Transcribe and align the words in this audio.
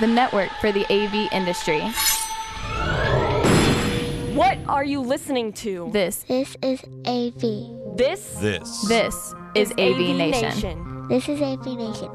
the 0.00 0.06
network 0.06 0.50
for 0.60 0.70
the 0.72 0.84
AV 0.92 1.28
industry. 1.32 1.80
What 4.34 4.58
are 4.68 4.84
you 4.84 5.00
listening 5.00 5.52
to? 5.54 5.90
This, 5.92 6.24
This 6.28 6.56
is 6.62 6.80
AV. 7.06 7.96
This 7.96 8.34
This. 8.40 8.86
this 8.86 9.34
is 9.56 9.72
AV, 9.72 10.16
Nation. 10.16 11.08
This 11.08 11.28
is 11.28 11.40
AV 11.42 11.66
Nation. 11.76 12.10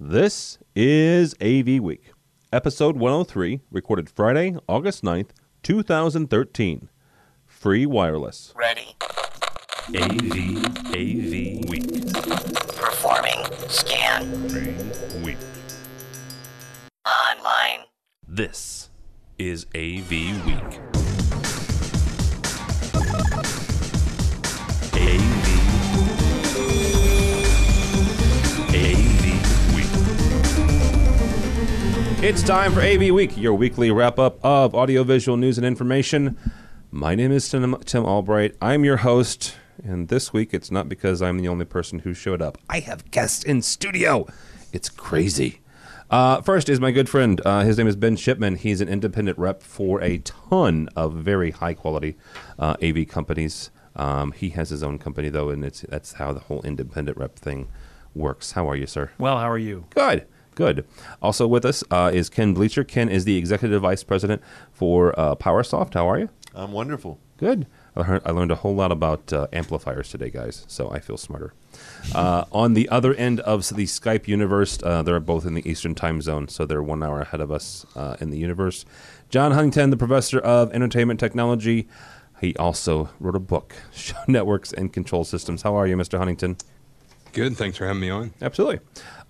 This 0.00 0.58
is 0.74 1.34
AV 1.40 1.80
Week, 1.80 2.12
episode 2.52 2.96
103, 2.96 3.60
recorded 3.70 4.10
Friday, 4.10 4.56
August 4.68 5.04
9th, 5.04 5.30
2013. 5.62 6.88
Free 7.46 7.86
wireless. 7.86 8.52
Ready. 8.56 8.96
AV, 9.94 10.66
AV 10.92 11.70
Week. 11.70 12.45
Performing. 12.96 13.44
Scan. 13.68 14.42
Week. 15.22 15.36
Online. 17.06 17.80
This 18.26 18.88
is 19.38 19.66
AV 19.74 20.10
Week. 20.46 20.80
AV. 24.94 25.46
AV 28.72 29.24
Week. 29.74 29.92
It's 32.24 32.42
time 32.42 32.72
for 32.72 32.80
AV 32.80 33.10
Week, 33.12 33.36
your 33.36 33.52
weekly 33.52 33.90
wrap 33.90 34.18
up 34.18 34.42
of 34.42 34.74
audiovisual 34.74 35.36
news 35.36 35.58
and 35.58 35.66
information. 35.66 36.38
My 36.90 37.14
name 37.14 37.30
is 37.30 37.46
Tim 37.50 37.74
Albright. 38.06 38.56
I'm 38.62 38.86
your 38.86 38.96
host, 38.96 39.54
and 39.84 40.08
this 40.08 40.32
week 40.32 40.52
it's 40.52 40.70
not 40.70 40.88
because 40.88 41.22
I'm 41.22 41.38
the 41.38 41.48
only 41.48 41.64
person 41.64 42.00
who 42.00 42.14
showed 42.14 42.42
up. 42.42 42.58
I 42.68 42.80
have 42.80 43.10
guests 43.10 43.44
in 43.44 43.62
studio. 43.62 44.26
It's 44.72 44.88
crazy. 44.88 45.60
Uh, 46.10 46.40
first 46.40 46.68
is 46.68 46.78
my 46.78 46.92
good 46.92 47.08
friend. 47.08 47.40
Uh, 47.44 47.62
his 47.62 47.78
name 47.78 47.88
is 47.88 47.96
Ben 47.96 48.16
Shipman. 48.16 48.56
He's 48.56 48.80
an 48.80 48.88
independent 48.88 49.38
rep 49.38 49.62
for 49.62 50.00
a 50.02 50.18
ton 50.18 50.88
of 50.94 51.14
very 51.14 51.50
high 51.50 51.74
quality 51.74 52.16
uh, 52.58 52.76
AV 52.82 53.08
companies. 53.08 53.70
Um, 53.96 54.32
he 54.32 54.50
has 54.50 54.70
his 54.70 54.82
own 54.82 54.98
company 54.98 55.30
though, 55.30 55.48
and 55.48 55.64
it's 55.64 55.80
that's 55.88 56.14
how 56.14 56.32
the 56.32 56.40
whole 56.40 56.62
independent 56.62 57.16
rep 57.16 57.36
thing 57.36 57.68
works. 58.14 58.52
How 58.52 58.68
are 58.68 58.76
you, 58.76 58.86
sir? 58.86 59.10
Well, 59.18 59.38
how 59.38 59.50
are 59.50 59.58
you? 59.58 59.86
Good, 59.90 60.26
good. 60.54 60.86
Also 61.20 61.46
with 61.46 61.64
us 61.64 61.82
uh, 61.90 62.10
is 62.12 62.28
Ken 62.28 62.54
Blecher. 62.54 62.84
Ken 62.84 63.08
is 63.08 63.24
the 63.24 63.36
executive 63.36 63.82
vice 63.82 64.04
president 64.04 64.42
for 64.72 65.18
uh, 65.18 65.34
PowerSoft. 65.34 65.94
How 65.94 66.08
are 66.08 66.18
you? 66.18 66.28
I'm 66.54 66.72
wonderful. 66.72 67.18
Good. 67.36 67.66
I 67.96 68.02
heard- 68.02 68.22
I 68.24 68.30
learned 68.32 68.50
a 68.50 68.56
whole 68.56 68.74
lot 68.74 68.92
about 68.92 69.32
uh, 69.32 69.46
amplifiers 69.52 70.10
today, 70.10 70.30
guys, 70.30 70.64
so 70.68 70.90
I 70.90 70.98
feel 70.98 71.16
smarter. 71.16 71.54
Uh, 72.14 72.44
on 72.52 72.74
the 72.74 72.88
other 72.88 73.14
end 73.14 73.40
of 73.40 73.66
the 73.70 73.84
Skype 73.84 74.28
universe, 74.28 74.78
uh, 74.82 75.02
they're 75.02 75.18
both 75.20 75.46
in 75.46 75.54
the 75.54 75.68
Eastern 75.68 75.94
time 75.94 76.20
zone, 76.20 76.48
so 76.48 76.66
they're 76.66 76.82
one 76.82 77.02
hour 77.02 77.20
ahead 77.22 77.40
of 77.40 77.50
us 77.50 77.86
uh, 77.96 78.16
in 78.20 78.30
the 78.30 78.38
universe. 78.38 78.84
John 79.30 79.52
Huntington, 79.52 79.90
the 79.90 79.96
professor 79.96 80.38
of 80.38 80.72
entertainment 80.72 81.18
technology, 81.20 81.88
he 82.40 82.54
also 82.56 83.08
wrote 83.18 83.34
a 83.34 83.40
book, 83.40 83.74
Show 83.94 84.16
Networks 84.28 84.72
and 84.72 84.92
Control 84.92 85.24
Systems. 85.24 85.62
How 85.62 85.74
are 85.74 85.86
you, 85.86 85.96
Mr. 85.96 86.18
Huntington? 86.18 86.58
Good. 87.32 87.56
Thanks 87.56 87.76
for 87.76 87.86
having 87.86 88.00
me 88.00 88.08
on. 88.10 88.32
Absolutely. 88.40 88.80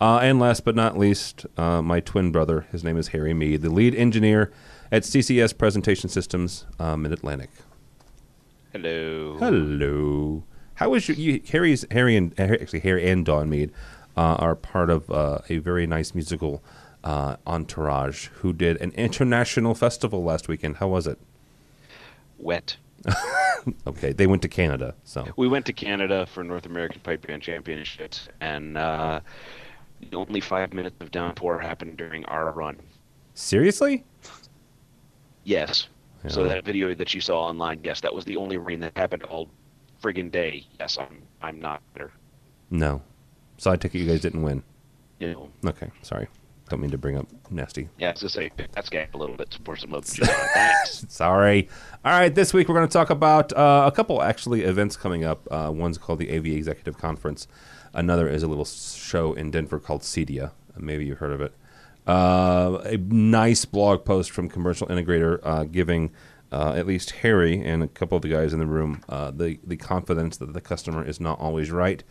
Uh, 0.00 0.18
and 0.22 0.38
last 0.38 0.64
but 0.64 0.76
not 0.76 0.96
least, 0.98 1.46
uh, 1.56 1.82
my 1.82 2.00
twin 2.00 2.30
brother. 2.30 2.66
His 2.70 2.84
name 2.84 2.96
is 2.96 3.08
Harry 3.08 3.34
Meade, 3.34 3.62
the 3.62 3.70
lead 3.70 3.94
engineer 3.94 4.52
at 4.92 5.02
CCS 5.02 5.56
Presentation 5.56 6.08
Systems 6.08 6.66
uh, 6.78 6.96
Mid 6.96 7.12
Atlantic. 7.12 7.50
Hello. 8.76 9.38
Hello. 9.38 10.44
How 10.74 10.92
is 10.92 11.08
your, 11.08 11.16
you? 11.16 11.40
Harry's 11.50 11.86
Harry 11.90 12.14
and 12.14 12.38
actually 12.38 12.80
Harry 12.80 13.08
and 13.08 13.24
Dawn 13.24 13.48
Meade 13.48 13.72
uh, 14.18 14.34
are 14.34 14.54
part 14.54 14.90
of 14.90 15.10
uh, 15.10 15.38
a 15.48 15.56
very 15.58 15.86
nice 15.86 16.14
musical 16.14 16.62
uh, 17.02 17.36
entourage 17.46 18.26
who 18.42 18.52
did 18.52 18.76
an 18.82 18.90
international 18.90 19.74
festival 19.74 20.22
last 20.22 20.46
weekend. 20.46 20.76
How 20.76 20.88
was 20.88 21.06
it? 21.06 21.18
Wet. 22.38 22.76
Okay, 23.84 24.12
they 24.12 24.28
went 24.28 24.42
to 24.42 24.48
Canada, 24.48 24.94
so 25.02 25.26
We 25.36 25.48
went 25.48 25.66
to 25.66 25.72
Canada 25.72 26.24
for 26.26 26.44
North 26.44 26.66
American 26.66 27.00
Pipe 27.00 27.26
Band 27.26 27.42
Championships, 27.42 28.28
and 28.40 28.78
uh, 28.78 29.18
only 30.12 30.40
five 30.40 30.72
minutes 30.72 30.94
of 31.00 31.10
downpour 31.10 31.58
happened 31.58 31.96
during 31.96 32.24
our 32.26 32.52
run. 32.52 32.76
seriously. 33.34 34.04
Yes. 35.42 35.88
So 36.28 36.44
that 36.44 36.64
video 36.64 36.94
that 36.94 37.14
you 37.14 37.20
saw 37.20 37.44
online, 37.44 37.80
yes, 37.84 38.00
that 38.00 38.14
was 38.14 38.24
the 38.24 38.36
only 38.36 38.56
rain 38.56 38.80
that 38.80 38.96
happened 38.96 39.22
all 39.24 39.48
friggin' 40.02 40.30
day. 40.30 40.66
Yes, 40.78 40.98
I'm 40.98 41.22
I'm 41.42 41.60
not 41.60 41.82
better. 41.94 42.12
No. 42.70 43.02
So 43.58 43.70
I 43.70 43.76
take 43.76 43.94
it 43.94 43.98
you 43.98 44.06
guys 44.06 44.20
didn't 44.20 44.42
win. 44.42 44.62
You 45.18 45.32
know. 45.32 45.50
Okay, 45.64 45.90
sorry. 46.02 46.28
Don't 46.68 46.80
mean 46.80 46.90
to 46.90 46.98
bring 46.98 47.16
up 47.16 47.28
nasty 47.48 47.88
Yeah, 47.96 48.10
I 48.10 48.26
say, 48.26 48.50
pick 48.56 48.72
that 48.72 48.86
scab 48.86 49.14
a 49.14 49.16
little 49.16 49.36
bit 49.36 49.50
to 49.50 49.60
pour 49.60 49.76
some. 49.76 49.90
Thanks. 50.02 51.06
Sorry. 51.08 51.68
All 52.04 52.12
right, 52.12 52.34
this 52.34 52.52
week 52.52 52.68
we're 52.68 52.74
going 52.74 52.88
to 52.88 52.92
talk 52.92 53.08
about 53.08 53.52
uh, 53.52 53.84
a 53.86 53.92
couple 53.94 54.20
actually 54.20 54.62
events 54.62 54.96
coming 54.96 55.22
up. 55.24 55.46
Uh, 55.48 55.70
one's 55.72 55.96
called 55.96 56.18
the 56.18 56.36
AV 56.36 56.46
Executive 56.46 56.98
Conference. 56.98 57.46
Another 57.94 58.28
is 58.28 58.42
a 58.42 58.48
little 58.48 58.64
show 58.64 59.32
in 59.32 59.52
Denver 59.52 59.78
called 59.78 60.02
CEDIA. 60.02 60.50
Maybe 60.76 61.06
you've 61.06 61.18
heard 61.18 61.30
of 61.32 61.40
it. 61.40 61.54
Uh, 62.06 62.80
a 62.84 62.96
nice 62.98 63.64
blog 63.64 64.04
post 64.04 64.30
from 64.30 64.48
Commercial 64.48 64.86
Integrator 64.86 65.40
uh, 65.42 65.64
giving 65.64 66.12
uh, 66.52 66.74
at 66.76 66.86
least 66.86 67.10
Harry 67.10 67.60
and 67.60 67.82
a 67.82 67.88
couple 67.88 68.16
of 68.16 68.22
the 68.22 68.28
guys 68.28 68.52
in 68.52 68.60
the 68.60 68.66
room 68.66 69.02
uh, 69.08 69.30
the 69.32 69.58
the 69.64 69.76
confidence 69.76 70.36
that 70.36 70.52
the 70.52 70.60
customer 70.60 71.04
is 71.04 71.20
not 71.20 71.38
always 71.40 71.70
right, 71.70 72.04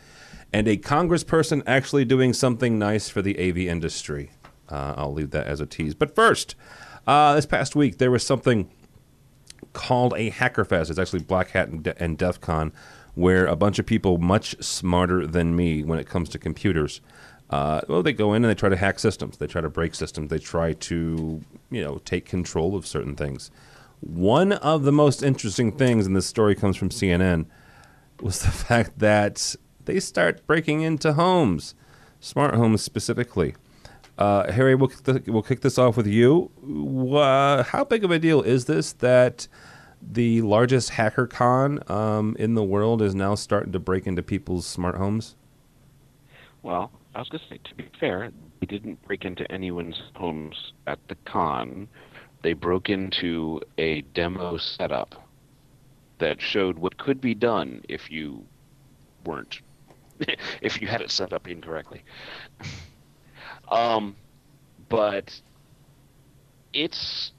and 0.51 0.67
a 0.67 0.77
congressperson 0.77 1.63
actually 1.65 2.03
doing 2.03 2.33
something 2.33 2.77
nice 2.77 3.09
for 3.09 3.21
the 3.21 3.37
AV 3.39 3.57
industry. 3.59 4.31
Uh, 4.67 4.95
I'll 4.97 5.13
leave 5.13 5.31
that 5.31 5.47
as 5.47 5.61
a 5.61 5.65
tease. 5.65 5.93
But 5.93 6.13
first, 6.13 6.55
uh, 7.07 7.35
this 7.35 7.45
past 7.45 7.75
week 7.75 7.97
there 7.97 8.11
was 8.11 8.25
something 8.25 8.69
called 9.73 10.13
a 10.13 10.31
Hackerfest. 10.31 10.89
It's 10.89 10.99
actually 10.99 11.23
Black 11.23 11.51
Hat 11.51 11.69
and, 11.69 11.83
De- 11.83 12.03
and 12.03 12.17
DEF 12.17 12.41
CON, 12.41 12.73
where 13.13 13.45
a 13.45 13.55
bunch 13.55 13.79
of 13.79 13.85
people 13.85 14.17
much 14.17 14.61
smarter 14.61 15.25
than 15.25 15.55
me 15.55 15.83
when 15.83 15.99
it 15.99 16.07
comes 16.07 16.29
to 16.29 16.39
computers. 16.39 16.99
Uh, 17.49 17.81
well, 17.87 18.01
they 18.01 18.13
go 18.13 18.33
in 18.33 18.43
and 18.43 18.49
they 18.49 18.55
try 18.55 18.69
to 18.69 18.75
hack 18.75 18.99
systems. 18.99 19.37
They 19.37 19.47
try 19.47 19.61
to 19.61 19.69
break 19.69 19.95
systems. 19.95 20.29
They 20.29 20.39
try 20.39 20.73
to, 20.73 21.41
you 21.69 21.83
know, 21.83 21.99
take 22.05 22.25
control 22.25 22.75
of 22.75 22.87
certain 22.87 23.15
things. 23.15 23.51
One 24.01 24.53
of 24.53 24.83
the 24.83 24.91
most 24.91 25.23
interesting 25.23 25.71
things, 25.71 26.05
and 26.05 26.15
this 26.15 26.25
story 26.25 26.55
comes 26.55 26.75
from 26.75 26.89
CNN, 26.89 27.45
was 28.21 28.39
the 28.39 28.51
fact 28.51 28.99
that 28.99 29.55
they 29.85 29.99
start 29.99 30.45
breaking 30.47 30.81
into 30.81 31.13
homes, 31.13 31.75
smart 32.19 32.55
homes 32.55 32.81
specifically. 32.81 33.55
Uh, 34.17 34.51
Harry, 34.51 34.75
we'll 34.75 34.87
kick, 34.87 35.03
the, 35.03 35.23
we'll 35.27 35.41
kick 35.43 35.61
this 35.61 35.77
off 35.77 35.97
with 35.97 36.07
you. 36.07 36.49
Wha 36.61 37.63
how 37.63 37.83
big 37.83 38.03
of 38.03 38.11
a 38.11 38.19
deal 38.19 38.41
is 38.41 38.65
this 38.65 38.93
that 38.93 39.47
the 40.01 40.41
largest 40.41 40.91
hacker 40.91 41.27
con 41.27 41.79
um, 41.91 42.35
in 42.39 42.53
the 42.53 42.63
world 42.63 43.01
is 43.01 43.13
now 43.13 43.35
starting 43.35 43.71
to 43.73 43.79
break 43.79 44.07
into 44.07 44.23
people's 44.23 44.65
smart 44.65 44.95
homes? 44.95 45.35
Well, 46.63 46.91
I 47.15 47.19
was 47.19 47.29
going 47.29 47.39
to 47.39 47.47
say, 47.47 47.59
to 47.63 47.75
be 47.75 47.89
fair, 47.97 48.29
they 48.59 48.67
didn't 48.67 49.01
break 49.07 49.23
into 49.23 49.49
anyone's 49.49 50.01
homes 50.15 50.73
at 50.85 50.99
the 51.07 51.15
con. 51.25 51.87
They 52.43 52.51
broke 52.51 52.89
into 52.89 53.61
a 53.77 54.01
demo 54.01 54.57
setup 54.57 55.15
that 56.19 56.41
showed 56.41 56.77
what 56.77 56.97
could 56.97 57.21
be 57.21 57.33
done 57.33 57.83
if 57.87 58.11
you 58.11 58.43
weren't, 59.25 59.61
if 60.61 60.81
you 60.81 60.87
had 60.87 61.01
it 61.01 61.09
set 61.09 61.31
up 61.31 61.47
incorrectly. 61.47 62.03
um, 63.69 64.17
but 64.89 65.39
it's 66.73 67.31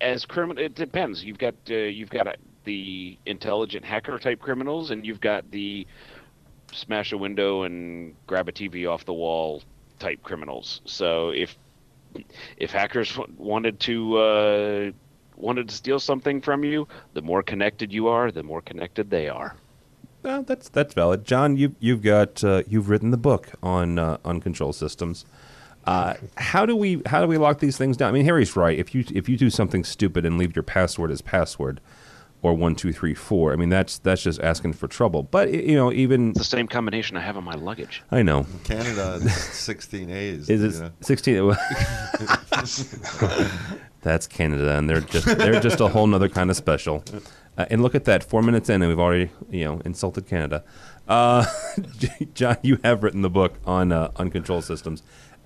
as 0.00 0.24
criminal. 0.24 0.64
It 0.64 0.74
depends. 0.74 1.22
You've 1.22 1.38
got 1.38 1.54
uh, 1.70 1.74
you've 1.74 2.10
got 2.10 2.26
uh, 2.26 2.32
the 2.64 3.18
intelligent 3.26 3.84
hacker 3.84 4.18
type 4.18 4.40
criminals, 4.40 4.90
and 4.90 5.04
you've 5.04 5.20
got 5.20 5.50
the 5.50 5.86
smash 6.72 7.12
a 7.12 7.18
window 7.18 7.62
and 7.62 8.14
grab 8.26 8.48
a 8.48 8.52
TV 8.52 8.90
off 8.90 9.04
the 9.04 9.12
wall 9.12 9.62
type 9.98 10.22
criminals. 10.22 10.80
So 10.84 11.30
if 11.30 11.56
if 12.56 12.70
hackers 12.70 13.18
wanted 13.38 13.80
to 13.80 14.16
uh, 14.18 14.90
wanted 15.36 15.68
to 15.68 15.74
steal 15.74 15.98
something 15.98 16.40
from 16.40 16.64
you, 16.64 16.88
the 17.14 17.22
more 17.22 17.42
connected 17.42 17.92
you 17.92 18.08
are, 18.08 18.30
the 18.30 18.42
more 18.42 18.60
connected 18.60 19.10
they 19.10 19.28
are. 19.28 19.56
Well, 20.22 20.42
that's 20.42 20.68
that's 20.68 20.94
valid. 20.94 21.24
John, 21.24 21.56
you 21.56 21.74
you've 21.80 22.02
got 22.02 22.44
uh, 22.44 22.62
you've 22.68 22.88
written 22.88 23.10
the 23.10 23.16
book 23.16 23.50
on 23.62 23.98
uh, 23.98 24.18
on 24.24 24.40
control 24.40 24.72
systems. 24.72 25.24
Uh, 25.84 26.14
how 26.36 26.64
do 26.64 26.76
we 26.76 27.02
how 27.06 27.20
do 27.20 27.26
we 27.26 27.38
lock 27.38 27.58
these 27.58 27.76
things 27.76 27.96
down? 27.96 28.10
I 28.10 28.12
mean, 28.12 28.24
Harry's 28.24 28.54
right. 28.54 28.78
If 28.78 28.94
you 28.94 29.04
if 29.12 29.28
you 29.28 29.36
do 29.36 29.50
something 29.50 29.82
stupid 29.82 30.24
and 30.24 30.38
leave 30.38 30.54
your 30.54 30.62
password 30.62 31.10
as 31.10 31.20
password, 31.22 31.80
or 32.42 32.54
one 32.54 32.74
two 32.74 32.92
three 32.92 33.14
four, 33.14 33.52
I 33.52 33.56
mean 33.56 33.68
that's 33.68 33.98
that's 33.98 34.22
just 34.22 34.40
asking 34.40 34.72
for 34.74 34.88
trouble. 34.88 35.22
But 35.22 35.52
you 35.52 35.74
know, 35.76 35.92
even 35.92 36.30
It's 36.30 36.38
the 36.40 36.44
same 36.44 36.66
combination 36.68 37.16
I 37.16 37.20
have 37.20 37.36
on 37.36 37.44
my 37.44 37.54
luggage. 37.54 38.02
I 38.10 38.22
know 38.22 38.46
Canada, 38.64 39.20
16 39.30 40.10
A's. 40.10 40.50
is 40.50 40.62
it 40.62 40.82
know? 40.82 40.90
sixteen? 41.00 41.50
that's 44.02 44.26
Canada, 44.26 44.76
and 44.76 44.90
they're 44.90 45.00
just 45.00 45.26
they're 45.38 45.60
just 45.60 45.80
a 45.80 45.88
whole 45.88 46.06
nother 46.06 46.28
kind 46.28 46.50
of 46.50 46.56
special. 46.56 47.04
Uh, 47.56 47.66
and 47.70 47.82
look 47.82 47.94
at 47.94 48.04
that, 48.04 48.24
four 48.24 48.42
minutes 48.42 48.68
in, 48.70 48.82
and 48.82 48.88
we've 48.90 48.98
already 48.98 49.30
you 49.50 49.64
know 49.64 49.80
insulted 49.84 50.26
Canada. 50.26 50.64
Uh, 51.08 51.44
John, 52.34 52.56
you 52.62 52.78
have 52.82 53.02
written 53.02 53.22
the 53.22 53.30
book 53.30 53.54
on 53.64 53.92
uh, 53.92 54.10
on 54.16 54.30
control 54.30 54.62
systems. 54.62 55.02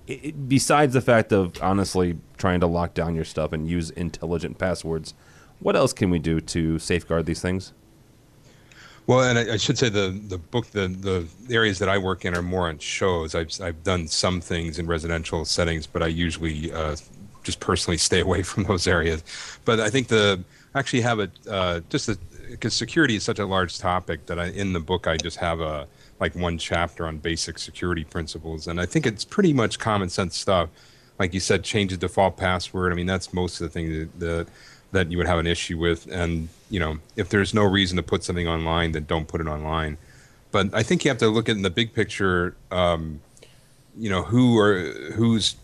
It, 0.07 0.25
it, 0.25 0.49
besides 0.49 0.93
the 0.93 1.01
fact 1.01 1.31
of 1.31 1.53
honestly 1.61 2.17
trying 2.37 2.59
to 2.61 2.67
lock 2.67 2.93
down 2.93 3.15
your 3.15 3.25
stuff 3.25 3.51
and 3.51 3.67
use 3.67 3.89
intelligent 3.91 4.57
passwords, 4.57 5.13
what 5.59 5.75
else 5.75 5.93
can 5.93 6.09
we 6.09 6.19
do 6.19 6.39
to 6.39 6.79
safeguard 6.79 7.25
these 7.25 7.41
things? 7.41 7.73
Well, 9.07 9.21
and 9.21 9.39
I, 9.39 9.53
I, 9.53 9.57
should 9.57 9.77
say 9.77 9.87
the 9.87 10.09
the 10.27 10.37
book 10.37 10.67
the 10.67 10.89
the 10.89 11.27
areas 11.53 11.79
that 11.79 11.87
I 11.87 11.97
work 11.97 12.25
in 12.25 12.35
are 12.35 12.41
more 12.41 12.67
on 12.67 12.77
shows. 12.77 13.35
I've 13.35 13.49
I've 13.61 13.81
done 13.83 14.07
some 14.07 14.41
things 14.41 14.79
in 14.79 14.85
residential 14.85 15.45
settings, 15.45 15.87
but 15.87 16.03
I 16.03 16.07
usually 16.07 16.73
uh, 16.73 16.97
just 17.43 17.61
personally 17.61 17.97
stay 17.97 18.19
away 18.27 18.43
from 18.43 18.63
those 18.63 18.85
areas. 18.85 19.23
But 19.63 19.79
I 19.79 19.89
think 19.89 20.09
the 20.09 20.43
actually 20.75 21.01
have 21.01 21.19
a 21.19 21.31
uh, 21.49 21.79
just 21.89 22.09
because 22.51 22.73
security 22.73 23.15
is 23.15 23.23
such 23.23 23.39
a 23.39 23.45
large 23.45 23.79
topic 23.79 24.25
that 24.25 24.39
I 24.39 24.47
in 24.47 24.73
the 24.73 24.81
book 24.81 25.07
I 25.07 25.15
just 25.15 25.37
have 25.37 25.61
a 25.61 25.87
like 26.19 26.35
one 26.35 26.57
chapter 26.57 27.07
on 27.07 27.17
basic 27.19 27.59
security 27.59 28.03
principles, 28.03 28.67
and 28.67 28.81
I 28.81 28.85
think 28.85 29.05
it's 29.05 29.23
pretty 29.23 29.53
much 29.53 29.79
common 29.79 30.09
sense 30.09 30.35
stuff. 30.35 30.69
Like 31.17 31.33
you 31.33 31.39
said, 31.39 31.63
change 31.63 31.91
the 31.91 31.97
default 31.97 32.37
password. 32.37 32.91
I 32.91 32.95
mean, 32.95 33.07
that's 33.07 33.33
most 33.33 33.59
of 33.59 33.67
the 33.67 33.69
things 33.69 33.89
that, 33.89 34.19
that 34.19 34.47
that 34.91 35.11
you 35.11 35.17
would 35.17 35.27
have 35.27 35.39
an 35.39 35.47
issue 35.47 35.77
with. 35.77 36.07
And 36.11 36.49
you 36.69 36.79
know, 36.79 36.99
if 37.15 37.29
there's 37.29 37.53
no 37.53 37.63
reason 37.63 37.97
to 37.97 38.03
put 38.03 38.23
something 38.23 38.47
online, 38.47 38.91
then 38.91 39.05
don't 39.05 39.27
put 39.27 39.41
it 39.41 39.47
online. 39.47 39.97
But 40.51 40.73
I 40.73 40.83
think 40.83 41.03
you 41.03 41.09
have 41.09 41.17
to 41.19 41.27
look 41.27 41.49
at 41.49 41.55
in 41.55 41.61
the 41.61 41.69
big 41.69 41.93
picture. 41.93 42.55
Um, 42.71 43.21
you 43.97 44.09
know, 44.09 44.23
who 44.23 44.57
are 44.59 44.79
who's 45.13 45.55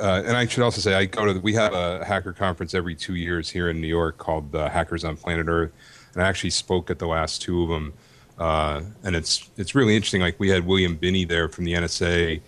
uh, 0.00 0.22
and 0.26 0.36
I 0.36 0.46
should 0.46 0.62
also 0.62 0.80
say 0.80 0.94
I 0.94 1.06
go 1.06 1.24
to 1.24 1.34
the, 1.34 1.40
we 1.40 1.54
have 1.54 1.72
a 1.72 2.04
hacker 2.04 2.32
conference 2.32 2.74
every 2.74 2.94
two 2.94 3.14
years 3.14 3.48
here 3.48 3.70
in 3.70 3.80
New 3.80 3.88
York 3.88 4.18
called 4.18 4.54
uh, 4.54 4.68
Hackers 4.68 5.04
on 5.04 5.16
Planet 5.16 5.46
Earth, 5.48 5.72
and 6.14 6.22
I 6.22 6.28
actually 6.28 6.50
spoke 6.50 6.90
at 6.90 6.98
the 6.98 7.06
last 7.06 7.42
two 7.42 7.62
of 7.62 7.68
them, 7.68 7.92
uh, 8.38 8.82
and 9.02 9.16
it's 9.16 9.48
it's 9.56 9.74
really 9.74 9.96
interesting. 9.96 10.20
Like 10.20 10.38
we 10.38 10.48
had 10.50 10.66
William 10.66 10.96
Binney 10.96 11.24
there 11.24 11.48
from 11.48 11.64
the 11.64 11.72
NSA 11.72 12.40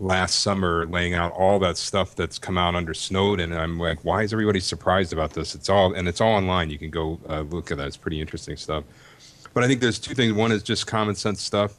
last 0.00 0.40
summer 0.40 0.86
laying 0.86 1.14
out 1.14 1.32
all 1.32 1.58
that 1.58 1.76
stuff 1.76 2.14
that's 2.14 2.38
come 2.38 2.56
out 2.56 2.74
under 2.74 2.94
Snowden. 2.94 3.52
And 3.52 3.60
I'm 3.60 3.78
like, 3.78 4.04
why 4.04 4.22
is 4.22 4.32
everybody 4.32 4.60
surprised 4.60 5.12
about 5.12 5.32
this? 5.32 5.54
It's 5.54 5.68
all 5.68 5.94
and 5.94 6.08
it's 6.08 6.20
all 6.20 6.34
online. 6.34 6.70
You 6.70 6.78
can 6.78 6.90
go 6.90 7.18
uh, 7.28 7.40
look 7.42 7.70
at 7.70 7.78
that. 7.78 7.86
It's 7.86 7.96
pretty 7.96 8.20
interesting 8.20 8.56
stuff. 8.56 8.84
But 9.54 9.64
I 9.64 9.66
think 9.66 9.80
there's 9.80 9.98
two 9.98 10.14
things. 10.14 10.32
One 10.32 10.52
is 10.52 10.62
just 10.62 10.86
common 10.86 11.14
sense 11.14 11.42
stuff. 11.42 11.78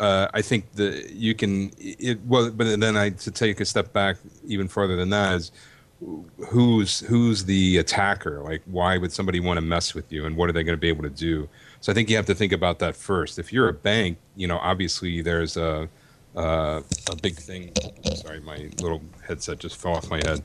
Uh, 0.00 0.28
I 0.34 0.42
think 0.42 0.72
that 0.72 1.10
you 1.10 1.34
can 1.34 1.70
it 1.78 2.18
well, 2.26 2.50
but 2.50 2.80
then 2.80 2.96
I 2.96 3.10
to 3.10 3.30
take 3.30 3.60
a 3.60 3.64
step 3.64 3.92
back 3.92 4.16
even 4.44 4.68
further 4.68 4.96
than 4.96 5.10
that 5.10 5.34
is 5.36 5.52
who's 6.48 7.00
who's 7.00 7.44
the 7.44 7.78
attacker? 7.78 8.40
Like, 8.42 8.62
why 8.66 8.98
would 8.98 9.12
somebody 9.12 9.40
want 9.40 9.58
to 9.58 9.62
mess 9.62 9.94
with 9.94 10.12
you, 10.12 10.26
and 10.26 10.36
what 10.36 10.48
are 10.48 10.52
they 10.52 10.64
going 10.64 10.76
to 10.76 10.80
be 10.80 10.88
able 10.88 11.04
to 11.04 11.10
do? 11.10 11.48
So 11.80 11.92
I 11.92 11.94
think 11.94 12.10
you 12.10 12.16
have 12.16 12.26
to 12.26 12.34
think 12.34 12.52
about 12.52 12.78
that 12.80 12.96
first. 12.96 13.38
If 13.38 13.52
you're 13.52 13.68
a 13.68 13.74
bank, 13.74 14.18
you 14.36 14.46
know, 14.46 14.58
obviously 14.58 15.22
there's 15.22 15.56
a 15.56 15.88
uh, 16.36 16.82
a 17.10 17.16
big 17.16 17.36
thing. 17.36 17.72
Sorry, 18.14 18.40
my 18.40 18.68
little 18.80 19.02
headset 19.26 19.58
just 19.58 19.76
fell 19.76 19.94
off 19.94 20.10
my 20.10 20.18
head. 20.18 20.42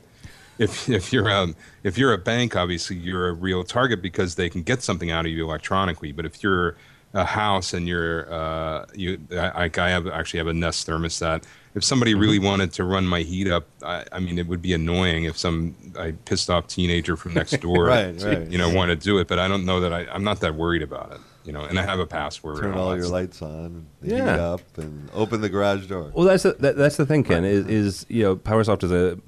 If 0.58 0.88
if 0.88 1.12
you're 1.12 1.30
um, 1.30 1.56
if 1.82 1.98
you're 1.98 2.12
a 2.12 2.18
bank, 2.18 2.56
obviously 2.56 2.96
you're 2.96 3.28
a 3.28 3.32
real 3.32 3.64
target 3.64 4.02
because 4.02 4.34
they 4.34 4.48
can 4.48 4.62
get 4.62 4.82
something 4.82 5.10
out 5.10 5.26
of 5.26 5.32
you 5.32 5.44
electronically. 5.44 6.12
But 6.12 6.26
if 6.26 6.42
you're 6.42 6.76
a 7.12 7.24
house 7.24 7.72
and 7.74 7.88
you're 7.88 8.32
uh, 8.32 8.86
you, 8.94 9.18
I, 9.32 9.70
I 9.76 9.88
have 9.88 10.06
actually 10.06 10.38
have 10.38 10.48
a 10.48 10.54
Nest 10.54 10.86
thermostat. 10.86 11.44
If 11.72 11.84
somebody 11.84 12.14
really 12.14 12.38
mm-hmm. 12.38 12.46
wanted 12.46 12.72
to 12.74 12.84
run 12.84 13.06
my 13.06 13.20
heat 13.20 13.48
up, 13.48 13.64
I, 13.84 14.04
I 14.10 14.18
mean, 14.18 14.38
it 14.38 14.48
would 14.48 14.60
be 14.60 14.72
annoying 14.72 15.24
if 15.24 15.38
some 15.38 15.76
I 15.96 16.12
pissed 16.24 16.50
off 16.50 16.66
teenager 16.66 17.16
from 17.16 17.34
next 17.34 17.60
door, 17.60 17.84
right, 17.86 18.20
right. 18.22 18.46
you 18.48 18.58
know, 18.58 18.74
want 18.74 18.90
to 18.90 18.96
do 18.96 19.18
it. 19.18 19.28
But 19.28 19.38
I 19.38 19.46
don't 19.46 19.64
know 19.64 19.78
that 19.80 19.92
I, 19.92 20.06
I'm 20.06 20.24
not 20.24 20.40
that 20.40 20.56
worried 20.56 20.82
about 20.82 21.12
it 21.12 21.20
you 21.44 21.52
know, 21.52 21.62
and 21.62 21.78
I 21.78 21.82
have 21.82 21.98
a 21.98 22.06
password. 22.06 22.60
Turn 22.60 22.74
all, 22.74 22.88
all 22.88 22.96
your 22.96 23.08
lights 23.08 23.42
on, 23.42 23.86
and 24.02 24.10
yeah. 24.10 24.16
heat 24.16 24.40
up, 24.40 24.78
and 24.78 25.10
open 25.14 25.40
the 25.40 25.48
garage 25.48 25.86
door. 25.86 26.12
Well, 26.14 26.26
that's 26.26 26.42
the, 26.42 26.52
that, 26.54 26.76
that's 26.76 26.96
the 26.96 27.06
thing, 27.06 27.24
Ken. 27.24 27.42
Right. 27.42 27.52
Is, 27.52 27.66
is 27.66 28.06
you 28.08 28.22
know, 28.22 28.36
PowerSoft 28.36 28.84
is 28.84 28.92
a 28.92 29.18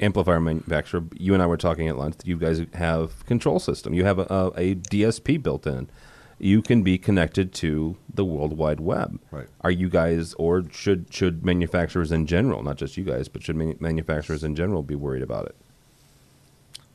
amplifier 0.00 0.40
manufacturer. 0.40 1.02
You 1.14 1.34
and 1.34 1.42
I 1.42 1.46
were 1.46 1.56
talking 1.56 1.88
at 1.88 1.98
lunch. 1.98 2.16
You 2.24 2.36
guys 2.36 2.62
have 2.74 3.24
control 3.26 3.58
system. 3.58 3.94
You 3.94 4.04
have 4.04 4.18
a, 4.18 4.26
a, 4.30 4.46
a 4.56 4.74
DSP 4.74 5.42
built 5.42 5.66
in. 5.66 5.88
You 6.38 6.60
can 6.60 6.82
be 6.82 6.98
connected 6.98 7.52
to 7.54 7.96
the 8.12 8.24
World 8.24 8.56
Wide 8.56 8.80
Web. 8.80 9.20
Right. 9.30 9.46
Are 9.60 9.70
you 9.70 9.88
guys, 9.88 10.34
or 10.34 10.64
should 10.70 11.12
should 11.12 11.44
manufacturers 11.44 12.10
in 12.10 12.26
general, 12.26 12.62
not 12.62 12.76
just 12.76 12.96
you 12.96 13.04
guys, 13.04 13.28
but 13.28 13.42
should 13.42 13.56
manufacturers 13.56 14.42
in 14.42 14.56
general 14.56 14.82
be 14.82 14.96
worried 14.96 15.22
about 15.22 15.46
it? 15.46 15.56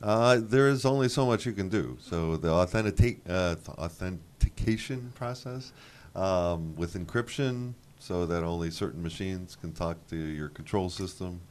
Uh, 0.02 0.40
there 0.42 0.68
is 0.68 0.86
only 0.86 1.10
so 1.10 1.26
much 1.26 1.46
you 1.46 1.54
can 1.54 1.70
do. 1.70 1.98
So 2.00 2.38
the 2.38 2.54
uh, 2.54 2.64
authentic 2.64 3.20
authentication 3.28 5.12
process 5.16 5.74
um, 6.16 6.76
with 6.76 6.94
encryption 6.94 7.74
so 8.00 8.26
that 8.26 8.44
only 8.44 8.70
certain 8.70 9.02
machines 9.02 9.58
can 9.60 9.72
talk 9.74 9.98
to 10.10 10.16
your 10.16 10.50
control 10.50 10.90
system, 10.90 11.42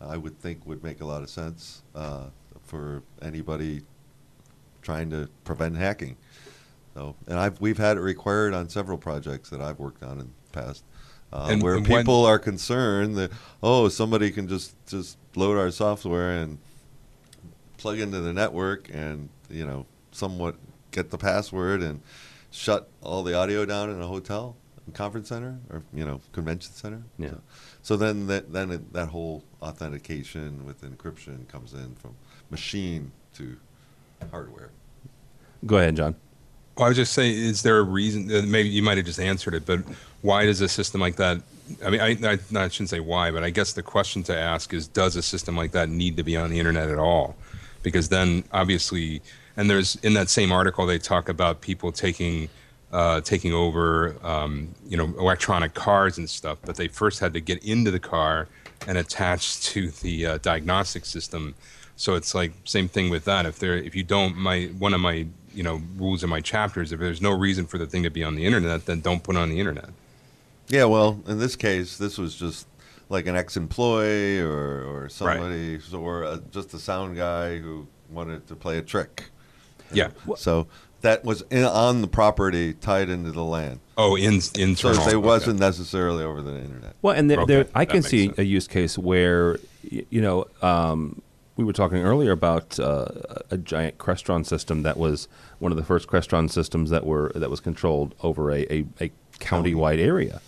I 0.00 0.16
would 0.16 0.38
think 0.40 0.66
would 0.66 0.82
make 0.82 1.00
a 1.00 1.06
lot 1.06 1.22
of 1.22 1.30
sense 1.30 1.82
uh, 1.94 2.26
for 2.62 3.02
anybody 3.22 3.82
trying 4.82 5.10
to 5.10 5.28
prevent 5.44 5.76
hacking. 5.76 6.16
So, 6.94 7.14
and 7.26 7.38
I've 7.38 7.60
we've 7.60 7.78
had 7.78 7.96
it 7.96 8.00
required 8.00 8.54
on 8.54 8.68
several 8.68 8.98
projects 8.98 9.50
that 9.50 9.60
I've 9.60 9.78
worked 9.78 10.02
on 10.02 10.20
in 10.20 10.30
the 10.52 10.60
past, 10.60 10.84
uh, 11.32 11.48
and, 11.50 11.62
where 11.62 11.76
and 11.76 11.86
people 11.86 12.24
are 12.24 12.38
concerned 12.38 13.16
that 13.16 13.32
oh 13.62 13.88
somebody 13.88 14.30
can 14.30 14.48
just 14.48 14.74
just 14.86 15.18
load 15.34 15.58
our 15.58 15.70
software 15.70 16.38
and 16.38 16.58
plug 17.86 18.00
into 18.00 18.18
the 18.18 18.32
network 18.32 18.88
and 18.92 19.28
you 19.48 19.64
know 19.64 19.86
somewhat 20.10 20.56
get 20.90 21.10
the 21.10 21.18
password 21.18 21.82
and 21.82 22.00
shut 22.50 22.88
all 23.00 23.22
the 23.22 23.32
audio 23.32 23.64
down 23.64 23.90
in 23.90 24.02
a 24.02 24.06
hotel, 24.08 24.56
conference 24.92 25.28
center, 25.28 25.60
or 25.70 25.84
you 25.94 26.04
know, 26.04 26.20
convention 26.32 26.72
center. 26.72 27.02
Yeah. 27.16 27.28
So, 27.28 27.40
so 27.82 27.96
then 27.96 28.26
that 28.26 28.52
then 28.52 28.72
it, 28.72 28.92
that 28.92 29.06
whole 29.06 29.44
authentication 29.62 30.66
with 30.66 30.82
encryption 30.82 31.46
comes 31.46 31.74
in 31.74 31.94
from 31.94 32.16
machine 32.50 33.12
to 33.36 33.56
hardware. 34.32 34.70
Go 35.64 35.76
ahead, 35.76 35.94
John. 35.94 36.16
Well, 36.76 36.86
I 36.86 36.88
was 36.88 36.96
just 36.96 37.12
saying, 37.12 37.36
is 37.36 37.62
there 37.62 37.78
a 37.78 37.84
reason? 37.84 38.34
Uh, 38.34 38.42
maybe 38.44 38.68
you 38.68 38.82
might 38.82 38.96
have 38.96 39.06
just 39.06 39.20
answered 39.20 39.54
it, 39.54 39.64
but 39.64 39.80
why 40.22 40.44
does 40.44 40.60
a 40.60 40.68
system 40.68 41.00
like 41.00 41.16
that? 41.16 41.40
I 41.84 41.90
mean, 41.90 42.00
I, 42.00 42.32
I, 42.32 42.64
I 42.64 42.68
shouldn't 42.68 42.90
say 42.90 43.00
why, 43.00 43.30
but 43.30 43.44
I 43.44 43.50
guess 43.50 43.72
the 43.74 43.82
question 43.82 44.24
to 44.24 44.36
ask 44.36 44.74
is, 44.74 44.88
does 44.88 45.14
a 45.14 45.22
system 45.22 45.56
like 45.56 45.70
that 45.72 45.88
need 45.88 46.16
to 46.16 46.22
be 46.22 46.36
on 46.36 46.50
the 46.50 46.58
internet 46.58 46.90
at 46.90 46.98
all? 46.98 47.36
Because 47.86 48.08
then, 48.08 48.42
obviously, 48.52 49.22
and 49.56 49.70
there's 49.70 49.94
in 50.02 50.14
that 50.14 50.28
same 50.28 50.50
article 50.50 50.86
they 50.86 50.98
talk 50.98 51.28
about 51.28 51.60
people 51.60 51.92
taking 51.92 52.48
uh, 52.90 53.20
taking 53.20 53.52
over 53.52 54.16
um, 54.24 54.74
you 54.88 54.96
know 54.96 55.04
electronic 55.20 55.72
cars 55.72 56.18
and 56.18 56.28
stuff, 56.28 56.58
but 56.64 56.74
they 56.74 56.88
first 56.88 57.20
had 57.20 57.32
to 57.34 57.40
get 57.40 57.62
into 57.64 57.92
the 57.92 58.00
car 58.00 58.48
and 58.88 58.98
attach 58.98 59.60
to 59.66 59.92
the 60.02 60.26
uh, 60.26 60.38
diagnostic 60.38 61.04
system. 61.04 61.54
So 61.94 62.16
it's 62.16 62.34
like 62.34 62.54
same 62.64 62.88
thing 62.88 63.08
with 63.08 63.24
that. 63.26 63.46
If 63.46 63.60
there 63.60 63.76
if 63.76 63.94
you 63.94 64.02
don't 64.02 64.36
my 64.36 64.64
one 64.80 64.92
of 64.92 65.00
my 65.00 65.24
you 65.54 65.62
know 65.62 65.80
rules 65.96 66.24
in 66.24 66.28
my 66.28 66.40
chapters, 66.40 66.90
if 66.90 66.98
there's 66.98 67.22
no 67.22 67.30
reason 67.30 67.66
for 67.66 67.78
the 67.78 67.86
thing 67.86 68.02
to 68.02 68.10
be 68.10 68.24
on 68.24 68.34
the 68.34 68.44
internet, 68.44 68.86
then 68.86 69.00
don't 69.00 69.22
put 69.22 69.36
it 69.36 69.38
on 69.38 69.48
the 69.48 69.60
internet. 69.60 69.90
Yeah, 70.68 70.86
well, 70.86 71.20
in 71.28 71.38
this 71.38 71.54
case, 71.54 71.98
this 71.98 72.18
was 72.18 72.34
just 72.34 72.66
like 73.08 73.26
an 73.26 73.36
ex-employee 73.36 74.40
or, 74.40 74.84
or 74.84 75.08
somebody, 75.08 75.76
right. 75.76 75.94
or 75.94 76.24
a, 76.24 76.40
just 76.50 76.74
a 76.74 76.78
sound 76.78 77.16
guy 77.16 77.58
who 77.58 77.86
wanted 78.10 78.46
to 78.48 78.56
play 78.56 78.78
a 78.78 78.82
trick. 78.82 79.30
Yeah. 79.92 80.10
So 80.36 80.66
that 81.02 81.24
was 81.24 81.42
in, 81.50 81.64
on 81.64 82.00
the 82.00 82.08
property 82.08 82.74
tied 82.74 83.08
into 83.08 83.30
the 83.30 83.44
LAN. 83.44 83.80
Oh, 83.96 84.16
in 84.16 84.40
internal. 84.58 85.02
So 85.02 85.10
it 85.10 85.22
wasn't 85.22 85.56
okay. 85.56 85.66
necessarily 85.66 86.24
over 86.24 86.42
the 86.42 86.56
internet. 86.56 86.96
Well, 87.02 87.14
and 87.14 87.30
there, 87.30 87.40
okay. 87.40 87.54
there 87.54 87.66
I 87.74 87.84
can 87.84 88.02
see 88.02 88.26
sense. 88.26 88.38
a 88.38 88.44
use 88.44 88.66
case 88.66 88.98
where, 88.98 89.58
you 89.82 90.20
know, 90.20 90.46
um, 90.60 91.22
we 91.56 91.64
were 91.64 91.72
talking 91.72 91.98
earlier 91.98 92.32
about 92.32 92.78
uh, 92.78 93.06
a 93.50 93.56
giant 93.56 93.98
Crestron 93.98 94.44
system 94.44 94.82
that 94.82 94.96
was 94.96 95.28
one 95.58 95.72
of 95.72 95.78
the 95.78 95.84
first 95.84 96.08
Crestron 96.08 96.50
systems 96.50 96.90
that 96.90 97.06
were 97.06 97.32
that 97.34 97.48
was 97.48 97.60
controlled 97.60 98.14
over 98.22 98.50
a, 98.50 98.66
a, 98.70 98.84
a 99.00 99.12
county-wide 99.38 100.00
area. 100.00 100.42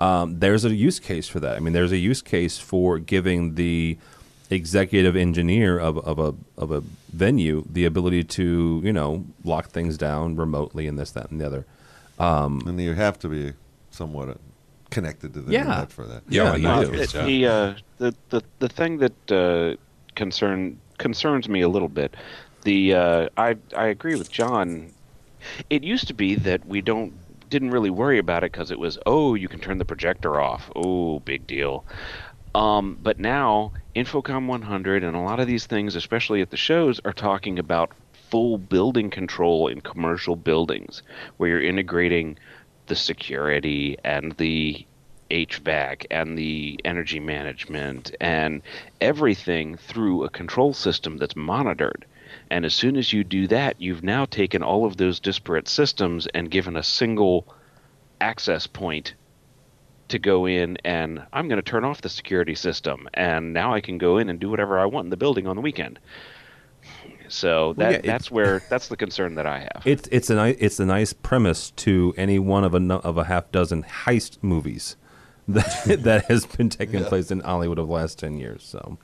Um, 0.00 0.38
there's 0.38 0.64
a 0.64 0.74
use 0.74 0.98
case 0.98 1.28
for 1.28 1.40
that. 1.40 1.56
I 1.56 1.60
mean, 1.60 1.74
there's 1.74 1.92
a 1.92 1.98
use 1.98 2.22
case 2.22 2.58
for 2.58 2.98
giving 2.98 3.54
the 3.54 3.98
executive 4.50 5.14
engineer 5.14 5.78
of, 5.78 5.98
of 5.98 6.18
a 6.18 6.34
of 6.60 6.72
a 6.72 6.82
venue 7.12 7.64
the 7.70 7.84
ability 7.84 8.24
to 8.24 8.80
you 8.82 8.92
know 8.92 9.24
lock 9.44 9.68
things 9.68 9.96
down 9.96 10.34
remotely 10.34 10.86
and 10.88 10.98
this 10.98 11.12
that 11.12 11.30
and 11.30 11.40
the 11.40 11.46
other. 11.46 11.66
Um, 12.18 12.62
and 12.66 12.80
you 12.80 12.94
have 12.94 13.18
to 13.20 13.28
be 13.28 13.52
somewhat 13.90 14.38
connected 14.90 15.32
to 15.34 15.40
the 15.40 15.52
yeah. 15.52 15.60
internet 15.60 15.92
for 15.92 16.06
that. 16.06 16.22
Yeah, 16.28 16.56
yeah 16.56 16.80
you 16.80 16.86
do. 16.86 16.94
It, 16.94 17.12
the, 17.12 17.46
uh, 17.46 17.74
the 17.98 18.14
the 18.30 18.42
the 18.58 18.68
thing 18.68 18.98
that 18.98 19.32
uh, 19.32 19.76
concern 20.14 20.78
concerns 20.98 21.48
me 21.48 21.60
a 21.60 21.68
little 21.68 21.88
bit. 21.88 22.14
The 22.62 22.94
uh, 22.94 23.28
I 23.36 23.56
I 23.76 23.86
agree 23.86 24.16
with 24.16 24.30
John. 24.30 24.92
It 25.70 25.82
used 25.82 26.06
to 26.08 26.14
be 26.14 26.34
that 26.34 26.66
we 26.66 26.82
don't 26.82 27.14
didn't 27.50 27.70
really 27.70 27.90
worry 27.90 28.18
about 28.18 28.44
it 28.44 28.52
because 28.52 28.70
it 28.70 28.78
was 28.78 28.98
oh 29.06 29.34
you 29.34 29.48
can 29.48 29.60
turn 29.60 29.78
the 29.78 29.84
projector 29.84 30.40
off 30.40 30.70
oh 30.76 31.18
big 31.20 31.46
deal 31.46 31.84
um, 32.54 32.98
but 33.00 33.20
now, 33.20 33.72
InfoComm 33.94 34.46
100 34.46 35.04
and 35.04 35.16
a 35.16 35.20
lot 35.20 35.40
of 35.40 35.46
these 35.46 35.66
things, 35.66 35.94
especially 35.94 36.40
at 36.42 36.50
the 36.50 36.56
shows, 36.56 37.00
are 37.04 37.12
talking 37.12 37.58
about 37.58 37.92
full 38.12 38.58
building 38.58 39.10
control 39.10 39.68
in 39.68 39.80
commercial 39.80 40.36
buildings, 40.36 41.02
where 41.36 41.50
you're 41.50 41.62
integrating 41.62 42.38
the 42.86 42.96
security 42.96 43.96
and 44.04 44.32
the 44.32 44.84
HVAC 45.30 46.06
and 46.10 46.36
the 46.36 46.80
energy 46.84 47.20
management 47.20 48.16
and 48.20 48.62
everything 49.00 49.76
through 49.76 50.24
a 50.24 50.30
control 50.30 50.74
system 50.74 51.18
that's 51.18 51.36
monitored. 51.36 52.04
And 52.50 52.64
as 52.64 52.74
soon 52.74 52.96
as 52.96 53.12
you 53.12 53.22
do 53.22 53.46
that, 53.48 53.80
you've 53.80 54.02
now 54.02 54.24
taken 54.24 54.62
all 54.62 54.84
of 54.84 54.96
those 54.96 55.20
disparate 55.20 55.68
systems 55.68 56.26
and 56.34 56.50
given 56.50 56.76
a 56.76 56.82
single 56.82 57.46
access 58.20 58.66
point 58.66 59.14
to 60.08 60.18
go 60.18 60.46
in 60.46 60.76
and 60.84 61.24
I'm 61.32 61.48
going 61.48 61.62
to 61.62 61.70
turn 61.70 61.84
off 61.84 62.02
the 62.02 62.08
security 62.08 62.54
system 62.54 63.08
and 63.14 63.52
now 63.52 63.72
I 63.72 63.80
can 63.80 63.96
go 63.96 64.18
in 64.18 64.28
and 64.28 64.40
do 64.40 64.50
whatever 64.50 64.78
I 64.78 64.86
want 64.86 65.06
in 65.06 65.10
the 65.10 65.16
building 65.16 65.46
on 65.46 65.56
the 65.56 65.62
weekend. 65.62 65.98
So 67.28 67.74
that 67.74 67.84
Well, 67.84 67.92
yeah, 67.92 68.00
that's 68.02 68.30
where 68.30 68.60
that's 68.68 68.88
the 68.88 68.96
concern 68.96 69.36
that 69.36 69.46
I 69.46 69.60
have. 69.60 69.82
It's 69.84 70.08
it's 70.10 70.30
a 70.30 70.34
nice 70.34 70.56
it's 70.58 70.80
a 70.80 70.86
nice 70.86 71.12
premise 71.12 71.70
to 71.72 72.12
any 72.16 72.40
one 72.40 72.64
of 72.64 72.74
a 72.74 72.94
of 72.94 73.16
a 73.18 73.24
half 73.24 73.52
dozen 73.52 73.84
heist 73.84 74.38
movies 74.42 74.96
that 75.48 76.02
that 76.02 76.24
has 76.26 76.44
been 76.44 76.68
taking 76.68 77.04
place 77.04 77.30
in 77.30 77.40
Hollywood 77.40 77.78
over 77.78 77.86
the 77.86 77.92
last 77.92 78.18
ten 78.18 78.38
years. 78.38 78.64
So 78.64 78.98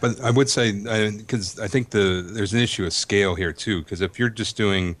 But 0.00 0.20
I 0.20 0.30
would 0.30 0.48
say 0.48 0.72
because 0.72 1.58
I 1.58 1.68
think 1.68 1.90
the 1.90 2.26
there's 2.32 2.52
an 2.52 2.60
issue 2.60 2.84
of 2.86 2.92
scale 2.92 3.34
here 3.34 3.52
too. 3.52 3.82
Because 3.82 4.00
if 4.00 4.18
you're 4.18 4.30
just 4.30 4.56
doing, 4.56 4.96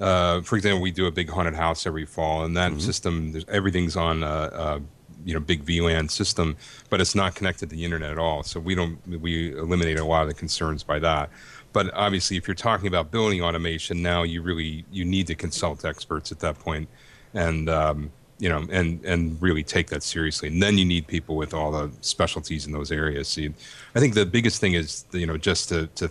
uh, 0.00 0.42
for 0.42 0.56
example, 0.56 0.80
we 0.80 0.90
do 0.90 1.06
a 1.06 1.10
big 1.10 1.28
haunted 1.28 1.54
house 1.54 1.86
every 1.86 2.06
fall, 2.06 2.44
and 2.44 2.56
that 2.56 2.80
system, 2.80 3.32
there's, 3.32 3.44
everything's 3.48 3.96
on 3.96 4.22
a, 4.22 4.26
a 4.26 4.82
you 5.24 5.34
know 5.34 5.40
big 5.40 5.64
VLAN 5.64 6.10
system, 6.10 6.56
but 6.90 7.00
it's 7.00 7.14
not 7.14 7.34
connected 7.34 7.70
to 7.70 7.76
the 7.76 7.84
internet 7.84 8.12
at 8.12 8.18
all. 8.18 8.42
So 8.42 8.60
we 8.60 8.74
don't 8.74 8.98
we 9.06 9.56
eliminate 9.56 9.98
a 9.98 10.04
lot 10.04 10.22
of 10.22 10.28
the 10.28 10.34
concerns 10.34 10.82
by 10.82 10.98
that. 11.00 11.30
But 11.72 11.92
obviously, 11.94 12.36
if 12.36 12.46
you're 12.46 12.54
talking 12.54 12.86
about 12.86 13.10
building 13.10 13.42
automation, 13.42 14.02
now 14.02 14.22
you 14.22 14.42
really 14.42 14.84
you 14.92 15.04
need 15.04 15.26
to 15.26 15.34
consult 15.34 15.84
experts 15.84 16.30
at 16.30 16.38
that 16.40 16.58
point, 16.58 16.88
and 17.32 17.68
um, 17.68 18.12
you 18.38 18.48
know, 18.48 18.66
and 18.70 19.04
and 19.04 19.40
really 19.40 19.62
take 19.62 19.88
that 19.88 20.02
seriously. 20.02 20.48
And 20.48 20.62
then 20.62 20.78
you 20.78 20.84
need 20.84 21.06
people 21.06 21.36
with 21.36 21.54
all 21.54 21.70
the 21.70 21.90
specialties 22.00 22.66
in 22.66 22.72
those 22.72 22.90
areas. 22.90 23.28
So 23.28 23.42
you, 23.42 23.54
I 23.94 24.00
think 24.00 24.14
the 24.14 24.26
biggest 24.26 24.60
thing 24.60 24.74
is 24.74 25.04
you 25.12 25.26
know 25.26 25.36
just 25.36 25.68
to 25.70 25.86
to 25.96 26.10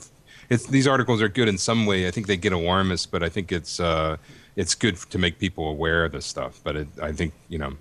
it's 0.49 0.67
these 0.67 0.87
articles 0.87 1.21
are 1.21 1.29
good 1.29 1.47
in 1.47 1.57
some 1.57 1.85
way. 1.85 2.07
I 2.07 2.11
think 2.11 2.27
they 2.27 2.37
get 2.37 2.53
alarmist, 2.53 3.11
but 3.11 3.23
I 3.23 3.29
think 3.29 3.51
it's 3.51 3.79
uh, 3.79 4.17
it's 4.55 4.75
good 4.75 4.97
to 4.97 5.17
make 5.17 5.39
people 5.39 5.67
aware 5.67 6.05
of 6.05 6.11
this 6.11 6.25
stuff. 6.25 6.61
But 6.63 6.75
it, 6.75 6.87
I 7.01 7.11
think 7.11 7.33
you 7.49 7.57
know, 7.57 7.73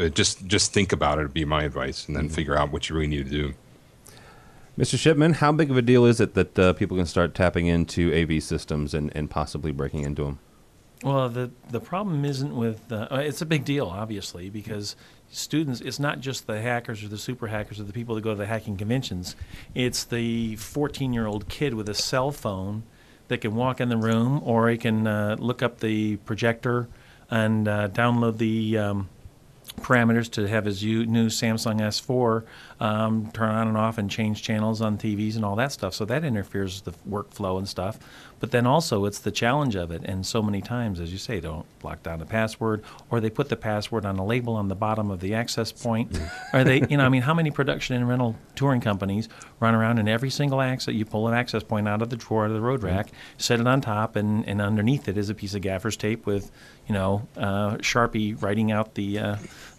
uh, 0.00 0.08
just 0.08 0.46
just 0.46 0.72
think 0.72 0.92
about 0.92 1.18
it. 1.18 1.22
Would 1.22 1.34
be 1.34 1.44
my 1.44 1.64
advice, 1.64 2.06
and 2.06 2.16
then 2.16 2.28
figure 2.28 2.56
out 2.56 2.72
what 2.72 2.88
you 2.88 2.96
really 2.96 3.08
need 3.08 3.24
to 3.24 3.30
do. 3.30 3.54
Mr. 4.76 4.98
Shipman, 4.98 5.34
how 5.34 5.52
big 5.52 5.70
of 5.70 5.76
a 5.76 5.82
deal 5.82 6.04
is 6.04 6.20
it 6.20 6.34
that 6.34 6.58
uh, 6.58 6.72
people 6.72 6.96
can 6.96 7.06
start 7.06 7.32
tapping 7.32 7.68
into 7.68 8.12
AV 8.12 8.42
systems 8.42 8.92
and, 8.92 9.14
and 9.14 9.30
possibly 9.30 9.70
breaking 9.70 10.02
into 10.02 10.24
them? 10.24 10.40
Well, 11.04 11.28
the 11.28 11.50
the 11.68 11.80
problem 11.80 12.24
isn't 12.24 12.56
with 12.56 12.90
uh, 12.90 13.08
uh, 13.10 13.16
it's 13.16 13.42
a 13.42 13.46
big 13.46 13.66
deal, 13.66 13.88
obviously, 13.88 14.48
because 14.48 14.96
students. 15.30 15.82
It's 15.82 16.00
not 16.00 16.20
just 16.20 16.46
the 16.46 16.62
hackers 16.62 17.04
or 17.04 17.08
the 17.08 17.18
super 17.18 17.48
hackers 17.48 17.78
or 17.78 17.82
the 17.82 17.92
people 17.92 18.14
that 18.14 18.22
go 18.22 18.30
to 18.30 18.36
the 18.36 18.46
hacking 18.46 18.78
conventions. 18.78 19.36
It's 19.74 20.02
the 20.02 20.56
14 20.56 21.12
year 21.12 21.26
old 21.26 21.46
kid 21.46 21.74
with 21.74 21.90
a 21.90 21.94
cell 21.94 22.32
phone 22.32 22.84
that 23.28 23.42
can 23.42 23.54
walk 23.54 23.82
in 23.82 23.90
the 23.90 23.98
room, 23.98 24.40
or 24.44 24.70
he 24.70 24.78
can 24.78 25.06
uh, 25.06 25.36
look 25.38 25.62
up 25.62 25.80
the 25.80 26.16
projector 26.16 26.88
and 27.30 27.68
uh, 27.68 27.88
download 27.88 28.38
the. 28.38 28.78
Um, 28.78 29.08
parameters 29.80 30.30
to 30.30 30.46
have 30.46 30.64
his 30.64 30.82
new 30.84 31.26
Samsung 31.26 31.80
S4 31.80 32.44
um, 32.80 33.30
turn 33.32 33.50
on 33.50 33.68
and 33.68 33.76
off 33.76 33.98
and 33.98 34.10
change 34.10 34.42
channels 34.42 34.80
on 34.80 34.98
TVs 34.98 35.36
and 35.36 35.44
all 35.44 35.56
that 35.56 35.72
stuff. 35.72 35.94
So 35.94 36.04
that 36.04 36.24
interferes 36.24 36.82
with 36.84 36.94
the 36.94 37.10
workflow 37.10 37.58
and 37.58 37.68
stuff. 37.68 37.98
But 38.44 38.50
then 38.50 38.66
also 38.66 39.06
it's 39.06 39.20
the 39.20 39.30
challenge 39.30 39.74
of 39.74 39.90
it. 39.90 40.02
And 40.04 40.26
so 40.26 40.42
many 40.42 40.60
times, 40.60 41.00
as 41.00 41.10
you 41.10 41.16
say, 41.16 41.40
don't 41.40 41.64
lock 41.82 42.02
down 42.02 42.18
the 42.18 42.26
password, 42.26 42.84
or 43.08 43.18
they 43.18 43.30
put 43.30 43.48
the 43.48 43.56
password 43.56 44.04
on 44.04 44.18
a 44.18 44.26
label 44.26 44.54
on 44.54 44.68
the 44.68 44.74
bottom 44.74 45.10
of 45.10 45.20
the 45.20 45.32
access 45.32 45.72
point, 45.72 46.12
mm-hmm. 46.12 46.54
Are 46.54 46.62
they, 46.62 46.86
you 46.90 46.98
know, 46.98 47.06
I 47.06 47.08
mean, 47.08 47.22
how 47.22 47.32
many 47.32 47.50
production 47.50 47.96
and 47.96 48.06
rental 48.06 48.36
touring 48.54 48.82
companies 48.82 49.30
run 49.60 49.74
around 49.74 49.98
and 49.98 50.10
every 50.10 50.28
single 50.28 50.60
access 50.60 50.92
you 50.92 51.06
pull 51.06 51.26
an 51.26 51.32
access 51.32 51.62
point 51.62 51.88
out 51.88 52.02
of 52.02 52.10
the 52.10 52.16
drawer 52.16 52.44
out 52.44 52.50
of 52.50 52.54
the 52.54 52.60
road 52.60 52.82
rack, 52.82 53.06
mm-hmm. 53.06 53.16
set 53.38 53.60
it 53.60 53.66
on 53.66 53.80
top, 53.80 54.14
and, 54.14 54.46
and 54.46 54.60
underneath 54.60 55.08
it 55.08 55.16
is 55.16 55.30
a 55.30 55.34
piece 55.34 55.54
of 55.54 55.62
gaffer's 55.62 55.96
tape 55.96 56.26
with, 56.26 56.50
you 56.86 56.92
know, 56.94 57.26
uh, 57.36 57.76
Sharpie 57.76 58.40
writing 58.42 58.70
out 58.70 58.94
the 58.94 59.18
uh, 59.18 59.36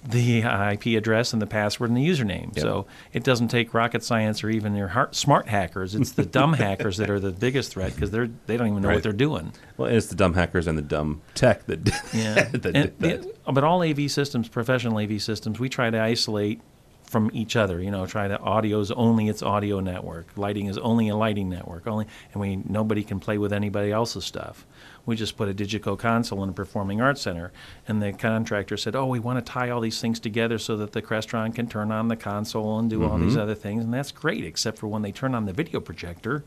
the 0.07 0.39
IP 0.43 0.97
address 0.97 1.33
and 1.33 1.41
the 1.41 1.47
password 1.47 1.89
and 1.89 1.97
the 1.97 2.07
username. 2.07 2.55
Yep. 2.55 2.59
So 2.63 2.85
it 3.13 3.23
doesn't 3.23 3.47
take 3.47 3.73
rocket 3.73 4.03
science 4.03 4.43
or 4.43 4.49
even 4.49 4.75
your 4.75 4.89
heart, 4.89 5.15
smart 5.15 5.47
hackers. 5.47 5.95
It's 5.95 6.11
the 6.11 6.25
dumb 6.25 6.53
hackers 6.65 6.97
that 6.97 7.09
are 7.09 7.19
the 7.19 7.31
biggest 7.31 7.71
threat 7.71 7.93
because 7.95 8.11
they're 8.11 8.29
they 8.47 8.57
don't 8.57 8.67
even 8.67 8.81
know 8.81 8.89
Right. 8.89 8.95
what 8.95 9.03
they're 9.03 9.13
doing. 9.13 9.51
Well, 9.77 9.89
it's 9.89 10.07
the 10.07 10.15
dumb 10.15 10.33
hackers 10.35 10.67
and 10.67 10.77
the 10.77 10.83
dumb 10.83 11.21
tech 11.33 11.65
that, 11.67 11.87
Yeah. 12.13 12.43
that 12.49 12.65
And 12.75 12.97
did 12.99 13.23
that. 13.23 13.53
but 13.53 13.63
all 13.63 13.81
AV 13.83 14.09
systems, 14.11 14.47
professional 14.47 14.99
AV 14.99 15.21
systems, 15.21 15.59
we 15.59 15.69
try 15.69 15.89
to 15.89 15.99
isolate 16.01 16.61
from 17.03 17.29
each 17.33 17.55
other. 17.55 17.81
You 17.81 17.91
know, 17.91 18.05
try 18.05 18.27
to 18.27 18.39
audio 18.39 18.79
is 18.79 18.91
only 18.91 19.27
its 19.27 19.41
audio 19.43 19.79
network, 19.79 20.27
lighting 20.37 20.67
is 20.67 20.77
only 20.79 21.09
a 21.09 21.15
lighting 21.15 21.49
network, 21.49 21.87
only, 21.87 22.05
and 22.33 22.41
we 22.41 22.57
nobody 22.57 23.03
can 23.03 23.19
play 23.19 23.37
with 23.37 23.53
anybody 23.53 23.91
else's 23.91 24.25
stuff. 24.25 24.65
We 25.05 25.15
just 25.15 25.37
put 25.37 25.49
a 25.49 25.53
Digico 25.53 25.97
console 25.97 26.43
in 26.43 26.49
a 26.49 26.53
performing 26.53 26.99
arts 26.99 27.21
center, 27.21 27.51
and 27.87 28.01
the 28.01 28.11
contractor 28.13 28.77
said, 28.77 28.95
"Oh, 28.95 29.05
we 29.05 29.19
want 29.19 29.43
to 29.43 29.51
tie 29.51 29.69
all 29.69 29.81
these 29.81 30.01
things 30.01 30.19
together 30.19 30.57
so 30.57 30.75
that 30.77 30.93
the 30.93 31.01
Crestron 31.01 31.53
can 31.53 31.67
turn 31.67 31.91
on 31.91 32.07
the 32.07 32.15
console 32.15 32.79
and 32.79 32.89
do 32.89 33.03
all 33.03 33.11
Mm-hmm. 33.11 33.27
these 33.27 33.37
other 33.37 33.55
things." 33.55 33.83
And 33.83 33.93
that's 33.93 34.11
great, 34.11 34.43
except 34.43 34.79
for 34.79 34.87
when 34.87 35.01
they 35.03 35.11
turn 35.11 35.35
on 35.35 35.45
the 35.45 35.53
video 35.53 35.79
projector 35.79 36.43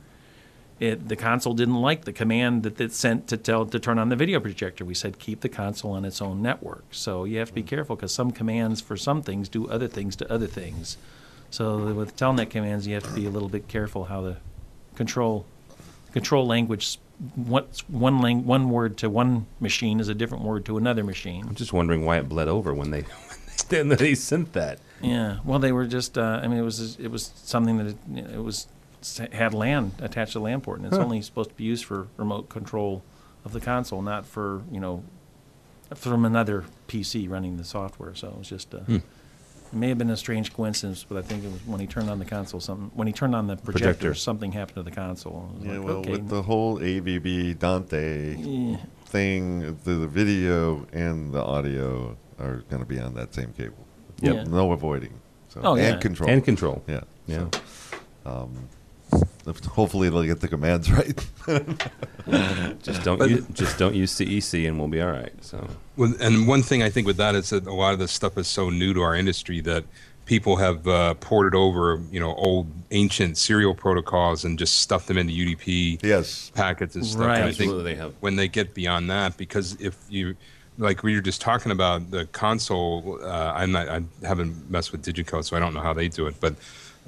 it, 0.81 1.09
the 1.09 1.17
console 1.17 1.55
didn't 1.55 1.81
like 1.81 2.05
the 2.05 2.13
command 2.13 2.63
that 2.63 2.81
it 2.81 2.93
sent 2.93 3.27
to 3.29 3.37
tell 3.37 3.67
to 3.67 3.79
turn 3.81 3.99
on 3.99 4.11
the 4.11 4.17
video 4.17 4.39
projector. 4.39 4.85
We 4.85 4.95
said 4.95 5.19
keep 5.19 5.41
the 5.41 5.49
console 5.49 5.93
on 5.93 6.05
its 6.05 6.23
own 6.23 6.41
network. 6.41 6.85
So 6.93 7.25
you 7.25 7.39
have 7.39 7.49
to 7.49 7.55
be 7.55 7.65
careful 7.65 7.97
because 7.97 8.15
some 8.15 8.31
commands 8.31 8.81
for 8.81 8.97
some 8.97 9.23
things 9.23 9.49
do 9.49 9.69
other 9.69 9.89
things 9.89 10.15
to 10.17 10.33
other 10.33 10.47
things. 10.47 10.97
So 11.51 11.93
with 11.95 12.17
telnet 12.17 12.51
commands, 12.51 12.87
you 12.87 12.95
have 12.95 13.05
to 13.05 13.13
be 13.13 13.27
a 13.27 13.31
little 13.31 13.49
bit 13.49 13.67
careful 13.67 14.05
how 14.05 14.21
the 14.21 14.37
control 14.95 15.47
control 16.13 16.47
language. 16.47 16.99
What's 17.35 17.81
one 17.89 18.21
lang- 18.21 18.47
one 18.47 18.71
word 18.71 18.97
to 18.99 19.11
one 19.11 19.47
machine 19.61 19.99
is 19.99 20.09
a 20.09 20.15
different 20.15 20.45
word 20.45 20.65
to 20.67 20.77
another 20.77 21.03
machine. 21.03 21.45
I'm 21.49 21.55
just 21.57 21.73
wondering 21.73 22.05
why 22.05 22.19
it 22.19 22.29
bled 22.29 22.47
over 22.49 22.73
when 22.73 22.91
they 22.93 23.01
when 23.69 23.89
they, 23.89 23.97
they 23.97 24.15
sent 24.15 24.53
that. 24.53 24.79
Yeah. 25.03 25.39
Well, 25.45 25.59
they 25.59 25.73
were 25.73 25.87
just. 25.87 26.17
Uh, 26.17 26.41
I 26.43 26.47
mean, 26.49 26.59
it 26.59 26.63
was 26.63 26.97
it 27.01 27.09
was 27.11 27.33
something 27.37 27.79
that 27.79 27.87
it, 27.89 27.97
it 28.35 28.43
was 28.43 28.69
had 29.33 29.55
LAN 29.55 29.93
attached 30.01 30.33
to 30.33 30.41
LAN 30.41 30.61
port, 30.61 30.79
and 30.79 30.87
it's 30.87 30.97
Huh. 30.97 31.03
only 31.03 31.21
supposed 31.23 31.51
to 31.51 31.57
be 31.57 31.65
used 31.65 31.85
for 31.85 32.07
remote 32.17 32.49
control 32.49 33.03
of 33.45 33.53
the 33.53 33.61
console, 33.61 34.03
not 34.03 34.25
for 34.27 34.63
you 34.71 34.79
know 34.81 35.03
from 35.95 36.25
another 36.25 36.65
PC 36.87 37.29
running 37.29 37.57
the 37.57 37.65
software. 37.65 38.15
So 38.15 38.29
it 38.29 38.39
was 38.39 38.49
just. 38.49 38.75
Uh, 38.75 38.81
It 39.73 39.77
may 39.77 39.89
have 39.91 39.99
been 39.99 40.11
a 40.11 40.17
strange 40.17 40.55
coincidence, 40.55 41.05
but 41.07 41.19
I 41.19 41.23
think 41.23 41.45
it 41.45 41.53
was 41.53 41.61
when 41.67 41.79
he 41.81 41.87
turned 41.87 42.09
on 42.09 42.19
the 42.19 42.25
console. 42.25 42.59
Something 42.61 42.91
when 42.95 43.07
he 43.07 43.13
turned 43.13 43.35
on 43.35 43.47
the 43.47 43.57
projector, 43.57 43.93
Projector. 43.95 44.15
something 44.15 44.53
happened 44.53 44.77
to 44.77 44.83
the 44.83 44.91
console. 44.91 45.51
I 45.51 45.59
was 45.59 45.67
Yeah, 45.67 45.73
like, 45.79 45.85
well, 45.87 45.97
okay. 45.99 46.11
with 46.13 46.29
the 46.29 46.43
whole 46.43 46.79
AVB 46.79 47.59
Dante 47.59 48.37
Yeah. 48.37 48.77
thing, 49.07 49.77
the, 49.85 49.93
the 49.93 50.07
video 50.07 50.87
and 50.93 51.33
the 51.33 51.43
audio 51.45 52.17
are 52.39 52.63
going 52.71 52.81
to 52.83 52.89
be 52.89 52.99
on 52.99 53.15
that 53.15 53.35
same 53.35 53.53
cable. 53.53 53.87
Yep. 54.21 54.35
Yeah. 54.35 54.43
No 54.45 54.73
avoiding. 54.73 55.13
So, 55.49 55.61
Oh, 55.63 55.75
yeah. 55.77 55.93
and 55.93 56.01
control. 56.01 56.31
And 56.31 56.45
control. 56.45 56.83
Yeah. 56.87 57.01
Yeah. 57.27 57.47
So, 57.53 57.61
um, 58.27 58.51
if- 58.57 58.78
hopefully 59.71 60.11
they'll 60.11 60.25
get 60.25 60.41
the 60.41 60.49
commands 60.49 60.91
right. 60.93 61.17
Just 62.83 63.03
don't 63.03 63.19
But- 63.19 63.31
use, 63.31 63.47
just 63.53 63.79
don't 63.79 63.95
use 63.95 64.13
CEC 64.15 64.69
and 64.69 64.79
we'll 64.79 64.89
be 64.89 65.01
all 65.01 65.11
right. 65.11 65.33
So 65.41 65.67
Well, 65.97 66.15
and 66.21 66.47
one 66.47 66.63
thing 66.63 66.83
I 66.83 66.91
think 66.91 67.07
with 67.07 67.17
that 67.17 67.35
is 67.35 67.51
that 67.51 67.67
a 67.67 67.73
lot 67.73 67.93
of 67.93 67.99
this 67.99 68.13
stuff 68.13 68.37
is 68.39 68.47
so 68.49 68.71
new 68.71 68.93
to 68.95 69.03
our 69.03 69.15
industry 69.15 69.61
that 69.63 69.85
people 70.27 70.57
have 70.57 70.87
uh, 70.87 71.15
ported 71.15 71.55
over, 71.55 72.03
you 72.11 72.21
know, 72.21 72.35
old 72.35 72.71
ancient 72.91 73.39
serial 73.39 73.75
protocols 73.75 74.45
and 74.45 74.59
just 74.59 74.77
stuffed 74.81 75.09
them 75.09 75.17
into 75.17 75.33
UDP 75.33 76.03
yes. 76.03 76.53
packets 76.55 76.95
and 76.97 77.07
stuff. 77.07 77.23
Right. 77.23 77.37
And 77.37 77.45
I 77.45 77.53
think 77.53 77.71
Absolutely 77.71 77.95
they 77.95 77.99
have. 77.99 78.15
when 78.21 78.37
they 78.37 78.47
get 78.47 78.75
beyond 78.75 79.09
that, 79.11 79.39
because 79.39 79.81
if 79.81 79.97
you, 80.11 80.37
like 80.77 81.03
we 81.03 81.15
were 81.15 81.23
just 81.23 81.41
talking 81.41 81.73
about 81.73 82.11
the 82.11 82.27
console, 82.27 83.19
uh, 83.23 83.53
I'm 83.57 83.73
not, 83.73 83.89
I 83.89 84.03
haven't 84.23 84.71
messed 84.71 84.93
with 84.93 85.03
Digico, 85.03 85.43
so 85.43 85.57
I 85.57 85.61
don't 85.61 85.73
know 85.73 85.81
how 85.81 85.95
they 85.95 86.09
do 86.09 86.27
it, 86.27 86.37
but. 86.41 86.55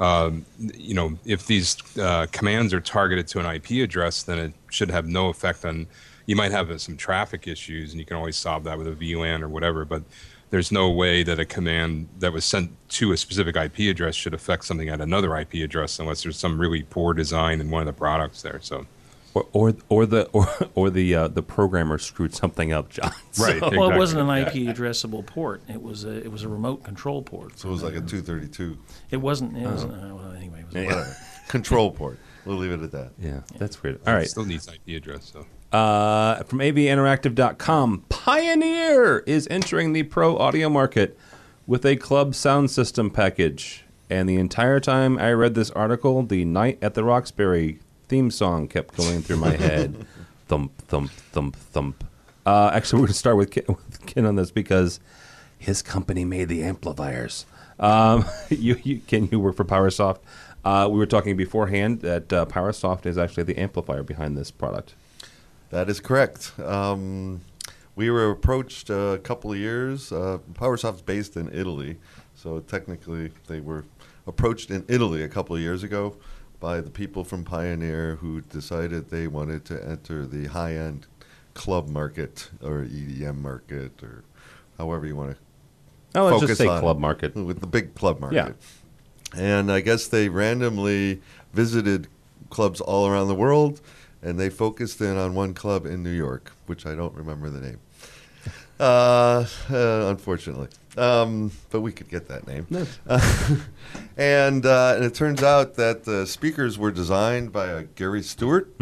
Um, 0.01 0.47
you 0.59 0.95
know, 0.95 1.19
if 1.27 1.47
these 1.47 1.77
uh, 1.99 2.27
commands 2.33 2.73
are 2.73 2.81
targeted 2.81 3.29
to 3.29 3.39
an 3.39 3.47
IP 3.47 3.85
address, 3.85 4.23
then 4.23 4.39
it 4.39 4.53
should 4.71 4.91
have 4.91 5.07
no 5.07 5.29
effect 5.29 5.65
on. 5.65 5.87
You 6.27 6.37
might 6.37 6.53
have 6.53 6.71
uh, 6.71 6.79
some 6.79 6.97
traffic 6.97 7.47
issues, 7.47 7.91
and 7.91 8.01
you 8.01 8.07
can 8.07 8.17
always 8.17 8.37
solve 8.37 8.65
that 8.65 8.79
with 8.79 8.87
a 8.89 8.93
VLAN 8.93 9.43
or 9.43 9.49
whatever. 9.49 9.85
But 9.85 10.03
there's 10.49 10.73
no 10.73 10.89
way 10.91 11.23
that 11.23 11.39
a 11.39 11.45
command 11.45 12.09
that 12.19 12.33
was 12.33 12.45
sent 12.45 12.73
to 12.91 13.13
a 13.13 13.17
specific 13.17 13.57
IP 13.57 13.91
address 13.91 14.15
should 14.15 14.35
affect 14.35 14.65
something 14.65 14.89
at 14.89 15.01
another 15.01 15.37
IP 15.37 15.55
address, 15.55 15.99
unless 15.99 16.23
there's 16.23 16.39
some 16.39 16.59
really 16.59 16.83
poor 16.83 17.13
design 17.13 17.61
in 17.61 17.71
one 17.71 17.83
of 17.83 17.87
the 17.87 17.93
products 17.93 18.41
there. 18.43 18.59
So, 18.63 18.87
or 19.35 19.47
or, 19.53 19.75
or 19.89 20.07
the 20.07 20.25
or, 20.33 20.47
or 20.75 20.91
the 20.91 21.15
uh, 21.15 21.29
the 21.29 21.43
programmer 21.43 21.99
screwed 21.99 22.35
something 22.35 22.73
up, 22.73 22.89
John. 22.91 23.13
Right. 23.39 23.61
So- 23.61 23.71
well, 23.71 23.91
it 23.91 23.97
wasn't 23.97 24.23
an 24.23 24.31
Exactly. 24.31 24.69
IP 24.69 24.77
addressable 24.77 25.25
port. 25.25 25.63
It 25.69 25.81
was 25.83 26.05
a 26.05 26.17
it 26.25 26.31
was 26.33 26.43
a 26.43 26.49
remote 26.49 26.83
control 26.85 27.23
port. 27.23 27.59
So 27.59 27.69
it 27.69 27.73
was 27.73 27.83
like 27.83 27.95
a 27.95 28.01
232. 28.01 28.77
It 29.11 29.17
wasn't. 29.19 29.57
It 29.57 29.67
was, 29.67 29.85
uh, 29.85 29.89
well, 30.13 30.33
anyway. 30.33 30.61
It 30.61 30.67
was 30.67 30.75
Yeah. 30.75 30.85
Whatever. 30.87 31.17
Control 31.49 31.91
port. 31.91 32.19
We'll 32.45 32.57
leave 32.59 32.71
it 32.71 32.81
at 32.83 32.93
that. 32.93 33.11
Yeah, 33.19 33.41
that's 33.59 33.83
weird. 33.83 34.01
All 34.07 34.15
right. 34.15 34.23
it 34.25 34.31
still 34.31 34.45
needs 34.45 34.69
IP 34.69 34.97
address. 34.97 35.33
So, 35.33 35.47
Uh, 35.77 36.43
from 36.45 36.61
avinteractive.com, 36.61 38.05
Pioneer 38.09 39.19
is 39.27 39.47
entering 39.51 39.93
the 39.93 40.05
pro 40.05 40.37
audio 40.39 40.69
market 40.69 41.19
with 41.67 41.85
a 41.85 41.97
club 41.97 42.35
sound 42.35 42.71
system 42.71 43.11
package. 43.11 43.85
And 44.09 44.29
the 44.29 44.37
entire 44.37 44.81
time 44.81 45.19
I 45.19 45.33
read 45.33 45.55
this 45.55 45.71
article, 45.73 46.23
the 46.23 46.45
Night 46.45 46.79
at 46.83 46.95
the 46.95 47.05
Roxbury 47.05 47.79
theme 48.11 48.29
song 48.29 48.67
kept 48.67 48.97
going 48.97 49.23
through 49.23 49.37
my 49.37 49.55
head. 49.55 50.05
thump, 50.49 50.77
thump, 50.89 51.13
thump, 51.13 51.55
thump. 51.55 52.05
Uh, 52.45 52.69
actually, 52.75 52.97
we're 52.97 53.07
going 53.07 53.13
to 53.13 53.19
start 53.19 53.37
with 53.37 53.53
Ken, 53.53 53.65
with 53.69 54.05
Ken 54.05 54.27
on 54.27 54.35
this 54.35 54.51
because 54.51 54.99
his 55.57 55.81
company 55.81 56.25
made 56.25 56.49
the 56.49 56.65
amplifiers. 56.65 57.47
Um, 57.79 58.25
you, 58.49 58.81
you, 58.83 58.99
Ken, 59.07 59.29
you 59.31 59.39
work 59.39 59.55
for 59.55 59.65
PowerSoft. 59.65 60.19
Uh, 60.65 60.89
we 60.91 60.99
were 60.99 61.07
talking 61.07 61.37
beforehand 61.37 62.01
that 62.01 62.33
uh, 62.33 62.47
PowerSoft 62.47 63.07
is 63.07 63.17
actually 63.17 63.45
the 63.45 63.57
amplifier 63.57 64.03
behind 64.03 64.37
this 64.37 64.51
product. 64.51 64.95
That 65.71 65.89
is 65.89 66.01
correct. 66.01 66.59
Um, 66.59 67.43
we 67.95 68.11
were 68.11 68.29
approached 68.33 68.91
a 68.91 69.21
couple 69.23 69.53
of 69.53 69.59
years. 69.59 70.11
Uh, 70.11 70.39
PowerSoft's 70.55 71.03
based 71.03 71.37
in 71.37 71.49
Italy, 71.55 71.99
so 72.35 72.59
technically 72.59 73.31
they 73.47 73.61
were 73.61 73.85
approached 74.27 74.73
in 74.73 74.85
Italy 74.89 75.23
a 75.23 75.29
couple 75.29 75.55
of 75.55 75.63
years 75.63 75.85
ago 75.85 76.17
by 76.61 76.81
the 76.81 76.91
people 76.91 77.25
from 77.25 77.43
Pioneer 77.43 78.17
who 78.17 78.43
decided 78.43 79.11
they 79.11 79.27
wanted 79.27 79.65
to 79.65 79.83
enter 79.85 80.27
the 80.27 80.47
high-end 80.47 81.07
club 81.55 81.89
market 81.89 82.51
or 82.63 82.85
EDM 82.85 83.39
market 83.39 84.03
or 84.03 84.25
however 84.79 85.07
you 85.07 85.17
want 85.17 85.33
to. 85.33 85.37
Oh, 86.15 86.25
let's 86.25 86.35
focus 86.35 86.49
just 86.49 86.61
say 86.61 86.69
on 86.69 86.81
club 86.81 86.99
market. 86.99 87.35
with 87.35 87.61
the 87.61 87.67
big 87.67 87.95
club 87.95 88.21
market. 88.21 88.57
Yeah. 89.35 89.41
And 89.41 89.73
I 89.73 89.81
guess 89.81 90.09
they 90.09 90.29
randomly 90.29 91.23
visited 91.53 92.09
clubs 92.51 92.81
all 92.81 93.07
around 93.07 93.29
the 93.29 93.35
world, 93.35 93.81
and 94.23 94.39
they 94.39 94.51
focused 94.51 95.01
in 95.01 95.17
on 95.17 95.35
one 95.35 95.55
club 95.55 95.87
in 95.87 96.03
New 96.03 96.11
York, 96.11 96.53
which 96.67 96.85
I 96.85 96.95
don't 96.95 97.15
remember 97.15 97.49
the 97.51 97.61
name. 97.61 97.81
Uh, 98.81 99.45
uh, 99.71 100.07
unfortunately, 100.09 100.69
um, 100.97 101.53
but 101.71 101.81
we 101.81 101.93
could 101.93 102.09
get 102.09 102.29
that 102.29 102.47
name. 102.47 102.67
and 104.17 104.67
uh, 104.67 104.95
and 104.97 105.05
it 105.05 105.15
turns 105.15 105.43
out 105.43 105.75
that 105.75 106.05
the 106.05 106.27
speakers 106.27 106.79
were 106.79 106.91
designed 106.91 107.53
by 107.53 107.67
a 107.67 107.83
Gary 107.85 108.23
Stewart, 108.23 108.75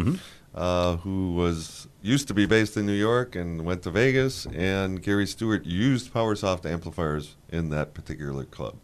uh, 0.55 0.97
who 0.97 1.33
was 1.33 1.87
used 2.01 2.27
to 2.29 2.33
be 2.33 2.45
based 2.45 2.77
in 2.77 2.85
New 2.85 2.93
York 2.93 3.35
and 3.35 3.65
went 3.65 3.83
to 3.83 3.91
Vegas. 3.91 4.45
And 4.47 5.01
Gary 5.01 5.27
Stewart 5.27 5.65
used 5.65 6.13
PowerSoft 6.13 6.65
amplifiers 6.65 7.35
in 7.49 7.69
that 7.69 7.93
particular 7.93 8.43
club. 8.45 8.75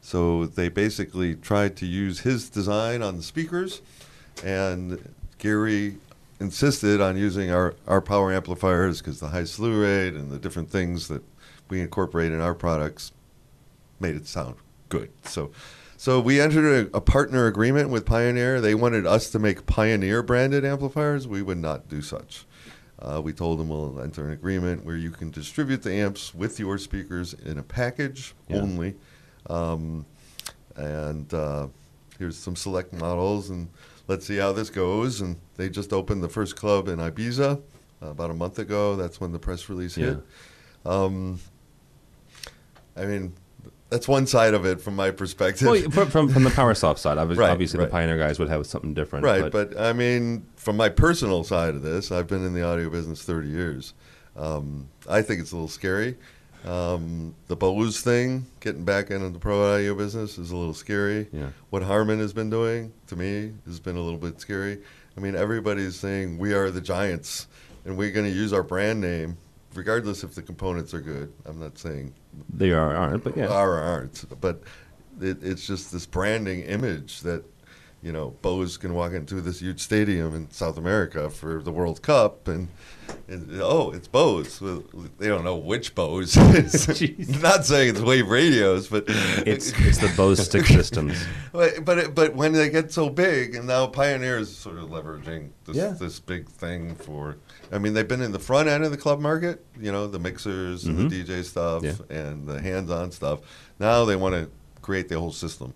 So 0.00 0.46
they 0.46 0.68
basically 0.68 1.36
tried 1.36 1.76
to 1.76 1.86
use 1.86 2.20
his 2.20 2.50
design 2.50 3.02
on 3.02 3.16
the 3.16 3.22
speakers, 3.22 3.82
and 4.44 5.14
Gary 5.38 5.96
insisted 6.40 7.00
on 7.00 7.16
using 7.16 7.52
our, 7.52 7.74
our 7.86 8.00
power 8.00 8.32
amplifiers 8.32 8.98
because 8.98 9.20
the 9.20 9.28
high 9.28 9.44
slew 9.44 9.80
rate 9.80 10.14
and 10.14 10.30
the 10.32 10.40
different 10.40 10.70
things 10.70 11.06
that 11.06 11.22
we 11.72 11.80
incorporate 11.80 12.30
in 12.32 12.40
our 12.42 12.54
products 12.54 13.12
made 13.98 14.14
it 14.14 14.26
sound 14.26 14.56
good. 14.90 15.10
So, 15.24 15.52
so 15.96 16.20
we 16.20 16.38
entered 16.38 16.88
a, 16.92 16.96
a 16.98 17.00
partner 17.00 17.46
agreement 17.46 17.88
with 17.88 18.04
Pioneer. 18.04 18.60
They 18.60 18.74
wanted 18.74 19.06
us 19.06 19.30
to 19.30 19.38
make 19.38 19.64
Pioneer 19.64 20.22
branded 20.22 20.66
amplifiers. 20.66 21.26
We 21.26 21.40
would 21.40 21.56
not 21.56 21.88
do 21.88 22.02
such. 22.02 22.44
Uh, 22.98 23.22
we 23.24 23.32
told 23.32 23.58
them 23.58 23.70
we'll 23.70 23.98
enter 24.02 24.26
an 24.26 24.32
agreement 24.32 24.84
where 24.84 24.96
you 24.96 25.10
can 25.10 25.30
distribute 25.30 25.82
the 25.82 25.94
amps 25.94 26.34
with 26.34 26.60
your 26.60 26.76
speakers 26.76 27.32
in 27.32 27.56
a 27.58 27.62
package 27.62 28.34
Yeah. 28.48 28.58
only. 28.58 28.94
Um, 29.48 30.04
and 30.76 31.32
uh, 31.32 31.68
here's 32.18 32.36
some 32.36 32.54
select 32.54 32.92
models, 32.92 33.48
and 33.48 33.70
let's 34.08 34.26
see 34.26 34.36
how 34.36 34.52
this 34.52 34.68
goes. 34.68 35.22
And 35.22 35.36
they 35.56 35.70
just 35.70 35.94
opened 35.94 36.22
the 36.22 36.28
first 36.28 36.54
club 36.54 36.88
in 36.88 36.98
Ibiza 36.98 37.62
uh, 38.02 38.06
about 38.06 38.30
a 38.30 38.34
month 38.34 38.58
ago. 38.58 38.94
That's 38.94 39.22
when 39.22 39.32
the 39.32 39.38
press 39.38 39.70
release 39.70 39.94
hit. 39.94 40.18
Um, 40.84 41.40
I 42.96 43.04
mean, 43.04 43.34
that's 43.92 44.08
one 44.08 44.26
side 44.26 44.54
of 44.54 44.64
it 44.64 44.80
from 44.80 44.96
my 44.96 45.10
perspective. 45.10 45.68
Well, 45.68 45.90
from, 45.90 46.28
from, 46.30 46.44
the 46.44 46.50
PowerSoft 46.50 46.98
side, 46.98 47.18
obviously, 47.18 47.42
Right, 47.42 47.50
obviously 47.50 47.78
right. 47.78 47.86
the 47.86 47.90
Pioneer 47.90 48.16
guys 48.16 48.38
would 48.38 48.48
have 48.48 48.66
something 48.66 48.94
different. 48.94 49.24
Right, 49.24 49.52
but, 49.52 49.78
I 49.78 49.92
mean, 49.92 50.46
from 50.56 50.78
my 50.78 50.88
personal 50.88 51.44
side 51.44 51.74
of 51.74 51.82
this, 51.82 52.10
I've 52.10 52.26
been 52.26 52.44
in 52.44 52.54
the 52.54 52.62
audio 52.62 52.88
business 52.88 53.22
30 53.22 53.48
years. 53.48 53.92
Um, 54.34 54.88
I 55.08 55.20
think 55.20 55.42
it's 55.42 55.52
a 55.52 55.56
little 55.56 55.68
scary. 55.68 56.16
Um, 56.64 57.34
the 57.48 57.56
Bose 57.56 58.00
thing, 58.00 58.46
getting 58.60 58.84
back 58.84 59.10
into 59.10 59.28
the 59.28 59.38
pro 59.38 59.74
audio 59.74 59.94
business, 59.94 60.38
is 60.38 60.52
a 60.52 60.56
little 60.56 60.74
scary. 60.74 61.28
Yeah. 61.30 61.48
What 61.68 61.82
Harman 61.82 62.18
has 62.20 62.32
been 62.32 62.48
doing, 62.48 62.94
to 63.08 63.16
me, 63.16 63.52
has 63.66 63.78
been 63.78 63.96
a 63.96 64.00
little 64.00 64.18
bit 64.18 64.40
scary. 64.40 64.78
I 65.16 65.20
mean, 65.20 65.34
everybody's 65.34 65.98
saying 65.98 66.38
we 66.38 66.54
are 66.54 66.70
the 66.70 66.80
giants, 66.80 67.46
and 67.84 67.98
we're 67.98 68.12
going 68.12 68.26
to 68.26 68.32
use 68.32 68.54
our 68.54 68.62
brand 68.62 69.02
name, 69.02 69.36
regardless 69.74 70.24
if 70.24 70.34
the 70.34 70.42
components 70.42 70.94
are 70.94 71.00
good. 71.00 71.30
I'm 71.44 71.60
not 71.60 71.76
saying 71.76 72.14
they 72.52 72.72
are 72.72 72.94
aren't, 72.94 73.24
but 73.24 73.36
yeah. 73.36 73.48
are 73.48 73.78
aren't. 73.78 74.24
But 74.40 74.62
it, 75.20 75.42
it's 75.42 75.66
just 75.66 75.92
this 75.92 76.06
branding 76.06 76.62
image 76.62 77.20
that, 77.22 77.44
you 78.02 78.10
know, 78.12 78.30
Bose 78.42 78.76
can 78.76 78.94
walk 78.94 79.12
into 79.12 79.40
this 79.40 79.60
huge 79.60 79.80
stadium 79.80 80.34
in 80.34 80.50
South 80.50 80.76
America 80.76 81.30
for 81.30 81.62
the 81.62 81.70
World 81.70 82.02
Cup 82.02 82.48
and, 82.48 82.68
and 83.28 83.48
oh, 83.62 83.92
it's 83.92 84.08
Bose. 84.08 84.60
Well, 84.60 84.82
they 85.18 85.28
don't 85.28 85.44
know 85.44 85.56
which 85.56 85.94
Bose. 85.94 86.36
Not 87.42 87.64
saying 87.64 87.90
it's 87.90 88.00
Wave 88.00 88.28
Radios, 88.28 88.88
but 88.88 89.04
It's 89.06 89.72
it's 89.78 89.98
the 89.98 90.12
Bose 90.16 90.44
stick 90.44 90.66
systems. 90.66 91.24
but 91.52 91.84
but, 91.84 91.98
it, 91.98 92.14
but 92.14 92.34
when 92.34 92.52
they 92.52 92.70
get 92.70 92.90
so 92.92 93.08
big, 93.08 93.54
and 93.54 93.66
now 93.68 93.86
Pioneer 93.86 94.38
is 94.38 94.54
sort 94.54 94.78
of 94.78 94.88
leveraging 94.88 95.50
this 95.66 95.76
Yeah. 95.76 95.90
this 95.90 96.18
big 96.18 96.48
thing 96.48 96.96
for. 96.96 97.36
I 97.70 97.78
mean, 97.78 97.94
they've 97.94 98.08
been 98.08 98.20
in 98.20 98.32
the 98.32 98.38
front 98.38 98.68
end 98.68 98.84
of 98.84 98.90
the 98.90 98.96
club 98.98 99.20
market. 99.20 99.64
You 99.80 99.92
know, 99.92 100.06
the 100.08 100.18
mixers 100.18 100.84
and 100.86 101.08
the 101.10 101.22
DJ 101.24 101.44
stuff 101.44 101.84
Yeah. 101.84 101.94
and 102.10 102.46
the 102.48 102.60
hands-on 102.60 103.12
stuff. 103.12 103.40
Now 103.78 104.04
they 104.04 104.16
want 104.16 104.34
to 104.34 104.50
create 104.80 105.08
the 105.08 105.18
whole 105.20 105.32
system, 105.32 105.72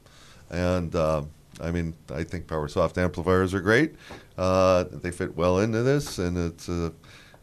and 0.50 0.94
uh, 0.94 1.22
I 1.60 1.70
mean, 1.70 1.94
I 2.12 2.22
think 2.24 2.46
PowerSoft 2.46 2.98
amplifiers 2.98 3.54
are 3.54 3.60
great. 3.60 3.94
Uh, 4.36 4.84
they 4.90 5.10
fit 5.10 5.36
well 5.36 5.58
into 5.60 5.82
this, 5.82 6.18
and 6.18 6.36
it's 6.36 6.68
uh, 6.68 6.90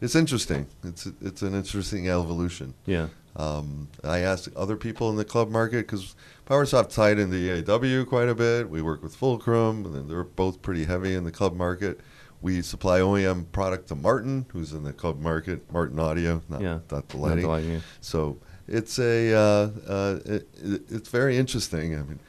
it's 0.00 0.14
interesting. 0.14 0.66
It's 0.84 1.06
it's 1.20 1.42
an 1.42 1.54
interesting 1.54 2.08
evolution. 2.08 2.74
Yeah. 2.86 3.08
Um, 3.36 3.88
I 4.04 4.20
asked 4.20 4.48
other 4.54 4.76
people 4.76 5.10
in 5.10 5.16
the 5.16 5.24
club 5.24 5.50
market 5.50 5.86
because 5.88 6.14
PowerSoft 6.46 6.94
tied 6.94 7.18
into 7.18 7.36
EAW 7.36 8.06
quite 8.06 8.28
a 8.28 8.34
bit. 8.34 8.70
We 8.70 8.80
work 8.82 9.02
with 9.02 9.16
Fulcrum, 9.16 9.84
and 9.86 10.08
they're 10.08 10.22
both 10.22 10.62
pretty 10.62 10.84
heavy 10.84 11.14
in 11.14 11.24
the 11.24 11.32
club 11.32 11.54
market. 11.56 11.98
We 12.42 12.62
supply 12.62 13.00
OEM 13.00 13.50
product 13.50 13.88
to 13.88 13.96
Martin, 13.96 14.46
who's 14.52 14.72
in 14.72 14.84
the 14.84 14.92
club 14.92 15.18
market, 15.18 15.72
Martin 15.72 15.98
Audio, 15.98 16.42
not, 16.48 16.60
Yeah. 16.60 16.78
not 16.92 17.08
the 17.08 17.16
Not 17.16 17.22
lighting. 17.26 17.42
the 17.42 17.48
lighting, 17.48 17.70
yeah. 17.72 17.78
So 18.02 18.38
it's 18.68 18.98
a 19.00 19.32
uh, 19.34 19.70
uh, 19.88 20.18
it- 20.26 20.48
it's 20.90 21.08
very 21.08 21.36
interesting. 21.38 21.94
I 21.94 22.02
mean, 22.02 22.20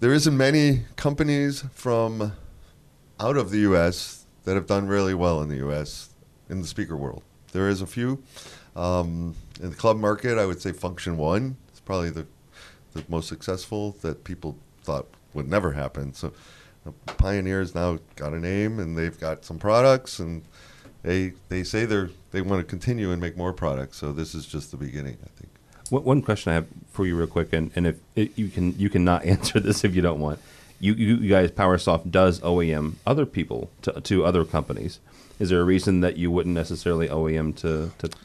there 0.00 0.12
isn't 0.12 0.36
many 0.36 0.82
companies 0.96 1.64
from 1.72 2.32
out 3.20 3.36
of 3.36 3.50
the 3.50 3.58
U.S. 3.58 4.26
that 4.44 4.54
have 4.54 4.66
done 4.66 4.86
really 4.86 5.14
well 5.14 5.40
in 5.40 5.48
the 5.48 5.56
U.S. 5.56 6.10
in 6.48 6.60
the 6.60 6.66
speaker 6.66 6.96
world. 6.96 7.22
There 7.52 7.68
is 7.68 7.80
a 7.80 7.86
few. 7.86 8.22
Um, 8.74 9.36
in 9.62 9.70
the 9.70 9.76
club 9.76 9.96
market, 9.96 10.38
I 10.38 10.46
would 10.46 10.60
say 10.60 10.72
Funktion-One 10.72 11.56
is 11.72 11.80
probably 11.80 12.10
the 12.10 12.26
the 12.94 13.04
most 13.08 13.28
successful 13.28 13.96
that 14.00 14.24
people 14.24 14.56
thought 14.82 15.06
would 15.34 15.48
never 15.48 15.72
happen. 15.72 16.14
So 16.14 16.32
uh, 16.86 16.92
Pioneer's 17.06 17.74
now 17.74 17.98
got 18.16 18.32
a 18.32 18.38
name 18.38 18.78
and 18.78 18.96
they've 18.96 19.18
got 19.18 19.44
some 19.44 19.58
products 19.58 20.18
and 20.18 20.42
they 21.02 21.32
they 21.48 21.64
say 21.64 21.84
they're 21.84 22.10
they 22.30 22.40
want 22.40 22.60
to 22.60 22.64
continue 22.64 23.10
and 23.10 23.20
make 23.20 23.36
more 23.36 23.52
products. 23.52 23.98
So 23.98 24.12
this 24.12 24.34
is 24.34 24.46
just 24.46 24.70
the 24.70 24.76
beginning, 24.76 25.18
I 25.22 25.28
think. 25.38 25.50
One, 25.90 26.04
one 26.04 26.22
question 26.22 26.52
I 26.52 26.54
have 26.54 26.66
for 26.94 27.06
you, 27.06 27.16
real 27.16 27.26
quick, 27.26 27.52
and, 27.52 27.70
and 27.74 27.86
if 27.86 27.96
it, 28.14 28.38
you 28.38 28.48
can 28.48 28.78
you 28.78 28.88
cannot 28.88 29.24
answer 29.26 29.60
this 29.60 29.84
if 29.84 29.94
you 29.94 30.02
don't 30.02 30.20
want. 30.20 30.38
You, 30.80 30.94
you 30.94 31.16
you 31.16 31.28
guys, 31.28 31.50
PowerSoft 31.50 32.10
does 32.10 32.40
OEM 32.40 32.94
other 33.06 33.26
people 33.26 33.70
to, 33.82 34.00
to 34.00 34.24
other 34.24 34.44
companies. 34.44 35.00
Is 35.38 35.50
there 35.50 35.60
a 35.60 35.64
reason 35.64 36.00
that 36.00 36.16
you 36.16 36.30
wouldn't 36.30 36.54
necessarily 36.54 37.08
OEM 37.08 37.56
to 37.56 37.90
to? 37.98 38.16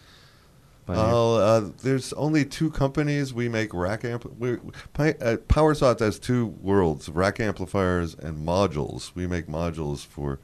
Well, 0.88 1.36
uh, 1.36 1.70
there's 1.84 2.14
only 2.14 2.46
two 2.46 2.72
companies 2.72 3.32
we 3.32 3.48
make 3.48 3.76
rack 3.76 4.04
amp. 4.04 4.26
We, 4.40 4.54
uh, 4.54 4.58
PowerSoft 5.48 6.00
has 6.00 6.18
two 6.18 6.48
worlds: 6.48 7.10
rack 7.10 7.40
amplifiers 7.40 8.16
and 8.16 8.46
modules. 8.46 9.14
We 9.14 9.28
make 9.28 9.46
modules 9.46 10.04
for 10.04 10.40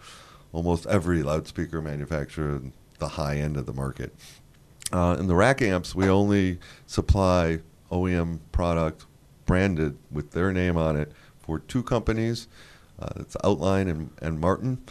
almost 0.54 0.86
every 0.86 1.24
loudspeaker 1.24 1.82
manufacturer 1.82 2.58
in 2.58 2.74
the 3.00 3.10
high 3.10 3.38
end 3.38 3.58
of 3.58 3.66
the 3.66 3.74
market. 3.74 4.16
Uh, 4.92 5.18
in 5.20 5.28
the 5.28 5.36
rack 5.36 5.62
amps, 5.62 5.96
we 5.96 6.08
only 6.08 6.60
supply 6.86 7.60
OEM 7.96 8.40
product 8.52 9.06
branded 9.46 9.98
with 10.12 10.32
their 10.32 10.52
name 10.52 10.78
on 10.78 10.96
it 10.98 11.12
for 11.40 11.60
two 11.60 11.84
companies. 11.84 12.48
Uh, 13.00 13.08
it's 13.18 13.36
Outline 13.44 13.88
and, 13.88 14.10
and 14.22 14.40
Martin. 14.40 14.82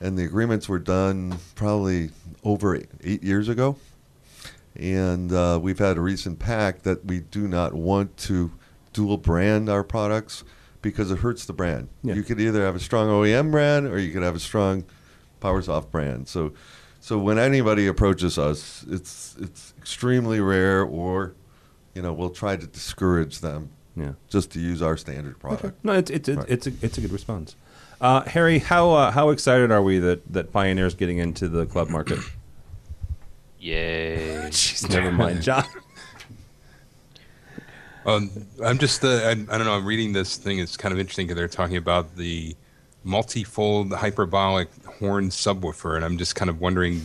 And 0.00 0.18
the 0.18 0.24
agreements 0.24 0.68
were 0.68 0.78
done 0.78 1.38
probably 1.54 2.10
over 2.44 2.76
eight, 2.76 2.88
eight 3.02 3.22
years 3.22 3.48
ago. 3.48 3.76
And 4.76 5.32
uh, 5.32 5.58
we've 5.62 5.78
had 5.78 5.96
a 5.96 6.00
recent 6.00 6.38
pact 6.38 6.82
that 6.84 7.04
we 7.04 7.20
do 7.20 7.46
not 7.48 7.72
want 7.74 8.16
to 8.18 8.50
dual 8.92 9.16
brand 9.16 9.68
our 9.68 9.82
products 9.84 10.44
because 10.82 11.10
it 11.10 11.18
hurts 11.20 11.46
the 11.46 11.52
brand. 11.52 11.88
Yeah. 12.02 12.14
You 12.14 12.22
could 12.22 12.40
either 12.40 12.62
have 12.64 12.76
a 12.76 12.80
strong 12.80 13.08
OEM 13.08 13.50
brand 13.50 13.86
or 13.86 13.98
you 13.98 14.12
could 14.12 14.22
have 14.22 14.36
a 14.36 14.40
strong 14.40 14.84
PowerSoft 15.40 15.90
brand. 15.90 16.28
So, 16.28 16.52
So 17.00 17.18
when 17.18 17.38
anybody 17.38 17.86
approaches 17.86 18.36
us, 18.38 18.84
it's 18.90 19.36
it's 19.40 19.72
extremely 19.78 20.40
rare, 20.40 20.82
or 20.82 21.34
you 21.94 22.02
know, 22.02 22.12
we'll 22.12 22.30
try 22.30 22.56
to 22.56 22.66
discourage 22.66 23.40
them 23.40 23.70
Yeah. 23.96 24.12
just 24.28 24.50
to 24.52 24.60
use 24.60 24.82
our 24.82 24.96
standard 24.96 25.38
product. 25.38 25.82
No, 25.84 25.92
it's 25.92 26.10
it's 26.10 26.28
it's, 26.28 26.38
Right. 26.38 26.50
it's 26.50 26.66
a 26.66 26.72
it's 26.82 26.98
a 26.98 27.00
good 27.00 27.12
response. 27.12 27.56
Uh, 28.00 28.22
Harry, 28.22 28.58
how 28.58 28.90
uh, 28.92 29.10
how 29.12 29.30
excited 29.30 29.70
are 29.70 29.82
we 29.82 29.98
that 30.00 30.32
that 30.32 30.52
Pioneer's 30.52 30.94
getting 30.94 31.18
into 31.18 31.48
the 31.48 31.64
club 31.66 31.88
market? 31.90 32.18
Yay. 33.60 34.40
Jeez, 34.50 34.88
never 34.90 35.10
mind, 35.12 35.42
John. 35.48 35.64
Um, 38.06 38.30
I'm 38.62 38.78
just, 38.78 39.02
uh, 39.02 39.08
I, 39.08 39.30
I 39.30 39.34
don't 39.34 39.64
know. 39.64 39.72
I'm 39.74 39.86
reading 39.86 40.12
this 40.12 40.36
thing. 40.36 40.58
It's 40.58 40.76
kind 40.76 40.92
of 40.92 40.98
interesting 40.98 41.26
because 41.26 41.36
they're 41.38 41.48
talking 41.48 41.78
about 41.78 42.16
the 42.16 42.54
multifold 43.02 43.92
hyperbolic 43.94 44.68
horn 44.84 45.30
subwoofer, 45.30 45.96
and 45.96 46.04
I'm 46.04 46.18
just 46.18 46.36
kind 46.36 46.50
of 46.50 46.60
wondering 46.60 47.00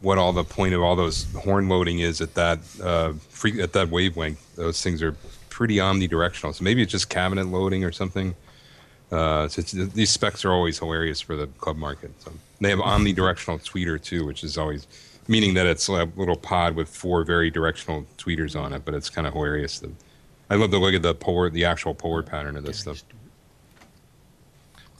what 0.00 0.18
all 0.18 0.32
the 0.32 0.44
point 0.44 0.74
of 0.74 0.82
all 0.82 0.94
those 0.94 1.26
horn 1.34 1.68
loading 1.68 1.98
is 1.98 2.20
at 2.20 2.34
that 2.34 2.58
uh, 2.82 3.12
free, 3.30 3.60
at 3.60 3.72
that 3.72 3.88
wavelength. 3.90 4.54
Those 4.56 4.82
things 4.82 5.02
are 5.02 5.16
pretty 5.50 5.76
omnidirectional. 5.76 6.54
So 6.54 6.62
maybe 6.62 6.82
it's 6.82 6.92
just 6.92 7.08
cabinet 7.08 7.48
loading 7.48 7.84
or 7.84 7.90
something. 7.90 8.34
Uh, 9.10 9.48
so 9.48 9.60
it's, 9.60 9.72
these 9.72 10.10
specs 10.10 10.44
are 10.44 10.52
always 10.52 10.78
hilarious 10.78 11.20
for 11.20 11.34
the 11.34 11.46
club 11.46 11.76
market. 11.76 12.12
So 12.22 12.32
they 12.60 12.70
have 12.70 12.78
omnidirectional 12.78 13.64
tweeter 13.64 14.00
too, 14.00 14.24
which 14.24 14.44
is 14.44 14.56
always 14.56 14.86
meaning 15.26 15.54
that 15.54 15.66
it's 15.66 15.88
a 15.88 16.04
little 16.16 16.36
pod 16.36 16.76
with 16.76 16.88
four 16.88 17.24
very 17.24 17.50
directional 17.50 18.06
tweeters 18.18 18.58
on 18.58 18.72
it. 18.72 18.84
But 18.84 18.94
it's 18.94 19.10
kind 19.10 19.26
of 19.26 19.32
hilarious. 19.32 19.80
The, 19.80 19.90
I 20.50 20.54
love 20.54 20.70
to 20.70 20.78
look 20.78 20.94
at 20.94 21.02
the 21.02 21.14
polar, 21.14 21.50
the 21.50 21.64
actual 21.64 21.94
polar 21.94 22.22
pattern 22.22 22.56
of 22.56 22.64
this 22.64 22.78
stuff. 22.78 23.02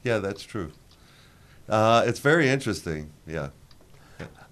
Yeah, 0.02 0.18
that's 0.18 0.42
true. 0.42 0.72
Uh, 1.68 2.02
it's 2.06 2.20
very 2.20 2.48
interesting. 2.48 3.10
Yeah. 3.26 3.50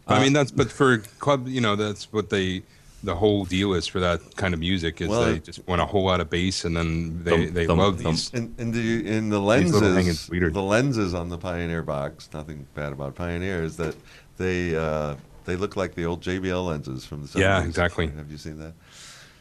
I 0.07 0.23
mean, 0.23 0.33
that's 0.33 0.51
but 0.51 0.71
for 0.71 0.99
club, 0.99 1.49
you 1.49 1.61
know, 1.61 1.77
that's 1.77 2.13
what 2.13 2.31
they. 2.31 2.63
The 3.05 3.15
whole 3.15 3.45
deal 3.45 3.75
is 3.75 3.87
for 3.87 4.01
that 4.01 4.21
kind 4.37 4.53
of 4.55 4.59
music 4.59 5.01
is 5.01 5.09
Well, 5.09 5.27
they 5.27 5.39
just 5.39 5.65
want 5.69 5.81
a 5.81 5.87
whole 5.87 6.05
lot 6.05 6.21
of 6.21 6.29
bass, 6.31 6.65
and 6.65 6.77
then 6.77 7.23
they, 7.23 7.31
Thump, 7.45 7.55
they 7.55 7.67
thump, 7.67 7.79
love 7.79 8.01
thump. 8.01 8.17
these. 8.17 8.31
In, 8.35 8.55
in 8.59 8.73
the 8.73 9.07
in 9.07 9.29
the 9.29 9.39
These 9.39 9.73
little 9.73 9.91
hanging 9.91 10.07
lenses, 10.07 10.29
tweeters. 10.29 10.53
the 10.55 10.63
lenses 10.63 11.15
on 11.15 11.29
the 11.29 11.39
Pioneer 11.39 11.83
box. 11.83 12.29
Nothing 12.33 12.67
bad 12.75 12.93
about 12.93 13.15
Pioneer 13.15 13.63
is 13.63 13.77
that 13.77 13.95
they 14.39 14.75
uh, 14.75 15.15
they 15.45 15.55
look 15.57 15.77
like 15.77 15.95
the 15.95 16.05
old 16.07 16.21
JBL 16.23 16.67
lenses 16.67 17.05
from 17.05 17.23
the 17.23 17.29
70s. 17.29 17.39
Yeah, 17.41 17.63
exactly. 17.65 18.09
Have 18.09 18.31
you 18.31 18.39
seen 18.39 18.59
that? 18.59 18.73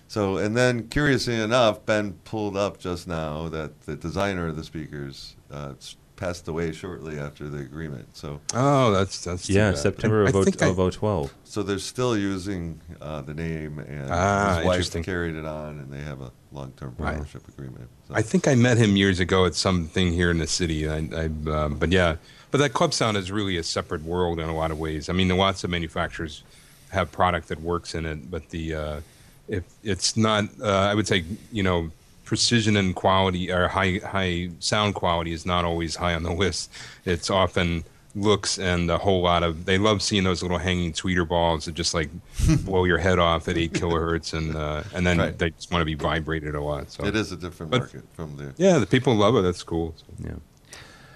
So, 0.07 0.37
and 0.37 0.55
then 0.55 0.87
curiously 0.89 1.35
enough, 1.41 1.83
Ben 1.87 2.13
pulled 2.25 2.55
up 2.55 2.77
just 2.77 3.07
now 3.07 3.49
that 3.49 3.81
the 3.81 3.95
designer 3.95 4.47
of 4.47 4.55
the 4.57 4.63
speakers 4.63 5.35
uh, 5.51 5.73
s- 5.77 5.95
passed 6.15 6.47
away 6.47 6.71
shortly 6.71 7.19
after 7.19 7.49
the 7.49 7.57
agreement. 7.59 8.15
So, 8.15 8.39
Oh, 8.53 8.91
that's 8.91 9.23
that's 9.23 9.47
too 9.47 9.53
Yeah, 9.53 9.71
bad. 9.71 9.79
September 9.79 10.23
of, 10.23 10.35
o- 10.35 10.43
think 10.43 10.61
I- 10.61 10.67
of 10.67 10.77
012. 10.77 11.33
so 11.43 11.63
they're 11.63 11.79
still 11.79 12.17
using 12.17 12.79
uh, 13.01 13.21
the 13.21 13.33
name, 13.33 13.79
and 13.79 14.09
Ah, 14.11 14.57
his 14.57 14.65
wife 14.65 15.03
carried 15.03 15.35
it 15.35 15.45
on, 15.45 15.79
and 15.79 15.91
they 15.91 16.01
have 16.01 16.21
a 16.21 16.31
long-term 16.51 16.95
Right. 16.97 17.15
partnership 17.15 17.47
agreement. 17.49 17.89
So. 18.07 18.15
I 18.15 18.21
think 18.21 18.47
I 18.47 18.55
met 18.55 18.77
him 18.77 18.95
years 18.95 19.19
ago 19.19 19.45
at 19.45 19.55
something 19.55 20.13
here 20.13 20.31
in 20.31 20.37
the 20.37 20.47
city. 20.47 20.87
I, 20.87 20.97
I 21.13 21.25
um, 21.51 21.75
but 21.77 21.91
yeah, 21.91 22.15
but 22.51 22.59
that 22.59 22.73
club 22.73 22.93
sound 22.93 23.17
is 23.17 23.31
really 23.31 23.57
a 23.57 23.63
separate 23.63 24.03
world 24.03 24.39
in 24.39 24.47
a 24.47 24.55
lot 24.55 24.71
of 24.71 24.79
ways. 24.79 25.09
I 25.09 25.13
mean, 25.13 25.27
lots 25.29 25.63
of 25.63 25.69
manufacturers 25.69 26.43
have 26.89 27.11
product 27.11 27.49
that 27.49 27.59
works 27.61 27.93
in 27.93 28.05
it, 28.05 28.31
but 28.31 28.49
the 28.51 28.73
uh, 28.75 28.99
if 29.47 29.63
it's 29.83 30.15
not, 30.15 30.45
uh, 30.61 30.65
I 30.69 30.95
would 30.95 31.07
say, 31.07 31.23
you 31.51 31.61
know, 31.63 31.91
precision 32.25 32.75
and 32.75 32.95
quality 32.95 33.51
or 33.51 33.67
high 33.67 33.99
high 34.05 34.49
sound 34.59 34.95
quality 34.95 35.31
is 35.31 35.45
not 35.45 35.63
always 35.63 35.95
high 35.95 36.13
on 36.15 36.23
the 36.23 36.33
list. 36.33 36.71
It's 37.05 37.29
often 37.29 37.83
looks 38.17 38.57
and 38.57 38.89
a 38.89 38.97
whole 38.97 39.21
lot 39.21 39.43
of 39.43 39.65
they 39.65 39.77
love 39.77 40.01
seeing 40.01 40.23
those 40.23 40.41
little 40.41 40.57
hanging 40.57 40.93
tweeter 40.93 41.27
balls 41.27 41.65
that 41.65 41.73
just 41.75 41.93
like 41.93 42.09
blow 42.63 42.85
your 42.85 42.97
head 42.97 43.19
off 43.19 43.47
at 43.49 43.57
eight 43.57 43.73
kilohertz 43.73 44.33
and 44.33 44.55
uh, 44.55 44.83
and 44.93 45.05
then 45.05 45.17
Right. 45.19 45.37
they 45.37 45.49
just 45.51 45.71
want 45.71 45.81
to 45.81 45.85
be 45.85 45.95
vibrated 45.95 46.55
a 46.55 46.61
lot. 46.61 46.91
So 46.91 47.05
it 47.05 47.15
is 47.15 47.31
a 47.31 47.37
different 47.37 47.71
But- 47.71 47.79
market 47.81 48.03
from 48.15 48.35
the 48.37 48.53
yeah, 48.57 48.79
the 48.79 48.85
people 48.87 49.15
love 49.15 49.35
it. 49.35 49.41
That's 49.41 49.63
cool. 49.63 49.93
So. 49.97 50.05
Yeah. 50.29 50.35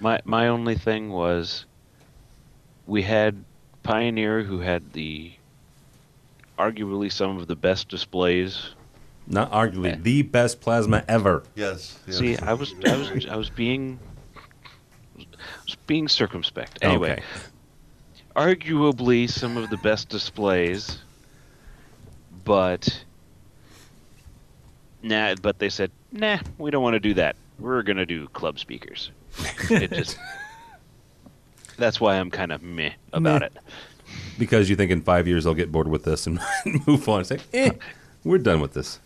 My 0.00 0.20
my 0.24 0.48
only 0.48 0.76
thing 0.76 1.10
was 1.10 1.64
we 2.86 3.02
had 3.02 3.44
Pioneer 3.82 4.42
who 4.42 4.60
had 4.60 4.92
the 4.92 5.32
arguably 6.58 7.10
some 7.10 7.38
of 7.38 7.46
the 7.46 7.56
best 7.56 7.88
displays. 7.88 8.70
Not 9.30 9.52
arguably 9.52 10.02
the 10.02 10.22
best 10.22 10.60
plasma 10.60 11.04
ever. 11.08 11.44
yes. 11.54 11.98
yes. 12.06 12.18
See, 12.18 12.36
I 12.36 12.52
was 12.52 12.74
I 12.84 12.96
was 12.96 13.26
I 13.26 13.36
was 13.36 13.48
being 13.48 13.98
was 15.16 15.76
being 15.86 16.08
circumspect. 16.08 16.78
Anyway, 16.82 17.12
Okay. 17.12 17.22
arguably 18.36 19.30
some 19.30 19.56
of 19.56 19.70
the 19.70 19.76
best 19.78 20.08
displays, 20.08 20.98
but 22.44 23.04
nah. 25.02 25.34
But 25.40 25.58
they 25.60 25.68
said, 25.68 25.90
nah, 26.12 26.38
we 26.58 26.70
don't 26.70 26.82
want 26.82 26.94
to 26.94 27.00
do 27.00 27.14
that. 27.14 27.36
We're 27.58 27.82
gonna 27.82 28.06
do 28.06 28.26
club 28.28 28.58
speakers. 28.58 29.10
it 29.70 29.92
just 29.92 30.18
that's 31.76 32.00
why 32.00 32.16
I'm 32.16 32.30
kind 32.30 32.50
of 32.52 32.62
meh 32.62 32.90
about 33.12 33.40
Meh. 33.42 33.46
it. 33.46 33.56
Because 34.38 34.68
you 34.68 34.74
think 34.76 34.90
in 34.90 35.02
five 35.02 35.28
years 35.28 35.44
they'll 35.44 35.54
get 35.54 35.70
bored 35.70 35.86
with 35.88 36.02
this 36.04 36.26
and 36.26 36.40
move 36.86 37.08
on. 37.08 37.18
And 37.18 37.26
say, 37.28 37.38
eh, 37.54 37.70
we're 38.24 38.38
done 38.38 38.60
with 38.60 38.72
this. 38.72 38.98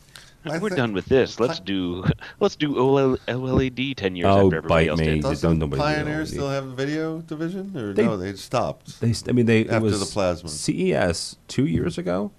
I 0.47 0.59
We're 0.59 0.69
think- 0.69 0.77
done 0.77 0.93
with 0.93 1.07
this. 1.07 1.39
Let's 1.45 1.61
do 1.61 2.05
let's 2.41 2.57
do 2.57 2.77
OL, 2.79 3.17
OLED 3.29 3.97
ten 3.97 4.15
years 4.17 4.27
Oh, 4.27 4.47
after 4.47 4.57
everybody 4.59 4.85
bite 4.87 4.91
else 4.91 5.01
me. 5.01 5.07
did. 5.07 5.23
Just 5.23 5.43
don't 5.43 5.59
Doesn't 5.59 5.59
nobody 5.59 5.81
do 5.81 5.85
Pioneer 6.05 6.19
LED. 6.19 6.29
still 6.29 6.49
have 6.51 6.67
a 6.67 6.75
video 6.75 7.21
division, 7.23 7.77
or 7.77 7.93
They- 7.93 8.05
no? 8.05 8.17
They 8.17 8.35
stopped. 8.35 9.01
They, 9.01 9.13
st- 9.13 9.31
I 9.31 9.33
mean, 9.33 9.47
they 9.47 9.61
it 9.63 9.71
After 9.71 9.81
was 9.81 10.01
the 10.01 10.13
plasma. 10.13 10.49
CES 10.49 11.37
two 11.49 11.67
years 11.67 11.97
ago, 11.99 12.31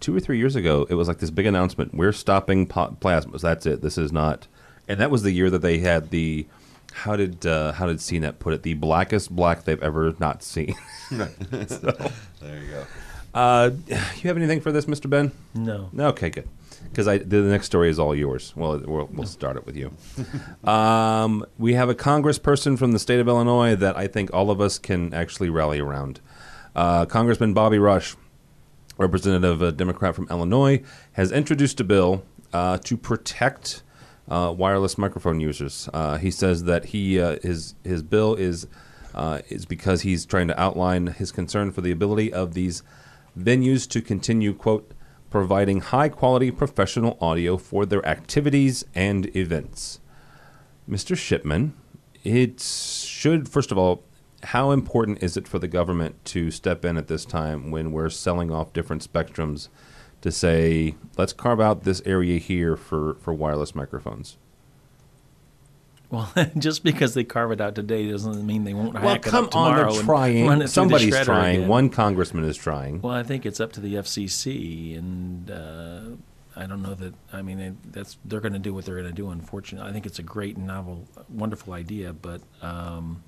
two 0.00 0.14
or 0.16 0.20
three 0.20 0.38
years 0.38 0.56
ago. 0.56 0.86
It 0.90 0.94
was 0.94 1.08
like 1.08 1.18
this 1.18 1.30
big 1.30 1.46
announcement: 1.46 1.94
we're 1.94 2.12
stopping 2.12 2.66
po- 2.66 2.96
plasmas. 3.00 3.40
That's 3.40 3.64
it. 3.66 3.80
This 3.82 3.96
is 3.98 4.12
not. 4.12 4.46
And 4.88 5.00
that 5.00 5.10
was 5.10 5.22
the 5.22 5.30
year 5.32 5.48
that 5.50 5.60
they 5.62 5.78
had 5.78 6.10
the. 6.10 6.46
How 6.94 7.16
did 7.16 7.46
uh, 7.46 7.72
how 7.72 7.86
did 7.86 7.96
CNET 7.98 8.38
put 8.38 8.52
it? 8.52 8.62
The 8.64 8.74
blackest 8.74 9.30
black 9.34 9.64
they've 9.64 9.82
ever 9.82 10.14
not 10.20 10.42
seen. 10.42 10.74
There 11.10 12.60
you 12.60 12.70
go. 12.70 12.84
Uh, 13.34 13.70
you 13.88 13.94
have 14.28 14.36
anything 14.36 14.60
for 14.60 14.72
this, 14.72 14.84
Mr. 14.86 15.08
Ben? 15.08 15.32
No. 15.54 15.88
Okay, 15.98 16.28
good. 16.30 16.48
Because 16.92 17.08
I 17.08 17.18
the 17.18 17.40
next 17.40 17.66
story 17.66 17.88
is 17.88 17.98
all 17.98 18.14
yours. 18.14 18.52
Well, 18.54 18.78
we'll, 18.84 19.08
we'll 19.10 19.26
start 19.26 19.56
it 19.56 19.64
with 19.64 19.76
you. 19.76 19.92
um, 20.70 21.44
we 21.58 21.72
have 21.72 21.88
a 21.88 21.94
congressperson 21.94 22.78
from 22.78 22.92
the 22.92 22.98
state 22.98 23.18
of 23.18 23.28
Illinois 23.28 23.74
that 23.76 23.96
I 23.96 24.06
think 24.06 24.32
all 24.34 24.50
of 24.50 24.60
us 24.60 24.78
can 24.78 25.14
actually 25.14 25.48
rally 25.48 25.80
around. 25.80 26.20
Uh, 26.76 27.06
Congressman 27.06 27.54
Bobby 27.54 27.78
Rush, 27.78 28.14
representative, 28.98 29.50
of 29.50 29.62
a 29.62 29.72
Democrat 29.72 30.14
from 30.14 30.26
Illinois, 30.30 30.82
has 31.12 31.32
introduced 31.32 31.80
a 31.80 31.84
bill 31.84 32.24
uh, 32.52 32.76
to 32.78 32.98
protect 32.98 33.82
uh, 34.28 34.52
wireless 34.56 34.98
microphone 34.98 35.40
users. 35.40 35.88
Uh, 35.92 36.18
he 36.18 36.30
says 36.30 36.64
that 36.64 36.86
he 36.86 37.18
uh, 37.18 37.38
his 37.42 37.74
his 37.84 38.02
bill 38.02 38.34
is 38.34 38.66
uh, 39.14 39.40
is 39.48 39.66
because 39.66 40.02
he's 40.02 40.24
trying 40.24 40.48
to 40.48 40.60
outline 40.60 41.08
his 41.08 41.32
concern 41.32 41.72
for 41.72 41.80
the 41.80 41.90
ability 41.90 42.32
of 42.32 42.54
these 42.54 42.82
venues 43.38 43.88
to 43.88 44.00
continue 44.00 44.54
quote 44.54 44.92
providing 45.32 45.80
high 45.80 46.10
quality 46.10 46.50
professional 46.50 47.16
audio 47.18 47.56
for 47.56 47.86
their 47.86 48.06
activities 48.06 48.84
and 48.94 49.34
events. 49.34 49.98
Mr. 50.88 51.16
Shipman, 51.16 51.72
it 52.22 52.60
should 52.60 53.48
first 53.48 53.72
of 53.72 53.78
all, 53.78 54.04
how 54.42 54.72
important 54.72 55.22
is 55.22 55.38
it 55.38 55.48
for 55.48 55.58
the 55.58 55.68
government 55.68 56.22
to 56.26 56.50
step 56.50 56.84
in 56.84 56.98
at 56.98 57.08
this 57.08 57.24
time 57.24 57.70
when 57.70 57.92
we're 57.92 58.10
selling 58.10 58.50
off 58.50 58.74
different 58.74 59.10
spectrums 59.10 59.68
to 60.20 60.30
say, 60.30 60.96
let's 61.16 61.32
carve 61.32 61.60
out 61.60 61.84
this 61.84 62.02
area 62.04 62.38
here 62.38 62.76
for, 62.76 63.14
for 63.14 63.32
wireless 63.32 63.74
microphones? 63.74 64.36
Well, 66.12 66.30
just 66.58 66.84
because 66.84 67.14
they 67.14 67.24
carve 67.24 67.50
it 67.52 67.60
out 67.60 67.74
today 67.74 68.08
doesn't 68.08 68.46
mean 68.46 68.64
they 68.64 68.74
won't 68.74 68.92
Well, 68.94 69.02
hack 69.02 69.22
come 69.22 69.46
it 69.46 69.48
up 69.48 69.56
on, 69.56 69.70
tomorrow 69.72 69.90
they're 69.90 70.00
and 70.00 70.06
trying. 70.06 70.46
run 70.46 70.52
it 70.58 70.58
through 70.58 70.66
the 70.66 70.68
Somebody's 70.68 71.20
trying. 71.24 71.56
again. 71.56 71.68
One 71.68 71.88
congressman 71.88 72.44
is 72.44 72.56
trying. 72.56 73.00
Well, 73.00 73.14
I 73.14 73.22
think 73.22 73.46
it's 73.46 73.58
up 73.60 73.72
to 73.72 73.80
the 73.80 73.94
FCC, 73.94 74.96
and 74.98 75.50
uh, 75.50 76.00
I 76.54 76.66
don't 76.66 76.82
know 76.82 76.92
that. 76.94 77.14
I 77.32 77.40
mean, 77.40 77.58
it, 77.58 77.92
that's 77.92 78.18
they're 78.26 78.40
going 78.40 78.52
to 78.52 78.58
do 78.58 78.74
what 78.74 78.84
they're 78.84 78.96
going 78.96 79.08
to 79.08 79.12
do. 79.12 79.30
Unfortunately, 79.30 79.88
I 79.88 79.92
think 79.92 80.04
it's 80.04 80.18
a 80.18 80.22
great, 80.22 80.58
novel, 80.58 81.08
wonderful 81.30 81.72
idea, 81.72 82.12
but 82.12 82.42
um, 82.60 83.22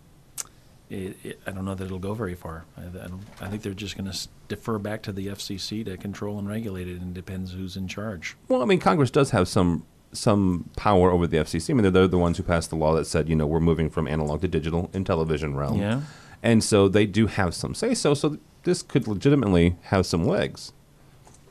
it, 0.91 1.17
it, 1.25 1.41
I 1.47 1.53
don't 1.53 1.65
know 1.65 1.75
that 1.75 1.85
it'll 1.85 1.99
go 1.99 2.13
very 2.13 2.35
far. 2.35 2.67
I, 2.77 2.83
I, 2.83 3.07
don't, 3.09 3.23
I 3.41 3.49
think 3.49 3.63
they're 3.63 3.73
just 3.73 3.97
going 3.97 4.13
to 4.13 4.29
defer 4.49 4.79
back 4.79 5.01
to 5.05 5.13
the 5.13 5.29
FCC 5.29 5.87
to 5.87 5.97
control 5.97 6.39
and 6.39 6.47
regulate 6.47 6.87
it, 6.89 7.01
and 7.01 7.13
it 7.13 7.15
depends 7.15 7.53
who's 7.53 7.79
in 7.79 7.89
charge. 7.89 8.37
Well, 8.49 8.61
I 8.61 8.67
mean, 8.67 8.79
Congress 8.79 9.11
does 9.11 9.31
have 9.31 9.49
some 9.49 9.87
some 10.15 10.71
power 10.77 11.11
over 11.11 11.27
the 11.27 11.39
FCC. 11.39 11.71
I 11.71 11.75
mean, 11.75 11.83
they're, 11.83 11.93
they're 11.93 12.09
the 12.09 12.19
ones 12.19 12.37
who 12.37 12.43
passed 12.43 12.71
the 12.71 12.77
law 12.77 12.95
that 12.95 13.07
said, 13.07 13.29
you 13.29 13.37
know, 13.37 13.47
we're 13.47 13.61
moving 13.61 13.91
from 13.91 14.09
analog 14.09 14.41
to 14.43 14.49
digital 14.49 14.91
in 14.93 15.05
television 15.05 15.57
realm. 15.57 15.81
Yeah. 15.81 16.03
And 16.43 16.63
so 16.63 16.89
they 16.89 17.07
do 17.07 17.27
have 17.27 17.55
some 17.55 17.75
say 17.75 17.95
so. 17.95 18.15
So 18.15 18.39
this 18.65 18.83
could 18.83 19.09
legitimately 19.09 19.77
have 19.83 20.07
some 20.07 20.25
legs. 20.25 20.73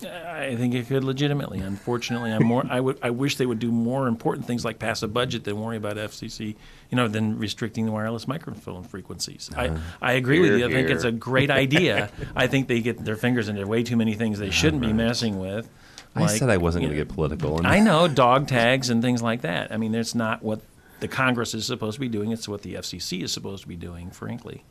I 0.06 0.56
think 0.56 0.74
it 0.74 0.88
could 0.88 1.04
legitimately. 1.04 1.60
Unfortunately, 1.60 2.32
I'm 2.32 2.44
more. 2.44 2.66
I 2.70 2.80
would. 2.80 3.00
I 3.02 3.10
wish 3.12 3.38
they 3.38 3.46
would 3.46 3.60
do 3.60 3.72
more 3.72 4.08
important 4.08 4.46
things 4.48 4.66
like 4.66 4.80
pass 4.80 5.04
a 5.04 5.08
budget 5.08 5.44
than 5.44 5.60
worry 5.60 5.78
about 5.78 5.98
FCC. 5.98 6.56
You 6.90 6.96
know, 6.98 7.08
than 7.08 7.38
restricting 7.38 7.86
the 7.86 7.92
wireless 7.92 8.28
microphone 8.28 8.84
frequencies. 8.84 9.50
I, 9.56 9.70
uh-huh. 9.70 9.80
I 10.02 10.14
agree 10.14 10.40
with 10.40 10.60
you. 10.60 10.66
I 10.66 10.72
think 10.72 10.90
it's 10.90 11.04
a 11.04 11.12
great 11.12 11.50
idea. 11.50 12.12
I 12.36 12.48
think 12.48 12.68
they 12.68 12.82
get 12.82 13.04
their 13.04 13.16
fingers 13.16 13.50
into 13.50 13.66
way 13.66 13.84
too 13.84 13.96
many 13.96 14.16
things 14.16 14.40
they 14.40 14.50
ah, 14.50 14.52
shouldn't 14.52 14.82
be 14.82 14.94
messing 14.94 15.40
with. 15.40 15.70
I 16.16 16.28
said 16.28 16.50
I 16.50 16.58
wasn't 16.58 16.84
going 16.84 16.96
to 16.96 17.04
get 17.04 17.14
political. 17.14 17.58
And 17.58 17.68
I 17.68 17.80
know 17.80 18.08
dog 18.08 18.48
tags 18.48 18.90
and 18.90 19.02
things 19.02 19.22
like 19.22 19.42
that. 19.42 19.72
I 19.72 19.78
mean, 19.78 19.92
that's 19.92 20.14
not 20.14 20.44
what 20.44 20.62
the 21.00 21.08
Congress 21.08 21.54
is 21.54 21.66
supposed 21.66 21.96
to 21.96 22.00
be 22.00 22.08
doing. 22.08 22.32
It's 22.32 22.48
what 22.48 22.62
the 22.62 22.76
FCC 22.76 23.24
is 23.24 23.32
supposed 23.32 23.64
to 23.64 23.68
be 23.68 23.76
doing. 23.76 24.12
Frankly. 24.12 24.64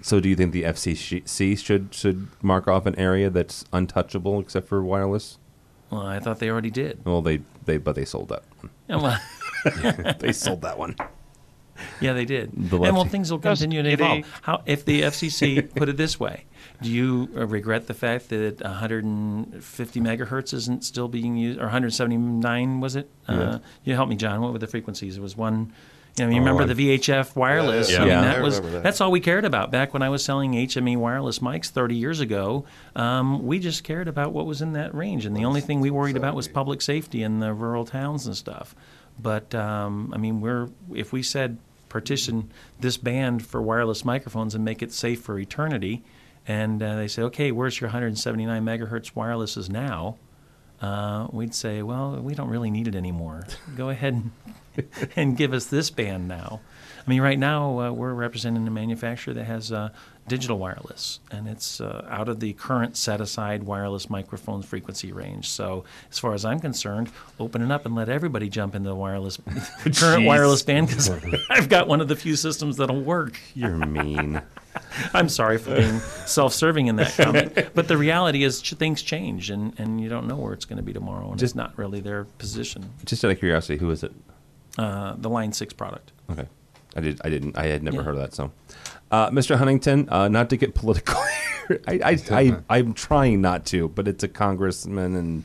So, 0.00 0.20
do 0.20 0.28
you 0.28 0.36
think 0.36 0.52
the 0.52 0.64
FCC 0.64 1.58
should 1.58 1.94
should 1.94 2.28
mark 2.42 2.68
off 2.68 2.86
an 2.86 2.98
area 2.98 3.30
that's 3.30 3.64
untouchable 3.72 4.38
except 4.40 4.68
for 4.68 4.82
wireless? 4.82 5.38
Well, 5.90 6.02
I 6.02 6.18
thought 6.18 6.40
they 6.40 6.50
already 6.50 6.70
did. 6.70 7.04
Well, 7.04 7.22
they 7.22 7.40
they 7.64 7.78
but 7.78 7.94
they 7.94 8.04
sold 8.04 8.28
that. 8.28 8.42
one. 8.60 8.70
Yeah, 8.88 8.96
well, 8.96 10.14
they 10.18 10.32
sold 10.32 10.62
that 10.62 10.78
one. 10.78 10.96
yeah, 12.00 12.12
they 12.12 12.24
did. 12.24 12.50
The 12.54 12.80
and 12.82 12.94
well, 12.94 13.04
things 13.04 13.30
will 13.30 13.38
continue 13.38 13.82
to 13.82 13.90
evolve. 13.90 14.40
How 14.42 14.62
if 14.66 14.84
the 14.84 15.02
FCC 15.02 15.74
put 15.76 15.88
it 15.88 15.96
this 15.96 16.18
way? 16.20 16.44
Do 16.82 16.90
you 16.90 17.28
uh, 17.36 17.46
regret 17.46 17.86
the 17.86 17.94
fact 17.94 18.28
that 18.30 18.60
150 18.60 20.00
megahertz 20.00 20.52
isn't 20.52 20.84
still 20.84 21.08
being 21.08 21.36
used, 21.36 21.58
or 21.58 21.64
179 21.64 22.80
was 22.80 22.96
it? 22.96 23.08
Uh, 23.28 23.58
you 23.84 23.94
help 23.94 24.08
me, 24.08 24.16
John. 24.16 24.40
What 24.40 24.52
were 24.52 24.58
the 24.58 24.66
frequencies? 24.66 25.16
It 25.16 25.20
was 25.20 25.36
one. 25.36 25.72
You 26.16 26.24
know, 26.26 26.30
you 26.30 26.36
Oh, 26.36 26.38
remember 26.40 26.62
I- 26.62 26.66
the 26.66 26.74
VHF 26.98 27.34
wireless? 27.34 27.90
Yeah, 27.90 27.96
I 27.96 28.00
mean, 28.00 28.08
yeah. 28.08 28.20
that 28.22 28.38
I 28.38 28.40
was 28.42 28.56
remember 28.58 28.76
that. 28.78 28.82
that's 28.84 29.00
all 29.00 29.10
we 29.10 29.18
cared 29.20 29.44
about 29.44 29.72
back 29.72 29.92
when 29.92 30.02
I 30.02 30.08
was 30.10 30.24
selling 30.24 30.52
HME 30.54 30.96
wireless 30.96 31.40
mics 31.40 31.70
30 31.70 31.96
years 31.96 32.20
ago. 32.20 32.64
Um, 32.94 33.44
we 33.44 33.58
just 33.58 33.82
cared 33.82 34.06
about 34.06 34.32
what 34.32 34.46
was 34.46 34.62
in 34.62 34.74
that 34.74 34.94
range, 34.94 35.26
and 35.26 35.36
the 35.36 35.44
only 35.44 35.60
thing 35.60 35.80
we 35.80 35.90
worried 35.90 36.16
about 36.16 36.36
was 36.36 36.46
public 36.46 36.82
safety 36.82 37.22
in 37.24 37.40
the 37.40 37.52
rural 37.52 37.84
towns 37.84 38.26
and 38.26 38.36
stuff. 38.36 38.76
But 39.20 39.54
um, 39.56 40.12
I 40.14 40.18
mean, 40.18 40.40
we're 40.40 40.68
if 40.94 41.12
we 41.12 41.22
said 41.22 41.58
partition 41.88 42.50
this 42.80 42.96
band 42.96 43.44
for 43.46 43.60
wireless 43.62 44.04
microphones 44.04 44.54
and 44.54 44.64
make 44.64 44.82
it 44.82 44.92
safe 44.92 45.20
for 45.20 45.38
eternity, 45.38 46.02
and 46.46 46.82
uh, 46.82 46.96
they 46.96 47.08
say, 47.08 47.22
okay, 47.22 47.52
where's 47.52 47.80
your 47.80 47.88
179 47.88 48.64
megahertz 48.64 49.12
wirelesses 49.12 49.68
now? 49.70 50.16
Uh, 50.80 51.28
we'd 51.32 51.54
say, 51.54 51.82
well, 51.82 52.16
we 52.20 52.34
don't 52.34 52.50
really 52.50 52.70
need 52.70 52.88
it 52.88 52.94
anymore. 52.94 53.46
Go 53.76 53.88
ahead 53.88 54.14
and, 54.14 54.88
and 55.16 55.36
give 55.36 55.52
us 55.52 55.66
this 55.66 55.90
band 55.90 56.28
now. 56.28 56.60
I 57.06 57.10
mean, 57.10 57.20
right 57.20 57.38
now 57.38 57.80
uh, 57.80 57.92
we're 57.92 58.12
representing 58.12 58.66
a 58.66 58.70
manufacturer 58.70 59.34
that 59.34 59.44
has 59.44 59.72
uh, 59.72 59.90
digital 60.26 60.58
wireless, 60.58 61.20
and 61.30 61.46
it's 61.48 61.80
uh, 61.80 62.06
out 62.08 62.28
of 62.28 62.40
the 62.40 62.52
current 62.54 62.96
set 62.96 63.20
aside 63.20 63.62
wireless 63.64 64.08
microphone 64.08 64.62
frequency 64.62 65.12
range. 65.12 65.48
So, 65.50 65.84
as 66.10 66.18
far 66.18 66.34
as 66.34 66.44
I'm 66.44 66.60
concerned, 66.60 67.10
open 67.38 67.62
it 67.62 67.70
up 67.70 67.84
and 67.86 67.94
let 67.94 68.08
everybody 68.08 68.48
jump 68.48 68.74
into 68.74 68.88
the 68.88 68.94
wireless 68.94 69.38
current 69.96 70.24
wireless 70.26 70.62
band 70.62 70.88
because 70.88 71.10
I've 71.50 71.68
got 71.68 71.88
one 71.88 72.00
of 72.00 72.08
the 72.08 72.16
few 72.16 72.36
systems 72.36 72.76
that'll 72.78 73.02
work. 73.02 73.38
You're 73.54 73.76
mean. 73.76 74.40
I'm 75.14 75.28
sorry 75.28 75.58
for 75.58 75.76
being 75.76 76.00
self-serving 76.26 76.88
in 76.88 76.96
that 76.96 77.14
comment, 77.16 77.56
but 77.74 77.86
the 77.86 77.96
reality 77.96 78.42
is 78.42 78.60
ch- 78.60 78.72
things 78.74 79.02
change, 79.02 79.50
and, 79.50 79.72
and 79.78 80.00
you 80.00 80.08
don't 80.08 80.26
know 80.26 80.36
where 80.36 80.52
it's 80.52 80.64
going 80.64 80.78
to 80.78 80.82
be 80.82 80.92
tomorrow, 80.92 81.30
and 81.30 81.38
Just- 81.38 81.52
it's 81.52 81.56
not 81.56 81.76
really 81.78 82.00
their 82.00 82.24
position. 82.24 82.90
Just 83.04 83.24
out 83.24 83.30
of 83.30 83.38
curiosity, 83.38 83.78
who 83.78 83.90
is 83.90 84.02
it? 84.02 84.12
Uh, 84.76 85.14
the 85.18 85.28
Line 85.30 85.52
Six 85.52 85.72
product. 85.72 86.10
Okay, 86.30 86.48
I 86.96 87.00
did. 87.00 87.20
I 87.24 87.28
didn't. 87.30 87.56
I 87.56 87.66
had 87.66 87.84
never 87.84 87.98
Yeah. 87.98 88.02
heard 88.02 88.14
of 88.16 88.20
that. 88.22 88.34
So, 88.34 88.50
uh, 89.10 89.30
Mr. 89.30 89.56
Huntington, 89.56 90.08
uh, 90.10 90.28
not 90.28 90.50
to 90.50 90.56
get 90.56 90.74
political, 90.74 91.20
here, 91.68 91.80
I, 91.86 91.94
I, 92.02 92.18
I, 92.30 92.56
I'm 92.70 92.94
trying 92.94 93.40
not 93.40 93.66
to, 93.66 93.88
but 93.88 94.08
it's 94.08 94.24
a 94.24 94.28
congressman 94.28 95.14
and 95.16 95.44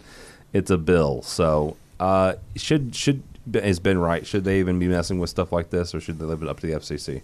it's 0.53 0.71
a 0.71 0.77
bill. 0.77 1.21
So, 1.21 1.77
uh, 1.99 2.35
should 2.55 2.95
should 2.95 3.23
has 3.53 3.79
been 3.79 3.97
right? 3.97 4.25
Should 4.25 4.43
they 4.43 4.59
even 4.59 4.79
be 4.79 4.87
messing 4.87 5.19
with 5.19 5.29
stuff 5.29 5.51
like 5.51 5.69
this, 5.69 5.93
or 5.93 5.99
should 5.99 6.19
they 6.19 6.25
leave 6.25 6.41
it 6.41 6.49
up 6.49 6.59
to 6.59 6.67
the 6.67 6.73
FCC? 6.73 7.21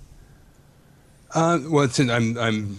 Uh, 1.34 1.60
well, 1.68 1.84
it's 1.84 2.00
in, 2.00 2.10
I'm 2.10 2.38
I'm 2.38 2.78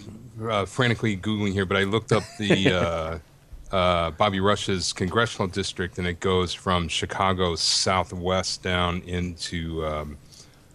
uh, 0.49 0.65
frantically 0.65 1.17
googling 1.17 1.53
here, 1.53 1.67
but 1.67 1.77
I 1.77 1.85
looked 1.85 2.13
up 2.13 2.25
the 2.39 2.73
uh, 3.73 3.75
uh, 3.75 4.11
Bobby 4.13 4.41
Rush's 4.41 4.93
congressional 4.93 5.49
district, 5.49 5.99
and 5.99 6.07
it 6.07 6.21
goes 6.21 6.55
from 6.55 6.89
Chicago 6.89 7.55
southwest 7.57 8.63
down 8.63 9.03
into 9.03 9.85
um, 9.85 10.17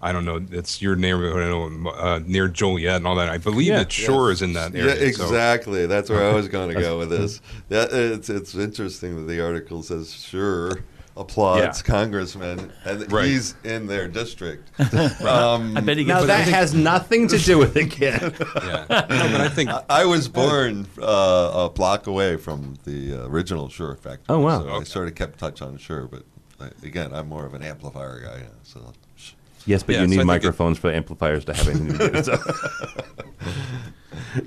I 0.02 0.12
don't 0.12 0.26
know. 0.26 0.44
It's 0.52 0.82
your 0.82 0.96
neighborhood, 0.96 1.44
I 1.44 1.50
know, 1.50 1.90
uh, 1.92 2.20
near 2.26 2.48
Joliet 2.48 2.96
and 2.98 3.08
all 3.08 3.16
that. 3.16 3.30
I 3.30 3.38
believe 3.38 3.68
Yeah. 3.68 3.80
that 3.80 3.92
Shure 3.92 4.32
is 4.32 4.42
in 4.42 4.54
that 4.54 4.74
area. 4.76 4.88
Yeah, 4.96 5.12
so- 5.12 5.26
exactly. 5.26 5.86
That's 5.86 6.10
where 6.10 6.28
I 6.30 6.34
was 6.34 6.48
going 6.48 6.70
to 6.76 6.82
go 6.82 6.98
with 6.98 7.10
this. 7.10 7.40
That, 7.70 7.90
it's 7.94 8.30
it's 8.30 8.56
interesting 8.56 9.16
that 9.16 9.32
the 9.32 9.42
article 9.46 9.84
says 9.84 10.12
Shure 10.14 10.84
applauds 11.18 11.60
Yeah. 11.80 11.94
congressman, 11.94 12.72
and 12.86 13.12
Right. 13.12 13.26
he's 13.26 13.54
in 13.66 13.86
their 13.86 14.08
district. 14.08 14.70
um, 15.22 15.76
I 15.78 15.82
bet 15.82 15.98
he 15.98 16.06
Now 16.06 16.24
that 16.24 16.48
has 16.48 16.74
nothing 16.74 17.28
to 17.28 17.38
do 17.38 17.58
with 17.58 17.76
it, 17.76 17.92
kid. 17.92 18.22
yeah. 18.64 18.86
No, 18.90 19.08
but 19.08 19.42
I 19.42 19.50
think 19.50 19.70
I 19.90 20.06
was 20.06 20.28
born 20.30 20.88
uh, 21.02 21.52
a 21.66 21.70
block 21.70 22.08
away 22.08 22.38
from 22.38 22.76
the 22.86 23.14
uh, 23.24 23.28
original 23.28 23.68
Shure 23.70 23.96
factory. 23.98 24.24
Oh, 24.30 24.40
wow. 24.40 24.64
So 24.64 24.70
I 24.72 24.84
sort 24.84 25.08
of 25.10 25.16
kept 25.16 25.38
touch 25.38 25.62
on 25.62 25.78
Shure, 25.78 26.08
but 26.08 26.24
I, 26.60 26.70
again, 26.86 27.14
I'm 27.14 27.28
more 27.28 27.46
of 27.46 27.54
an 27.54 27.62
amplifier 27.62 28.22
guy. 28.24 28.44
So 28.64 28.94
sh- 29.18 29.32
yes, 29.65 29.84
but 29.84 29.95
Yeah, 29.95 30.02
you 30.02 30.08
need 30.08 30.15
I 30.15 30.17
think 30.17 30.21
it- 30.24 30.26
microphones 30.26 30.78
for 30.78 30.91
amplifiers 30.91 31.45
to 31.45 31.54
have 31.54 31.67
anything 31.67 31.88
to 31.93 31.97
do. 31.97 32.04
with 32.12 32.15
it. 32.15 32.26
So. 32.26 32.38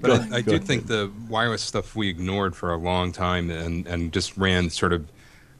But 0.00 0.10
I, 0.32 0.36
I 0.36 0.40
do 0.40 0.58
think 0.58 0.86
the 0.86 1.10
wireless 1.28 1.60
stuff 1.62 1.94
we 1.94 2.08
ignored 2.08 2.56
for 2.56 2.72
a 2.72 2.76
long 2.78 3.12
time 3.12 3.50
and, 3.50 3.86
and 3.86 4.12
just 4.12 4.34
ran 4.36 4.70
sort 4.70 4.92
of. 4.94 5.06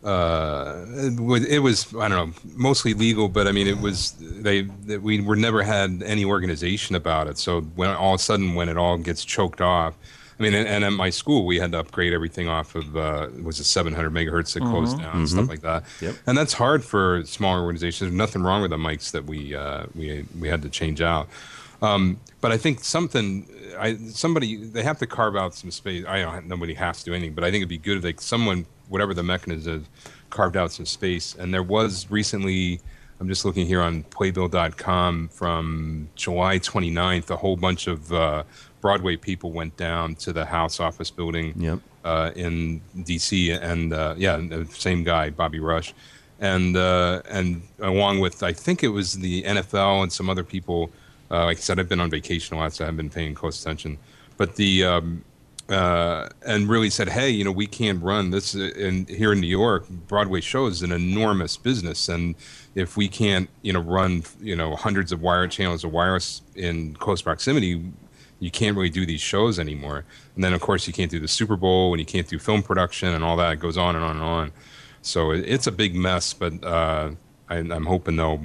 Uh, 0.03 0.85
it 0.97 1.61
was, 1.63 1.95
I 1.95 2.09
don't 2.09 2.29
know 2.29 2.35
mostly 2.57 2.95
legal, 2.95 3.29
but 3.29 3.47
I 3.49 3.53
mean 3.53 3.67
it 3.67 3.79
was 3.81 4.13
they 4.21 4.63
that 4.87 5.03
we 5.03 5.21
were 5.21 5.37
never 5.37 5.63
had 5.63 6.03
any 6.05 6.25
organization 6.25 6.95
about 6.97 7.27
it. 7.27 7.37
So 7.39 7.63
when 7.63 7.91
all 7.91 8.15
of 8.15 8.21
a 8.21 8.23
sudden 8.23 8.55
when 8.55 8.69
it 8.71 8.77
all 8.79 8.97
gets 8.99 9.25
choked 9.25 9.61
off, 9.61 9.95
I 10.39 10.43
mean 10.43 10.55
and, 10.55 10.67
and 10.67 10.85
at 10.85 10.93
my 10.93 11.11
school 11.11 11.47
we 11.47 11.59
had 11.59 11.73
to 11.73 11.79
upgrade 11.79 12.13
everything 12.13 12.49
off 12.49 12.75
of 12.75 12.97
uh, 12.97 13.29
it 13.37 13.45
was 13.45 13.61
a 13.61 13.65
700 13.65 14.13
megahertz 14.13 14.55
that 14.55 14.61
closed 14.61 14.99
down 14.99 15.19
and 15.19 15.29
stuff 15.29 15.49
like 15.49 15.63
that. 15.63 15.85
Yep. 16.01 16.15
And 16.27 16.37
that's 16.37 16.53
hard 16.53 16.85
for 16.85 17.25
smaller 17.25 17.63
organizations. 17.63 18.11
There's 18.11 18.13
nothing 18.13 18.43
wrong 18.43 18.63
with 18.63 18.71
the 18.71 18.77
mics 18.77 19.13
that 19.13 19.25
we 19.25 19.55
uh, 19.55 19.87
we 19.95 20.25
we 20.39 20.49
had 20.49 20.63
to 20.63 20.69
change 20.69 21.01
out. 21.01 21.29
Um, 21.83 22.19
but 22.41 22.51
I 22.53 22.57
think 22.57 22.83
something, 22.83 23.47
I 23.79 23.97
somebody 23.97 24.57
they 24.57 24.83
have 24.83 24.99
to 24.99 25.07
carve 25.07 25.37
out 25.37 25.55
some 25.55 25.71
space. 25.71 26.05
I 26.07 26.21
don't. 26.21 26.47
Nobody 26.47 26.75
has 26.75 27.01
to 27.01 27.05
do 27.05 27.15
anything, 27.15 27.35
but 27.35 27.45
I 27.45 27.51
think 27.51 27.63
it'd 27.63 27.69
be 27.69 27.79
good 27.79 27.99
if 27.99 28.05
like 28.05 28.21
someone, 28.21 28.67
whatever 28.89 29.13
the 29.13 29.23
mechanism, 29.23 29.83
is, 29.83 30.11
carved 30.31 30.57
out 30.57 30.73
some 30.73 30.87
space. 30.87 31.35
And 31.39 31.53
there 31.53 31.63
was 31.63 32.11
recently, 32.11 32.81
I'm 33.21 33.29
just 33.29 33.45
looking 33.45 33.67
here 33.67 33.83
on 33.83 34.03
Playbill.com 34.05 35.29
from 35.29 36.09
July 36.15 36.59
29th, 36.59 37.31
a 37.31 37.37
whole 37.37 37.57
bunch 37.57 37.87
of 37.87 38.13
uh, 38.13 38.45
Broadway 38.85 39.17
people 39.17 39.51
went 39.51 39.75
down 39.79 40.15
to 40.17 40.31
the 40.31 40.45
House 40.45 40.79
office 40.79 41.11
building 41.11 41.55
Yep. 41.57 41.79
uh, 42.05 42.33
in 42.37 42.83
D.C. 43.05 43.51
and 43.53 43.95
uh, 43.95 44.15
yeah, 44.19 44.37
the 44.37 44.67
same 44.67 45.03
guy, 45.05 45.31
Bobby 45.31 45.59
Rush, 45.59 45.95
and 46.39 46.77
uh, 46.77 47.23
and 47.31 47.63
along 47.79 48.21
with 48.21 48.43
I 48.43 48.53
think 48.53 48.85
it 48.85 48.89
was 48.89 49.15
the 49.15 49.43
NFL 49.45 50.03
and 50.03 50.13
some 50.13 50.29
other 50.29 50.45
people. 50.45 50.91
Uh, 51.31 51.47
like 51.47 51.57
I 51.57 51.61
said, 51.61 51.81
I've 51.81 51.89
been 51.89 51.99
on 51.99 52.11
vacation 52.11 52.59
a 52.59 52.61
lot, 52.61 52.75
so 52.75 52.85
I 52.85 52.89
haven't 52.89 52.99
been 52.99 53.09
paying 53.09 53.35
close 53.35 53.59
attention. 53.59 53.97
But 54.37 54.57
the 54.57 54.85
um, 54.85 55.25
uh, 55.71 56.29
and 56.47 56.69
really 56.69 56.91
said, 56.91 57.09
hey, 57.09 57.31
you 57.31 57.43
know, 57.43 57.53
we 57.53 57.67
can't 57.67 58.03
run 58.03 58.29
this. 58.29 58.53
And 58.53 59.09
here 59.09 59.33
in 59.33 59.41
New 59.41 59.47
York, 59.47 59.89
Broadway 59.89 60.43
shows 60.43 60.83
an 60.83 60.93
enormous 60.93 61.57
business, 61.57 62.11
and 62.11 62.35
if 62.75 62.99
we 62.99 63.09
can't, 63.09 63.49
you 63.63 63.73
know, 63.73 63.81
run, 63.81 64.25
you 64.43 64.57
know, 64.57 64.77
hundreds 64.77 65.11
of 65.11 65.23
wire 65.23 65.49
channels 65.49 65.85
of 65.85 65.91
wireless 65.91 66.43
in 66.55 66.95
close 66.97 67.23
proximity, 67.23 67.83
you 68.45 68.51
can't 68.51 68.77
really 68.77 68.91
do 68.91 69.07
these 69.07 69.23
shows 69.23 69.59
anymore. 69.59 70.05
And 70.35 70.45
then, 70.45 70.53
of 70.53 70.61
course, 70.61 70.87
you 70.87 70.93
can't 70.93 71.11
do 71.11 71.19
the 71.19 71.27
Super 71.27 71.57
Bowl 71.57 71.95
and 71.95 71.99
you 71.99 72.05
can't 72.05 72.29
do 72.29 72.39
film 72.39 72.63
production 72.63 73.09
and 73.09 73.25
all 73.25 73.39
that. 73.39 73.55
It 73.55 73.61
goes 73.61 73.79
on 73.79 73.97
and 73.97 74.05
on 74.05 74.17
and 74.17 74.25
on. 74.25 74.53
So 75.01 75.31
it, 75.31 75.45
it's 75.47 75.67
a 75.67 75.73
big 75.73 75.95
mess, 75.95 76.35
but 76.35 76.63
uh, 76.63 77.13
I, 77.49 77.57
I'm 77.57 77.87
hoping 77.87 78.17
they'll 78.17 78.43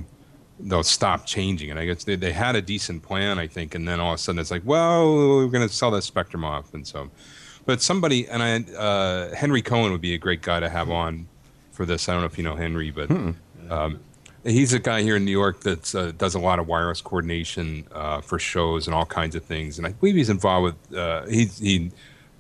they'll 0.61 0.83
stop 0.83 1.25
changing 1.25 1.69
it. 1.69 1.77
I 1.77 1.85
guess 1.85 2.05
they, 2.05 2.15
they 2.15 2.31
had 2.31 2.55
a 2.55 2.61
decent 2.61 3.03
plan, 3.03 3.39
I 3.39 3.47
think, 3.47 3.75
and 3.75 3.85
then 3.87 3.99
all 3.99 4.13
of 4.13 4.19
a 4.19 4.21
sudden 4.21 4.39
it's 4.39 4.51
like, 4.51 4.61
well, 4.65 5.37
we're 5.37 5.47
going 5.47 5.67
to 5.67 5.73
sell 5.73 5.91
that 5.91 6.03
spectrum 6.03 6.45
off, 6.45 6.73
and 6.73 6.87
so. 6.87 7.09
But 7.65 7.81
somebody 7.81 8.27
and 8.27 8.41
I, 8.41 8.73
uh, 8.73 9.35
Henry 9.35 9.61
Cohen 9.61 9.91
would 9.91 10.01
be 10.01 10.13
a 10.13 10.17
great 10.17 10.41
guy 10.41 10.61
to 10.61 10.69
have 10.69 10.89
on 10.89 11.27
for 11.71 11.85
this. 11.85 12.07
I 12.07 12.13
don't 12.13 12.21
know 12.21 12.27
if 12.27 12.37
you 12.37 12.43
know 12.43 12.55
Henry, 12.55 12.89
but 12.91 13.11
um, 13.69 13.99
he's 14.43 14.73
a 14.73 14.79
guy 14.79 15.01
here 15.01 15.15
in 15.15 15.25
New 15.25 15.31
York 15.31 15.61
that 15.61 15.93
uh, 15.95 16.11
does 16.11 16.35
a 16.35 16.39
lot 16.39 16.59
of 16.59 16.67
wireless 16.67 17.01
coordination 17.01 17.85
uh, 17.91 18.21
for 18.21 18.39
shows 18.39 18.87
and 18.87 18.95
all 18.95 19.05
kinds 19.05 19.35
of 19.35 19.43
things. 19.43 19.77
And 19.77 19.85
I 19.85 19.91
believe 19.91 20.15
he's 20.15 20.29
involved 20.29 20.75
with 20.89 20.97
uh, 20.97 21.25
he 21.27 21.45
he 21.45 21.91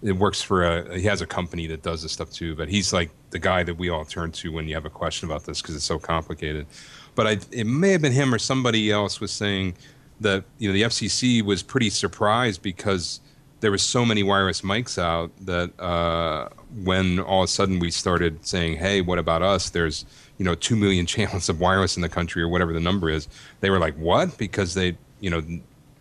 it 0.01 0.13
works 0.13 0.41
for 0.41 0.63
a 0.63 0.97
he 0.97 1.05
has 1.05 1.21
a 1.21 1.27
company 1.27 1.67
that 1.67 1.81
does 1.81 2.03
this 2.03 2.11
stuff 2.11 2.31
too. 2.31 2.55
But 2.55 2.69
he's 2.69 2.93
like 2.93 3.09
the 3.31 3.39
guy 3.39 3.63
that 3.63 3.77
we 3.77 3.89
all 3.89 4.05
turn 4.05 4.31
to 4.33 4.51
when 4.51 4.67
you 4.67 4.75
have 4.75 4.85
a 4.85 4.89
question 4.89 5.29
about 5.29 5.43
this 5.45 5.61
because 5.61 5.75
it's 5.75 5.85
so 5.85 5.99
complicated. 5.99 6.67
But 7.15 7.27
I, 7.27 7.37
it 7.51 7.65
may 7.65 7.91
have 7.91 8.01
been 8.01 8.13
him 8.13 8.33
or 8.33 8.39
somebody 8.39 8.91
else 8.91 9.19
was 9.19 9.31
saying 9.31 9.75
that 10.21 10.43
you 10.57 10.69
know 10.69 10.73
the 10.73 10.83
FCC 10.83 11.41
was 11.41 11.63
pretty 11.63 11.89
surprised 11.89 12.61
because 12.61 13.19
there 13.61 13.71
was 13.71 13.81
so 13.81 14.05
many 14.05 14.23
wireless 14.23 14.61
mics 14.61 14.97
out 14.97 15.31
that 15.45 15.77
uh, 15.79 16.47
when 16.83 17.19
all 17.19 17.43
of 17.43 17.49
a 17.49 17.51
sudden 17.51 17.79
we 17.79 17.91
started 17.91 18.45
saying, 18.45 18.77
"Hey, 18.77 19.01
what 19.01 19.19
about 19.19 19.41
us?" 19.41 19.69
There's 19.69 20.05
you 20.39 20.45
know 20.45 20.55
two 20.55 20.75
million 20.75 21.05
channels 21.13 21.49
of 21.49 21.59
wireless 21.59 21.95
in 21.95 22.01
the 22.01 22.09
country 22.09 22.41
or 22.41 22.47
whatever 22.47 22.73
the 22.73 22.79
number 22.79 23.09
is. 23.11 23.27
They 23.59 23.69
were 23.69 23.79
like, 23.79 23.95
"What?" 23.95 24.37
Because 24.39 24.73
they 24.73 24.97
you 25.19 25.29
know 25.29 25.43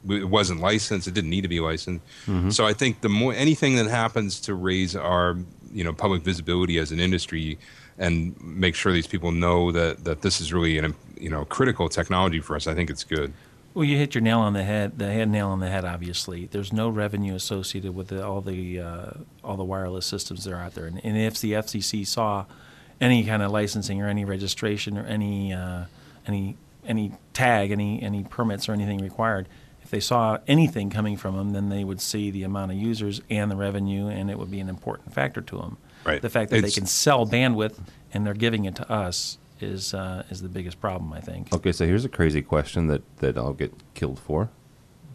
it 0.08 0.28
wasn't 0.28 0.60
licensed. 0.60 1.06
It 1.06 1.12
didn't 1.12 1.30
need 1.30 1.42
to 1.42 1.48
be 1.48 1.60
licensed. 1.60 2.04
Mm-hmm. 2.26 2.50
So 2.50 2.66
I 2.66 2.72
think 2.72 3.02
the 3.02 3.10
more 3.10 3.34
anything 3.34 3.76
that 3.76 3.86
happens 3.86 4.40
to 4.40 4.54
raise 4.54 4.96
our 4.96 5.36
you 5.70 5.84
know 5.84 5.92
public 5.92 6.22
visibility 6.22 6.78
as 6.78 6.92
an 6.92 7.00
industry 7.00 7.58
and 7.98 8.40
make 8.40 8.74
sure 8.74 8.92
these 8.92 9.08
people 9.08 9.32
know 9.32 9.72
that 9.72 10.04
that 10.04 10.22
this 10.22 10.40
is 10.40 10.52
really 10.52 10.78
an 10.78 10.94
you 11.18 11.28
know 11.28 11.44
critical 11.44 11.88
technology 11.88 12.40
for 12.40 12.56
us, 12.56 12.66
I 12.66 12.74
think 12.74 12.88
it's 12.88 13.04
good. 13.04 13.32
Well, 13.74 13.84
you 13.84 13.96
hit 13.96 14.14
your 14.14 14.22
nail 14.22 14.40
on 14.40 14.54
the 14.54 14.64
head. 14.64 14.98
The 14.98 15.12
head 15.12 15.28
nail 15.28 15.48
on 15.50 15.60
the 15.60 15.68
head. 15.68 15.84
Obviously, 15.84 16.46
there's 16.46 16.72
no 16.72 16.88
revenue 16.88 17.34
associated 17.34 17.94
with 17.94 18.08
the, 18.08 18.26
all 18.26 18.40
the 18.40 18.80
uh, 18.80 19.10
all 19.44 19.56
the 19.56 19.64
wireless 19.64 20.06
systems 20.06 20.44
that 20.44 20.52
are 20.52 20.60
out 20.60 20.74
there. 20.74 20.86
And, 20.86 21.00
and, 21.04 21.16
if 21.16 21.40
the 21.40 21.52
FCC 21.52 22.06
saw 22.06 22.46
any 23.00 23.24
kind 23.24 23.42
of 23.42 23.50
licensing 23.50 24.02
or 24.02 24.08
any 24.08 24.24
registration 24.24 24.98
or 24.98 25.04
any 25.04 25.52
uh, 25.52 25.84
any 26.26 26.56
any 26.86 27.12
tag, 27.32 27.70
any 27.70 28.02
any 28.02 28.24
permits 28.24 28.68
or 28.68 28.72
anything 28.72 28.98
required, 28.98 29.48
if 29.82 29.90
they 29.90 30.00
saw 30.00 30.38
anything 30.46 30.90
coming 30.90 31.16
from 31.16 31.36
them, 31.36 31.50
then 31.50 31.68
they 31.68 31.84
would 31.84 32.00
see 32.00 32.30
the 32.30 32.42
amount 32.42 32.72
of 32.72 32.76
users 32.78 33.20
and 33.30 33.50
the 33.50 33.56
revenue, 33.56 34.08
and 34.08 34.30
it 34.30 34.38
would 34.38 34.50
be 34.50 34.60
an 34.60 34.68
important 34.68 35.12
factor 35.14 35.40
to 35.40 35.56
them. 35.58 35.76
Right. 36.04 36.20
The 36.22 36.30
fact 36.30 36.50
that 36.50 36.58
It's- 36.58 36.74
they 36.74 36.80
can 36.80 36.86
sell 36.86 37.26
bandwidth 37.26 37.78
and 38.12 38.26
they're 38.26 38.34
giving 38.34 38.64
it 38.64 38.76
to 38.76 38.90
us 38.90 39.38
is 39.60 39.92
uh, 39.94 40.22
is 40.30 40.40
the 40.42 40.48
biggest 40.48 40.80
problem, 40.80 41.12
I 41.12 41.20
think. 41.20 41.52
Okay, 41.52 41.72
so 41.72 41.84
here's 41.86 42.04
a 42.04 42.08
crazy 42.08 42.42
question 42.42 42.86
that, 42.86 43.02
that 43.18 43.36
I'll 43.36 43.52
get 43.52 43.72
killed 43.94 44.18
for. 44.18 44.50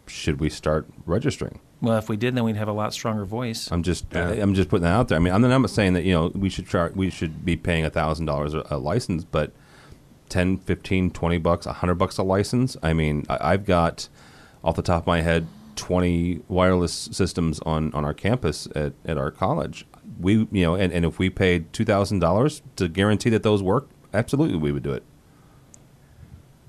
Should 0.06 0.38
we 0.38 0.50
start 0.50 0.86
registering? 1.06 1.60
Well, 1.84 1.98
if 1.98 2.08
we 2.08 2.16
did, 2.16 2.34
then 2.34 2.44
we'd 2.44 2.56
have 2.56 2.68
a 2.68 2.72
lot 2.72 2.92
stronger 2.92 3.24
voice. 3.24 3.70
I'm 3.70 3.82
just 3.82 4.06
Yeah. 4.12 4.30
Uh, 4.30 4.42
I'm 4.42 4.54
just 4.54 4.68
putting 4.68 4.84
that 4.84 4.92
out 4.92 5.08
there. 5.08 5.16
I 5.16 5.20
mean, 5.20 5.32
I'm 5.34 5.42
not 5.42 5.70
saying 5.70 5.92
that 5.94 6.04
you 6.04 6.12
know 6.12 6.32
we 6.34 6.48
should 6.48 6.66
char- 6.66 6.92
we 6.94 7.10
should 7.10 7.44
be 7.44 7.56
paying 7.56 7.88
thousand 7.90 8.26
dollars 8.26 8.54
a 8.54 8.78
license, 8.78 9.24
but 9.24 9.52
10, 10.30 10.58
15, 10.58 11.10
20 11.10 11.38
bucks, 11.38 11.66
hundred 11.66 11.94
bucks 11.96 12.18
a 12.18 12.22
license. 12.22 12.76
I 12.82 12.92
mean, 12.92 13.24
I, 13.28 13.52
I've 13.52 13.64
got 13.64 14.08
off 14.62 14.76
the 14.76 14.82
top 14.82 15.02
of 15.02 15.06
my 15.06 15.20
head 15.20 15.46
20 15.76 16.40
wireless 16.48 16.92
systems 17.12 17.60
on, 17.60 17.92
on 17.94 18.04
our 18.04 18.14
campus 18.14 18.66
at, 18.74 18.94
at 19.04 19.18
our 19.18 19.30
college. 19.30 19.86
We 20.18 20.48
you 20.50 20.64
know, 20.64 20.74
and, 20.74 20.92
and 20.92 21.04
if 21.04 21.18
we 21.18 21.30
paid 21.30 21.72
two 21.72 21.84
thousand 21.84 22.20
dollars 22.20 22.62
to 22.76 22.88
guarantee 22.88 23.30
that 23.30 23.42
those 23.42 23.62
work, 23.62 23.88
absolutely 24.12 24.56
we 24.58 24.70
would 24.72 24.82
do 24.82 24.92
it. 24.92 25.02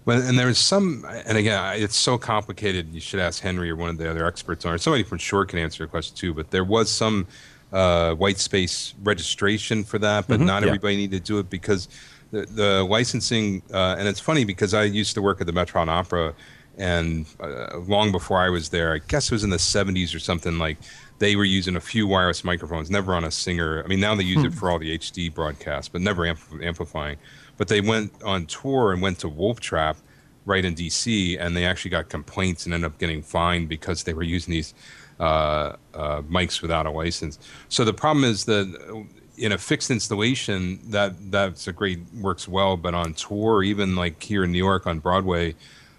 Well, 0.06 0.22
and 0.22 0.38
there's 0.38 0.60
some, 0.60 1.06
and 1.26 1.38
again, 1.38 1.82
it's 1.82 1.96
so 1.96 2.18
complicated. 2.18 2.94
You 2.94 3.00
should 3.00 3.20
ask 3.20 3.42
Henry 3.42 3.72
or 3.72 3.76
one 3.76 3.90
of 3.90 3.98
the 3.98 4.10
other 4.10 4.26
experts 4.26 4.64
on 4.64 4.76
it. 4.76 4.82
Somebody 4.82 5.04
from 5.04 5.18
Shure 5.18 5.46
can 5.46 5.58
answer 5.58 5.84
your 5.84 5.88
question 5.88 6.16
too. 6.16 6.34
But 6.34 6.52
there 6.52 6.64
was 6.64 6.92
some 6.92 7.28
uh, 7.74 8.14
white 8.14 8.38
space 8.38 8.94
registration 9.04 9.84
for 9.84 9.98
that, 10.00 10.28
but 10.28 10.40
not 10.40 10.62
yeah. 10.62 10.68
everybody 10.68 10.96
needed 10.96 11.26
to 11.26 11.28
do 11.28 11.40
it 11.40 11.50
because 11.50 11.88
the, 12.32 12.46
the 12.46 12.84
licensing. 12.84 13.64
Uh, 13.74 13.96
and 13.98 14.08
it's 14.08 14.20
funny 14.20 14.46
because 14.46 14.74
I 14.74 14.84
used 14.84 15.16
to 15.16 15.22
work 15.22 15.42
at 15.42 15.48
the 15.48 15.54
Metropolitan 15.54 15.96
Opera, 15.96 16.34
and 16.78 17.26
uh, 17.40 17.78
long 17.80 18.12
before 18.12 18.40
I 18.40 18.50
was 18.50 18.70
there, 18.70 18.94
I 18.94 19.00
guess 19.00 19.32
it 19.32 19.32
was 19.32 19.44
in 19.44 19.50
the 19.50 19.58
70s 19.58 20.14
or 20.14 20.20
something. 20.20 20.60
Like 20.60 20.78
they 21.18 21.36
were 21.36 21.46
using 21.46 21.76
a 21.78 21.82
few 21.82 22.06
wireless 22.06 22.44
microphones, 22.44 22.92
never 22.92 23.16
on 23.16 23.24
a 23.24 23.32
singer. 23.32 23.82
I 23.84 23.88
mean, 23.88 24.00
now 24.00 24.14
they 24.14 24.24
use 24.24 24.44
it 24.44 24.54
for 24.54 24.70
all 24.70 24.78
the 24.78 24.98
HD 24.98 25.34
broadcasts, 25.34 25.90
but 25.90 26.02
never 26.02 26.24
ampl- 26.24 26.64
amplifying. 26.64 27.18
But 27.58 27.68
they 27.68 27.82
went 27.82 28.12
on 28.24 28.46
tour 28.46 28.92
and 28.92 29.02
went 29.02 29.20
to 29.20 29.30
Wolf 29.30 29.60
Trap 29.60 29.98
right 30.46 30.64
in 30.64 30.76
DC, 30.76 31.38
and 31.40 31.56
they 31.56 31.66
actually 31.66 31.92
got 31.92 32.10
complaints 32.10 32.66
and 32.66 32.74
ended 32.74 32.92
up 32.92 32.98
getting 33.00 33.22
fined 33.22 33.68
because 33.70 34.04
they 34.04 34.14
were 34.14 34.24
using 34.24 34.52
these 34.52 34.74
uh, 35.20 35.76
uh, 35.94 36.22
mics 36.24 36.62
without 36.62 36.86
a 36.86 36.92
license. 36.92 37.40
So 37.70 37.84
the 37.84 37.94
problem 37.94 38.24
is 38.24 38.46
that 38.46 39.08
in 39.38 39.52
a 39.52 39.58
fixed 39.58 39.92
installation, 39.92 40.80
that 40.92 41.32
that's 41.32 41.68
a 41.68 41.74
great 41.74 42.00
works 42.22 42.48
well, 42.48 42.78
but 42.78 42.94
on 42.94 43.14
tour, 43.14 43.64
even 43.64 43.96
like 43.96 44.22
here 44.22 44.44
in 44.44 44.52
New 44.52 44.64
York 44.64 44.88
on 44.88 45.00
Broadway, 45.00 45.56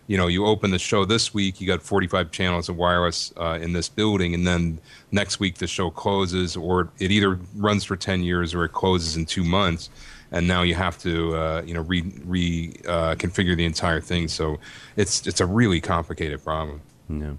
you 0.06 0.16
know, 0.16 0.28
you 0.28 0.46
open 0.46 0.70
the 0.70 0.78
show 0.78 1.04
this 1.04 1.34
week, 1.34 1.60
you 1.60 1.66
got 1.66 1.82
45 1.82 2.30
channels 2.30 2.68
of 2.68 2.76
wireless 2.76 3.32
uh, 3.36 3.58
in 3.60 3.72
this 3.72 3.88
building, 3.88 4.34
and 4.34 4.46
then 4.46 4.78
next 5.10 5.40
week 5.40 5.56
the 5.56 5.66
show 5.66 5.90
closes, 5.90 6.56
or 6.56 6.90
it 6.98 7.10
either 7.10 7.40
runs 7.56 7.84
for 7.84 7.96
10 7.96 8.22
years 8.22 8.54
or 8.54 8.64
it 8.64 8.72
closes 8.72 9.16
in 9.16 9.26
two 9.26 9.42
months, 9.42 9.90
and 10.30 10.46
now 10.46 10.62
you 10.62 10.74
have 10.74 10.98
to, 10.98 11.36
uh, 11.36 11.62
you 11.64 11.74
know, 11.74 11.82
re, 11.82 12.02
re 12.24 12.74
uh, 12.86 13.14
configure 13.14 13.56
the 13.56 13.64
entire 13.64 14.00
thing. 14.00 14.28
So 14.28 14.58
it's 14.96 15.26
it's 15.26 15.40
a 15.40 15.46
really 15.46 15.80
complicated 15.80 16.42
problem. 16.42 16.80
Yeah. 17.08 17.34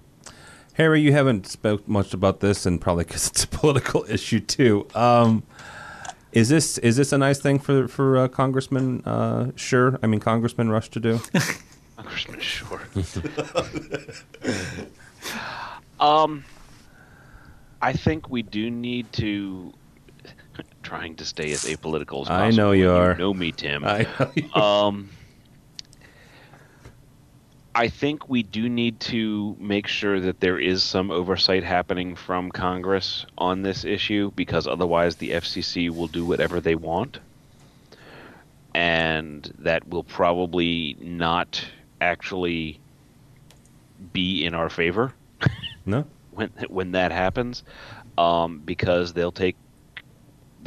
Harry, 0.74 1.00
you 1.00 1.12
haven't 1.12 1.46
spoke 1.46 1.88
much 1.88 2.14
about 2.14 2.38
this, 2.38 2.64
and 2.64 2.80
probably 2.80 3.04
because 3.04 3.26
it's 3.26 3.44
a 3.44 3.48
political 3.48 4.04
issue 4.08 4.40
too. 4.40 4.86
Um, 4.94 5.42
is 6.32 6.48
this 6.48 6.78
is 6.78 6.96
this 6.96 7.12
a 7.12 7.18
nice 7.18 7.40
thing 7.40 7.58
for 7.58 7.88
for 7.88 8.16
uh, 8.16 8.28
Congressman 8.28 9.02
uh, 9.04 9.50
Sure? 9.56 9.98
I 10.02 10.06
mean, 10.06 10.20
Congressman 10.20 10.70
Rush 10.70 10.88
to 10.90 11.00
do. 11.00 11.20
Congressman 11.96 12.40
Sure. 12.40 12.80
um, 16.00 16.44
I 17.82 17.92
think 17.92 18.30
we 18.30 18.42
do 18.42 18.70
need 18.70 19.12
to. 19.14 19.72
Trying 20.88 21.16
to 21.16 21.26
stay 21.26 21.52
as 21.52 21.64
apolitical 21.64 22.22
as 22.22 22.28
possible. 22.28 22.32
I 22.32 22.50
know 22.50 22.72
you 22.72 22.90
are. 22.90 23.14
know 23.14 23.34
me, 23.34 23.52
Tim. 23.52 23.84
I 23.84 24.06
know 24.18 24.30
you- 24.34 24.50
Um, 24.54 25.10
I 27.74 27.88
think 27.88 28.30
we 28.30 28.42
do 28.42 28.70
need 28.70 28.98
to 29.00 29.54
make 29.60 29.86
sure 29.86 30.18
that 30.18 30.40
there 30.40 30.58
is 30.58 30.82
some 30.82 31.10
oversight 31.10 31.62
happening 31.62 32.16
from 32.16 32.50
Congress 32.50 33.26
on 33.36 33.60
this 33.60 33.84
issue 33.84 34.30
because 34.34 34.66
otherwise 34.66 35.16
the 35.16 35.32
FCC 35.32 35.90
will 35.90 36.08
do 36.08 36.24
whatever 36.24 36.58
they 36.58 36.74
want. 36.74 37.18
And 38.74 39.52
that 39.58 39.86
will 39.88 40.04
probably 40.04 40.96
not 41.00 41.62
actually 42.00 42.80
be 44.14 44.42
in 44.42 44.54
our 44.54 44.70
favor 44.70 45.12
no. 45.84 46.06
when 46.30 46.48
when 46.68 46.92
that 46.92 47.12
happens, 47.12 47.62
um, 48.16 48.62
because 48.64 49.12
they'll 49.12 49.32
take 49.32 49.56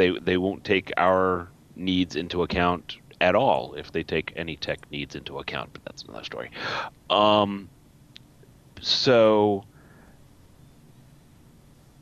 they 0.01 0.19
they 0.19 0.37
won't 0.37 0.63
take 0.63 0.91
our 0.97 1.47
needs 1.75 2.15
into 2.15 2.41
account 2.41 2.97
at 3.19 3.35
all 3.35 3.75
if 3.75 3.91
they 3.91 4.01
take 4.01 4.33
any 4.35 4.55
tech 4.55 4.79
needs 4.91 5.15
into 5.15 5.37
account. 5.37 5.69
But 5.73 5.85
that's 5.85 6.01
another 6.03 6.23
story. 6.23 6.49
Um, 7.09 7.69
so 8.81 9.63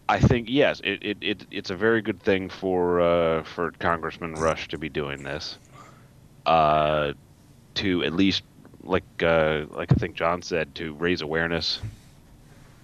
I 0.07 0.19
think 0.19 0.47
yes, 0.49 0.79
it, 0.83 1.03
it, 1.03 1.17
it 1.21 1.47
it's 1.51 1.71
a 1.71 1.75
very 1.75 2.01
good 2.01 2.21
thing 2.21 2.49
for 2.49 3.01
uh, 3.01 3.43
for 3.43 3.71
Congressman 3.79 4.37
Rush 4.37 4.69
to 4.69 4.77
be 4.77 4.87
doing 4.87 5.23
this. 5.23 5.57
Uh, 6.45 7.13
to 7.75 8.03
at 8.03 8.13
least 8.13 8.43
like 8.83 9.03
uh, 9.21 9.65
like 9.71 9.91
I 9.91 9.95
think 9.95 10.15
John 10.15 10.41
said 10.41 10.73
to 10.75 10.93
raise 10.93 11.21
awareness 11.21 11.79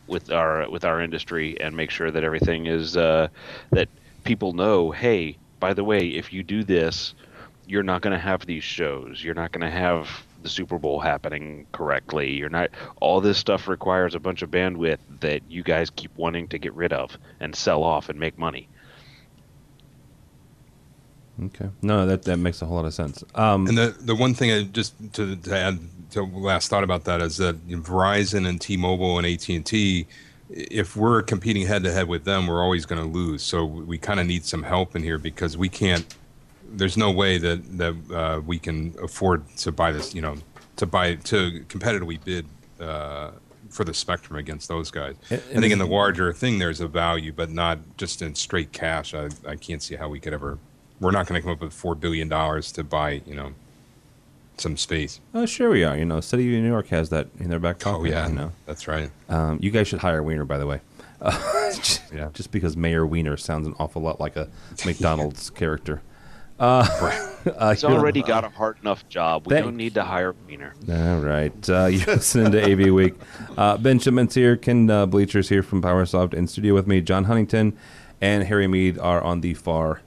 with 0.08 0.30
our 0.30 0.69
with 0.69 0.84
our 0.84 1.01
industry 1.01 1.60
and 1.62 1.75
make 1.75 1.89
sure 1.89 2.12
that 2.12 2.23
everything 2.25 2.65
is 2.65 2.97
uh, 2.97 3.30
that 3.71 3.88
people 4.26 4.54
know. 4.54 4.92
Hey, 4.92 5.38
by 5.60 5.74
the 5.74 5.84
way, 5.84 6.08
if 6.10 6.34
you 6.34 6.44
do 6.44 6.64
this, 6.64 7.16
you're 7.68 7.84
not 7.84 8.02
going 8.02 8.14
to 8.14 8.20
have 8.20 8.46
these 8.46 8.64
shows. 8.64 9.24
You're 9.24 9.34
not 9.36 9.52
going 9.52 9.62
to 9.66 9.76
have 9.76 10.10
the 10.44 10.50
Super 10.50 10.78
Bowl 10.78 11.00
happening 11.00 11.66
correctly. 11.72 12.34
You're 12.34 12.50
not. 12.50 12.70
All 13.00 13.22
this 13.22 13.38
stuff 13.38 13.68
requires 13.68 14.14
a 14.14 14.20
bunch 14.20 14.42
of 14.42 14.52
bandwidth 14.52 15.00
that 15.22 15.42
you 15.50 15.64
guys 15.64 15.90
keep 15.90 16.16
wanting 16.18 16.48
to 16.50 16.60
get 16.60 16.74
rid 16.74 16.94
of 16.94 17.18
and 17.40 17.56
sell 17.56 17.84
off 17.84 18.10
and 18.10 18.20
make 18.20 18.38
money. 18.38 18.68
Okay. 21.44 21.70
No, 21.82 22.06
that 22.06 22.24
that 22.24 22.38
makes 22.38 22.62
a 22.62 22.66
whole 22.66 22.78
lot 22.78 22.86
of 22.86 22.94
sense. 22.94 23.24
Um, 23.34 23.68
And 23.68 23.78
the 23.78 23.96
the 24.00 24.16
one 24.16 24.34
thing 24.34 24.52
I 24.52 24.64
just 24.64 24.94
to, 25.14 25.36
to 25.36 25.58
add 25.58 25.80
to 26.12 26.24
last 26.24 26.70
thought 26.70 26.84
about 26.84 27.04
that 27.06 27.22
is 27.22 27.38
that 27.38 27.68
Verizon 27.68 28.48
and 28.48 28.62
T-Mobile 28.62 29.18
and 29.18 29.28
AT 29.28 29.50
and 29.50 29.66
T, 29.66 30.08
if 30.49 30.95
we're 30.95 31.21
competing 31.21 31.65
head 31.65 31.84
to 31.84 31.91
head 31.91 32.08
with 32.08 32.23
them, 32.23 32.47
we're 32.47 32.62
always 32.63 32.86
going 32.86 33.01
to 33.01 33.08
lose. 33.08 33.41
So 33.43 33.65
we 33.65 33.97
kind 33.97 34.19
of 34.19 34.27
need 34.27 34.45
some 34.45 34.63
help 34.63 34.95
in 34.95 35.03
here 35.03 35.17
because 35.17 35.58
we 35.58 35.69
can't. 35.69 36.05
There's 36.71 36.97
no 36.97 37.12
way 37.12 37.38
that 37.38 37.77
that 37.77 37.95
uh, 38.13 38.41
we 38.45 38.60
can 38.60 38.93
afford 39.01 39.47
to 39.58 39.71
buy 39.71 39.91
this. 39.91 40.13
You 40.15 40.21
know, 40.21 40.36
to 40.77 40.86
buy 40.86 41.15
to 41.15 41.63
competitively 41.67 42.23
bid. 42.23 42.45
Uh, 42.79 43.31
for 43.69 43.84
the 43.84 43.93
spectrum 43.93 44.38
against 44.39 44.69
those 44.69 44.89
guys, 44.89 45.15
And- 45.29 45.41
I 45.58 45.60
think 45.60 45.73
in 45.73 45.79
the 45.79 45.88
larger 45.88 46.31
thing 46.31 46.60
there's 46.60 46.79
a 46.79 46.88
value, 46.88 47.34
but 47.34 47.49
not 47.49 47.79
just 47.97 48.21
in 48.21 48.34
straight 48.35 48.71
cash. 48.71 49.13
I, 49.13 49.27
I 49.46 49.56
can't 49.58 49.83
see 49.83 49.96
how 49.96 50.08
we 50.08 50.19
could 50.19 50.33
ever. 50.33 50.60
We're 51.02 51.12
not 51.12 51.27
going 51.27 51.41
to 51.41 51.43
come 51.43 51.52
up 51.52 51.60
with 51.62 51.73
four 51.73 51.93
billion 51.93 52.29
dollars 52.29 52.71
to 52.73 52.85
buy, 52.85 53.21
you 53.25 53.35
know, 53.35 53.54
some 54.58 54.77
space. 54.77 55.19
oh, 55.33 55.45
sure 55.45 55.69
we 55.69 55.83
are. 55.83 55.97
You 55.97 56.06
know, 56.06 56.21
City 56.21 56.56
of 56.58 56.63
New 56.63 56.69
York 56.69 56.87
has 56.87 57.10
that 57.10 57.27
in 57.39 57.49
their 57.49 57.60
back 57.60 57.79
pocket. 57.79 57.99
Oh 57.99 58.03
yeah, 58.06 58.27
You 58.27 58.35
know, 58.35 58.51
that's 58.65 58.87
right. 58.87 59.10
um, 59.29 59.60
you 59.62 59.71
guys 59.71 59.87
should 59.87 59.99
hire 59.99 60.21
Weiner, 60.23 60.45
by 60.45 60.58
the 60.58 60.67
way. 60.67 60.81
Uh, 61.21 61.71
Yeah. 62.13 62.29
Just 62.33 62.51
because 62.51 62.75
Mayor 62.77 63.06
Weiner 63.06 63.37
sounds 63.37 63.65
an 63.67 63.73
awful 63.79 64.01
lot 64.01 64.19
like 64.19 64.35
a 64.35 64.49
McDonald's 64.85 65.49
character. 65.49 66.01
Uh, 66.58 66.87
uh, 67.58 67.71
He's 67.71 67.83
already 67.83 68.21
got 68.23 68.45
a 68.45 68.49
hard 68.49 68.77
enough 68.81 69.06
job. 69.10 69.45
We 69.45 69.56
Thank- 69.56 69.65
don't 69.65 69.75
need 69.75 69.95
to 69.95 70.03
hire 70.03 70.33
Weiner. 70.47 70.73
All 70.89 71.19
right. 71.19 71.69
Uh, 71.69 71.87
you're 71.87 72.06
listening 72.15 72.53
to 72.53 72.63
AV 72.63 72.93
Week. 72.93 73.13
Uh, 73.58 73.75
ben 73.75 73.99
Shipman's 73.99 74.35
here. 74.35 74.56
Ken 74.56 74.89
uh, 74.89 75.06
Blecher's 75.06 75.49
here 75.49 75.62
from 75.63 75.81
PowerSoft 75.81 76.33
in 76.33 76.47
studio 76.47 76.73
with 76.73 76.87
me. 76.87 77.01
John 77.01 77.25
Huntington 77.25 77.77
and 78.21 78.45
Harry 78.45 78.67
Meade 78.67 78.97
are 78.99 79.21
on 79.21 79.41
the 79.41 79.53
far 79.53 79.99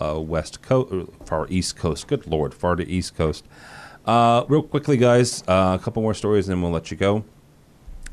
uh, 0.00 0.20
west 0.20 0.62
coast, 0.62 1.10
far 1.24 1.48
east 1.50 1.76
coast. 1.76 2.06
Good 2.06 2.24
Lord, 2.28 2.54
far 2.54 2.76
to 2.76 2.86
east 2.88 3.16
coast. 3.16 3.44
Uh, 4.06 4.44
real 4.48 4.62
quickly, 4.62 4.96
guys, 4.96 5.42
uh, 5.48 5.76
a 5.78 5.82
couple 5.82 6.00
more 6.00 6.14
stories 6.14 6.48
and 6.48 6.56
then 6.56 6.62
we'll 6.62 6.70
let 6.70 6.90
you 6.90 6.96
go. 6.96 7.24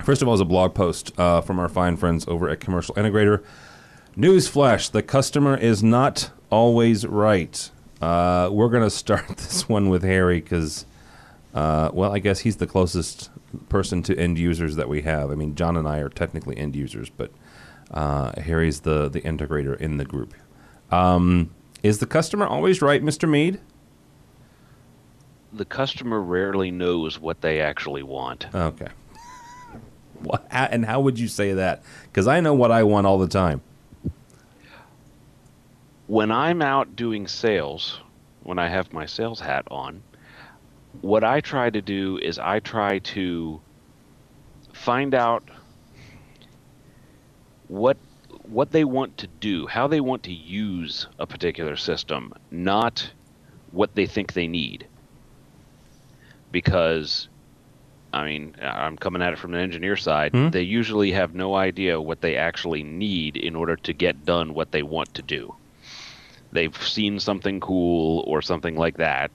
First 0.03 0.21
of 0.21 0.27
all, 0.27 0.33
is 0.33 0.41
a 0.41 0.45
blog 0.45 0.73
post 0.73 1.17
uh, 1.19 1.41
from 1.41 1.59
our 1.59 1.69
fine 1.69 1.97
friends 1.97 2.27
over 2.27 2.49
at 2.49 2.59
Commercial 2.59 2.95
Integrator. 2.95 3.43
Newsflash: 4.17 4.91
the 4.91 5.03
customer 5.03 5.55
is 5.55 5.83
not 5.83 6.31
always 6.49 7.05
right. 7.05 7.69
Uh, 8.01 8.49
we're 8.51 8.69
going 8.69 8.83
to 8.83 8.89
start 8.89 9.27
this 9.37 9.69
one 9.69 9.89
with 9.89 10.03
Harry 10.03 10.41
because, 10.41 10.85
uh, 11.53 11.89
well, 11.93 12.11
I 12.11 12.19
guess 12.19 12.39
he's 12.39 12.57
the 12.57 12.67
closest 12.67 13.29
person 13.69 14.01
to 14.03 14.17
end 14.17 14.37
users 14.37 14.75
that 14.75 14.89
we 14.89 15.03
have. 15.03 15.31
I 15.31 15.35
mean, 15.35 15.55
John 15.55 15.77
and 15.77 15.87
I 15.87 15.99
are 15.99 16.09
technically 16.09 16.57
end 16.57 16.75
users, 16.75 17.09
but 17.09 17.31
uh, 17.91 18.39
Harry's 18.41 18.81
the 18.81 19.09
the 19.09 19.21
integrator 19.21 19.79
in 19.79 19.97
the 19.97 20.05
group. 20.05 20.33
Um, 20.91 21.51
is 21.83 21.99
the 21.99 22.07
customer 22.07 22.45
always 22.47 22.81
right, 22.81 23.01
Mister 23.01 23.27
Meade? 23.27 23.59
The 25.53 25.65
customer 25.65 26.19
rarely 26.19 26.71
knows 26.71 27.19
what 27.19 27.41
they 27.41 27.61
actually 27.61 28.03
want. 28.03 28.47
Okay. 28.53 28.87
And 30.49 30.85
how 30.85 31.01
would 31.01 31.19
you 31.19 31.27
say 31.27 31.53
that? 31.53 31.83
Because 32.03 32.27
I 32.27 32.39
know 32.39 32.53
what 32.53 32.71
I 32.71 32.83
want 32.83 33.05
all 33.07 33.19
the 33.19 33.27
time. 33.27 33.61
when 36.07 36.31
I'm 36.31 36.61
out 36.61 36.95
doing 36.95 37.27
sales, 37.27 37.99
when 38.43 38.59
I 38.59 38.67
have 38.67 38.93
my 38.93 39.05
sales 39.05 39.39
hat 39.39 39.65
on, 39.71 40.03
what 41.01 41.23
I 41.23 41.41
try 41.41 41.69
to 41.69 41.81
do 41.81 42.17
is 42.17 42.37
I 42.37 42.59
try 42.59 42.99
to 42.99 43.59
find 44.73 45.15
out 45.15 45.43
what 47.67 47.97
what 48.43 48.71
they 48.71 48.83
want 48.83 49.17
to 49.19 49.27
do, 49.39 49.65
how 49.67 49.87
they 49.87 50.01
want 50.01 50.23
to 50.23 50.33
use 50.33 51.07
a 51.17 51.25
particular 51.25 51.77
system, 51.77 52.33
not 52.51 53.09
what 53.71 53.95
they 53.95 54.05
think 54.05 54.33
they 54.33 54.47
need. 54.47 54.85
Because 56.53 57.27
I 58.13 58.25
mean, 58.25 58.55
I'm 58.61 58.95
coming 58.95 59.21
at 59.21 59.33
it 59.33 59.39
from 59.39 59.51
the 59.51 59.59
engineer 59.59 59.97
side. 59.97 60.31
Hmm? 60.31 60.51
They 60.51 60.61
usually 60.61 61.11
have 61.11 61.35
no 61.35 61.55
idea 61.55 61.99
what 61.99 62.21
they 62.21 62.37
actually 62.37 62.83
need 62.83 63.35
in 63.35 63.57
order 63.57 63.75
to 63.75 63.91
get 63.91 64.23
done 64.23 64.53
what 64.53 64.71
they 64.71 64.83
want 64.83 65.13
to 65.15 65.21
do 65.21 65.53
they've 66.53 66.77
seen 66.83 67.19
something 67.19 67.59
cool 67.59 68.23
or 68.27 68.41
something 68.41 68.75
like 68.75 68.97
that 68.97 69.31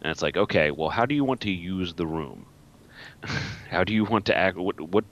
and 0.00 0.10
it's 0.10 0.22
like 0.22 0.36
okay 0.36 0.70
well 0.70 0.88
how 0.88 1.06
do 1.06 1.14
you 1.14 1.24
want 1.24 1.40
to 1.40 1.50
use 1.50 1.94
the 1.94 2.06
room 2.06 2.46
how 3.70 3.84
do 3.84 3.92
you 3.92 4.04
want 4.04 4.24
to 4.24 4.36
act 4.36 4.56
what 4.56 4.80
what 4.80 5.04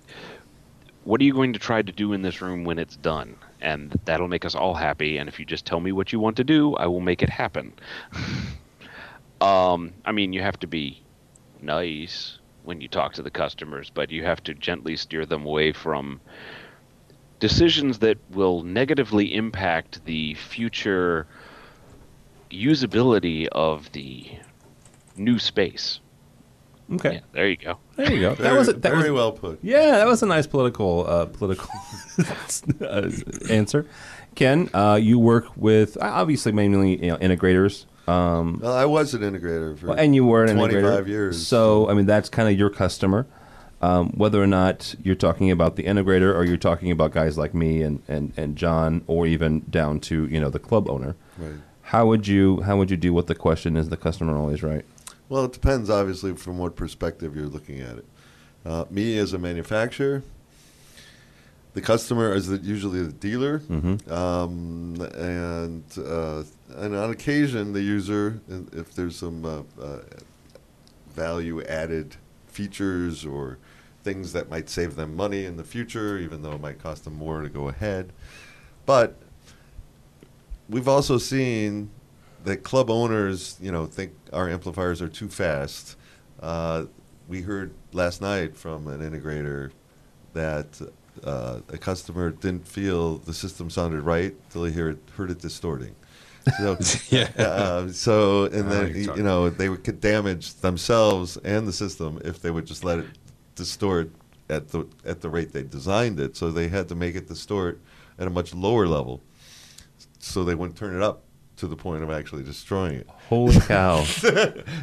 what 1.04 1.20
are 1.20 1.24
you 1.24 1.32
going 1.32 1.52
to 1.52 1.58
try 1.58 1.80
to 1.80 1.92
do 1.92 2.12
in 2.12 2.22
this 2.22 2.40
room 2.40 2.64
when 2.64 2.78
it's 2.78 2.96
done 2.96 3.36
and 3.60 3.98
that'll 4.04 4.28
make 4.28 4.44
us 4.44 4.54
all 4.54 4.74
happy 4.74 5.18
and 5.18 5.28
if 5.28 5.38
you 5.38 5.44
just 5.44 5.66
tell 5.66 5.80
me 5.80 5.92
what 5.92 6.12
you 6.12 6.18
want 6.18 6.36
to 6.36 6.44
do 6.44 6.74
i 6.76 6.86
will 6.86 7.00
make 7.00 7.22
it 7.22 7.30
happen 7.30 7.72
um 9.40 9.92
i 10.04 10.12
mean 10.12 10.32
you 10.32 10.40
have 10.40 10.58
to 10.58 10.66
be 10.66 11.02
nice 11.62 12.38
when 12.64 12.80
you 12.80 12.88
talk 12.88 13.12
to 13.12 13.22
the 13.22 13.30
customers 13.30 13.90
but 13.90 14.10
you 14.10 14.24
have 14.24 14.42
to 14.42 14.54
gently 14.54 14.96
steer 14.96 15.24
them 15.26 15.44
away 15.46 15.72
from 15.72 16.20
decisions 17.40 17.98
that 17.98 18.18
will 18.30 18.62
negatively 18.62 19.34
impact 19.34 20.04
the 20.04 20.34
future 20.34 21.26
usability 22.50 23.48
of 23.48 23.90
the 23.92 24.30
new 25.16 25.38
space. 25.38 26.00
Okay. 26.92 27.14
Yeah, 27.14 27.20
there 27.32 27.48
you 27.48 27.56
go. 27.56 27.78
There 27.96 28.12
you 28.12 28.20
go. 28.20 28.34
Very, 28.34 28.48
that 28.48 28.58
was 28.58 28.68
a, 28.68 28.72
that 28.72 28.90
very 28.90 29.10
was, 29.10 29.18
well 29.18 29.32
put. 29.32 29.60
Yeah, 29.62 29.92
that 29.92 30.06
was 30.06 30.22
a 30.22 30.26
nice 30.26 30.46
political 30.46 31.06
uh, 31.06 31.26
political 31.26 31.68
uh, 32.80 33.10
answer. 33.48 33.86
Ken, 34.34 34.68
uh, 34.74 34.98
you 35.00 35.18
work 35.18 35.46
with 35.56 35.96
obviously 36.00 36.52
mainly 36.52 37.02
you 37.02 37.12
know, 37.12 37.16
integrators. 37.18 37.86
Um, 38.08 38.58
Well, 38.62 38.72
I 38.72 38.84
was 38.86 39.14
an 39.14 39.22
integrator 39.22 39.78
for 39.78 39.88
well, 39.88 39.98
and 39.98 40.14
you 40.14 40.24
were 40.24 40.44
an 40.44 40.56
25 40.56 40.82
integrator. 41.04 41.08
years. 41.08 41.46
So, 41.46 41.88
I 41.88 41.94
mean, 41.94 42.06
that's 42.06 42.28
kind 42.28 42.48
of 42.48 42.58
your 42.58 42.70
customer. 42.70 43.26
Um, 43.82 44.10
whether 44.10 44.42
or 44.42 44.46
not 44.46 44.94
you're 45.02 45.14
talking 45.14 45.50
about 45.50 45.76
the 45.76 45.84
integrator 45.84 46.34
or 46.34 46.44
you're 46.44 46.58
talking 46.58 46.90
about 46.90 47.12
guys 47.12 47.38
like 47.38 47.54
me 47.54 47.80
and, 47.82 48.02
and, 48.08 48.32
and 48.36 48.54
John 48.56 49.02
or 49.06 49.26
even 49.26 49.60
down 49.70 50.00
to, 50.00 50.26
you 50.26 50.38
know, 50.38 50.50
the 50.50 50.58
club 50.58 50.90
owner, 50.90 51.16
Right. 51.38 51.52
how 51.82 52.06
would 52.06 52.26
you 52.28 52.60
how 52.62 52.76
would 52.76 52.90
you 52.90 52.98
deal 52.98 53.14
with 53.14 53.26
the 53.26 53.34
question 53.34 53.78
is 53.78 53.88
the 53.88 53.96
customer 53.96 54.36
always 54.36 54.62
right? 54.62 54.84
Well, 55.30 55.44
it 55.46 55.52
depends, 55.52 55.88
obviously, 55.88 56.34
from 56.34 56.58
what 56.58 56.76
perspective 56.76 57.34
you're 57.34 57.46
looking 57.46 57.80
at 57.80 57.96
it. 57.98 58.04
Uh, 58.66 58.84
me 58.90 59.16
as 59.16 59.32
a 59.32 59.38
manufacturer, 59.38 60.22
the 61.72 61.80
customer 61.80 62.34
is 62.34 62.48
the, 62.48 62.58
usually 62.58 63.02
the 63.02 63.12
dealer, 63.12 63.60
Mhm. 63.60 64.10
um, 64.10 65.00
and 65.16 65.84
uh, 66.04 66.42
and 66.76 66.94
on 66.94 67.10
occasion 67.10 67.72
the 67.72 67.82
user, 67.82 68.40
if 68.72 68.94
there's 68.94 69.16
some 69.16 69.44
uh, 69.44 69.62
uh, 69.80 69.98
value 71.14 71.62
added 71.64 72.16
features 72.46 73.24
or 73.24 73.58
things 74.02 74.32
that 74.32 74.48
might 74.48 74.68
save 74.68 74.96
them 74.96 75.14
money 75.14 75.44
in 75.44 75.56
the 75.56 75.64
future, 75.64 76.18
even 76.18 76.42
though 76.42 76.52
it 76.52 76.60
might 76.60 76.82
cost 76.82 77.04
them 77.04 77.14
more 77.14 77.42
to 77.42 77.48
go 77.48 77.68
ahead. 77.68 78.12
But 78.86 79.16
we've 80.68 80.88
also 80.88 81.18
seen 81.18 81.90
that 82.44 82.62
club 82.62 82.90
owners, 82.90 83.58
you 83.60 83.70
know, 83.70 83.86
think 83.86 84.12
our 84.32 84.48
amplifiers 84.48 85.02
are 85.02 85.08
too 85.08 85.28
fast. 85.28 85.96
Uh, 86.40 86.86
we 87.28 87.42
heard 87.42 87.72
last 87.92 88.22
night 88.22 88.56
from 88.56 88.86
an 88.86 89.00
integrator 89.00 89.70
that 90.32 90.80
uh, 91.24 91.60
a 91.68 91.78
customer 91.78 92.30
didn't 92.30 92.66
feel 92.66 93.18
the 93.18 93.34
system 93.34 93.68
sounded 93.68 94.00
right 94.00 94.34
till 94.50 94.64
he 94.64 94.72
heard, 94.72 94.98
heard 95.16 95.30
it 95.30 95.38
distorting. 95.38 95.94
So, 96.58 96.78
Yeah. 97.10 97.28
uh, 97.38 97.88
so 97.92 98.44
and 98.44 98.70
then 98.70 98.94
you're 98.94 99.16
you 99.16 99.22
know 99.22 99.50
they 99.50 99.68
would 99.68 99.84
could 99.84 100.00
damage 100.00 100.54
themselves 100.54 101.36
and 101.38 101.66
the 101.66 101.72
system 101.72 102.20
if 102.24 102.40
they 102.42 102.50
would 102.50 102.66
just 102.66 102.84
let 102.84 102.98
it 103.00 103.06
distort 103.54 104.10
at 104.48 104.68
the 104.68 104.86
at 105.04 105.20
the 105.20 105.28
rate 105.30 105.52
they 105.52 105.62
designed 105.62 106.18
it. 106.20 106.36
So 106.36 106.50
they 106.50 106.68
had 106.68 106.88
to 106.88 106.94
make 106.94 107.14
it 107.14 107.28
distort 107.28 107.80
at 108.18 108.26
a 108.26 108.30
much 108.30 108.54
lower 108.54 108.86
level, 108.86 109.22
so 110.18 110.44
they 110.44 110.54
wouldn't 110.54 110.76
turn 110.78 110.94
it 110.94 111.02
up 111.02 111.22
to 111.60 111.66
the 111.66 111.76
point 111.76 112.02
of 112.02 112.10
actually 112.10 112.42
destroying 112.42 112.94
it. 112.96 113.08
Holy 113.28 113.58
cow. 113.60 113.98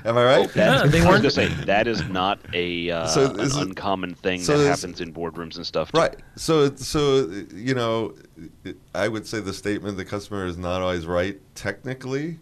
Am 0.05 0.17
I 0.17 0.23
right? 0.25 0.55
Yeah, 0.55 0.77
That's, 0.83 0.91
they 0.91 0.99
I 0.99 1.01
was 1.01 1.09
weren't- 1.09 1.21
gonna 1.23 1.29
say 1.31 1.47
that 1.65 1.87
is 1.87 2.07
not 2.07 2.39
a 2.53 2.89
uh, 2.91 3.07
So 3.07 3.25
an 3.31 3.37
this 3.37 3.55
uncommon 3.55 4.13
thing 4.13 4.39
so 4.41 4.57
that 4.57 4.67
happens 4.69 5.01
in 5.01 5.11
boardrooms 5.13 5.57
and 5.57 5.65
stuff. 5.65 5.91
too. 5.91 5.97
Right. 5.99 6.15
So, 6.35 6.73
so 6.75 7.27
you 7.53 7.73
know, 7.75 8.13
I 8.95 9.07
would 9.07 9.27
say 9.27 9.39
the 9.39 9.53
statement 9.53 9.97
the 9.97 10.05
customer 10.05 10.45
is 10.45 10.57
not 10.57 10.81
always 10.81 11.05
right 11.05 11.39
technically. 11.55 12.39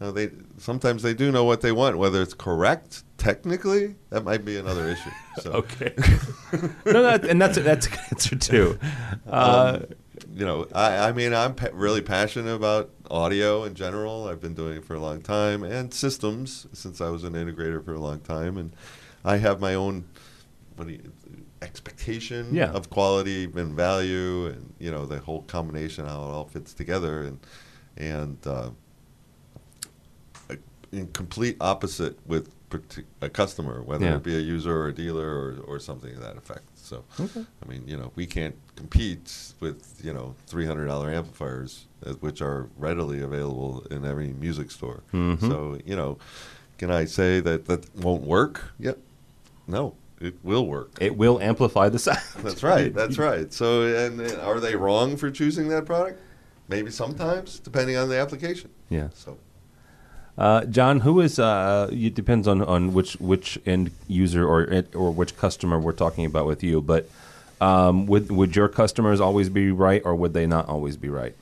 Uh, 0.00 0.12
they 0.12 0.30
sometimes 0.58 1.02
they 1.02 1.12
do 1.12 1.32
know 1.32 1.42
what 1.44 1.60
they 1.60 1.72
want, 1.72 1.98
whether 1.98 2.22
it's 2.22 2.34
correct 2.34 3.02
technically. 3.16 3.96
That 4.10 4.22
might 4.22 4.44
be 4.44 4.56
another 4.56 4.88
issue. 4.88 5.10
So, 5.40 5.50
okay. 5.64 5.92
no, 6.86 7.02
that, 7.02 7.24
and 7.24 7.40
that's 7.42 7.58
that's 7.58 7.86
a 7.86 7.90
good 7.90 7.98
answer 8.12 8.36
too. 8.36 8.78
Uh, 9.26 9.78
um, 9.82 9.86
you 10.34 10.44
know, 10.46 10.66
I, 10.74 11.08
I 11.08 11.12
mean, 11.12 11.32
I'm 11.34 11.54
pa- 11.54 11.68
really 11.72 12.00
passionate 12.02 12.54
about 12.54 12.90
audio 13.10 13.64
in 13.64 13.74
general. 13.74 14.28
I've 14.28 14.40
been 14.40 14.54
doing 14.54 14.76
it 14.78 14.84
for 14.84 14.94
a 14.94 15.00
long 15.00 15.20
time, 15.20 15.62
and 15.62 15.92
systems 15.92 16.66
since 16.72 17.00
I 17.00 17.08
was 17.10 17.24
an 17.24 17.34
integrator 17.34 17.84
for 17.84 17.94
a 17.94 18.00
long 18.00 18.20
time, 18.20 18.56
and 18.58 18.72
I 19.24 19.36
have 19.38 19.60
my 19.60 19.74
own 19.74 20.04
what 20.76 20.86
do 20.88 20.94
you, 20.94 21.12
expectation 21.62 22.54
Yeah. 22.54 22.70
of 22.70 22.88
quality 22.90 23.44
and 23.44 23.74
value, 23.74 24.46
and 24.46 24.72
you 24.78 24.90
know 24.90 25.06
the 25.06 25.18
whole 25.18 25.42
combination 25.42 26.06
how 26.06 26.22
it 26.22 26.30
all 26.32 26.46
fits 26.46 26.72
together, 26.72 27.22
and 27.22 27.40
and 27.96 28.38
uh, 28.46 28.70
a- 30.50 30.56
in 30.92 31.08
complete 31.08 31.56
opposite 31.60 32.18
with 32.26 32.50
a 33.22 33.28
customer, 33.30 33.82
whether 33.82 34.04
Yeah. 34.04 34.16
it 34.16 34.22
be 34.22 34.36
a 34.36 34.40
user 34.40 34.76
or 34.82 34.88
a 34.88 34.92
dealer 34.94 35.26
or, 35.26 35.58
or 35.66 35.78
something 35.80 36.12
to 36.14 36.20
that 36.20 36.36
effect. 36.36 36.67
So, 36.88 37.04
I 37.18 37.68
mean, 37.68 37.82
you 37.86 37.96
know, 37.98 38.12
we 38.16 38.24
can't 38.26 38.54
compete 38.76 39.52
with 39.60 40.00
you 40.02 40.12
know 40.12 40.34
three 40.46 40.64
hundred 40.64 40.86
dollar 40.86 41.10
amplifiers, 41.12 41.86
uh, 42.06 42.12
which 42.14 42.40
are 42.40 42.68
readily 42.78 43.20
available 43.20 43.84
in 43.90 44.04
every 44.06 44.32
music 44.32 44.70
store. 44.70 45.02
Mhm. 45.12 45.40
So, 45.40 45.78
you 45.84 45.94
know, 45.96 46.16
can 46.78 46.90
I 46.90 47.04
say 47.04 47.40
that 47.40 47.66
that 47.66 47.94
won't 47.96 48.22
work? 48.22 48.72
Yep. 48.78 48.98
No, 49.66 49.94
it 50.20 50.34
will 50.42 50.66
work. 50.66 50.90
it 51.00 51.16
will 51.16 51.38
amplify 51.40 51.88
the 51.90 51.98
sound. 51.98 52.20
That's 52.42 52.62
right. 52.62 52.94
That's 52.94 53.18
right. 53.28 53.52
So, 53.52 53.82
and, 53.82 54.20
and 54.20 54.40
are 54.40 54.58
they 54.60 54.74
wrong 54.74 55.16
for 55.18 55.30
choosing 55.30 55.68
that 55.68 55.84
product? 55.84 56.20
Maybe 56.68 56.90
sometimes, 56.90 57.58
depending 57.60 57.96
on 57.96 58.08
the 58.08 58.18
application. 58.18 58.70
Yeah. 58.88 59.08
So, 59.14 59.36
Uh, 60.38 60.64
John, 60.66 61.00
who 61.00 61.20
is? 61.20 61.40
Uh, 61.40 61.90
it 61.92 62.14
depends 62.14 62.46
on, 62.46 62.62
on 62.62 62.94
which 62.94 63.14
which 63.14 63.58
end 63.66 63.90
user 64.06 64.46
or 64.46 64.84
or 64.94 65.10
which 65.10 65.36
customer 65.36 65.80
we're 65.80 65.92
talking 65.92 66.24
about 66.24 66.46
with 66.46 66.62
you. 66.62 66.80
But 66.80 67.10
um, 67.60 68.06
would 68.06 68.30
would 68.30 68.54
your 68.54 68.68
customers 68.68 69.20
always 69.20 69.48
be 69.48 69.72
right, 69.72 70.00
or 70.04 70.14
would 70.14 70.34
they 70.34 70.46
not 70.46 70.68
always 70.68 70.96
be 70.96 71.08
right? 71.08 71.34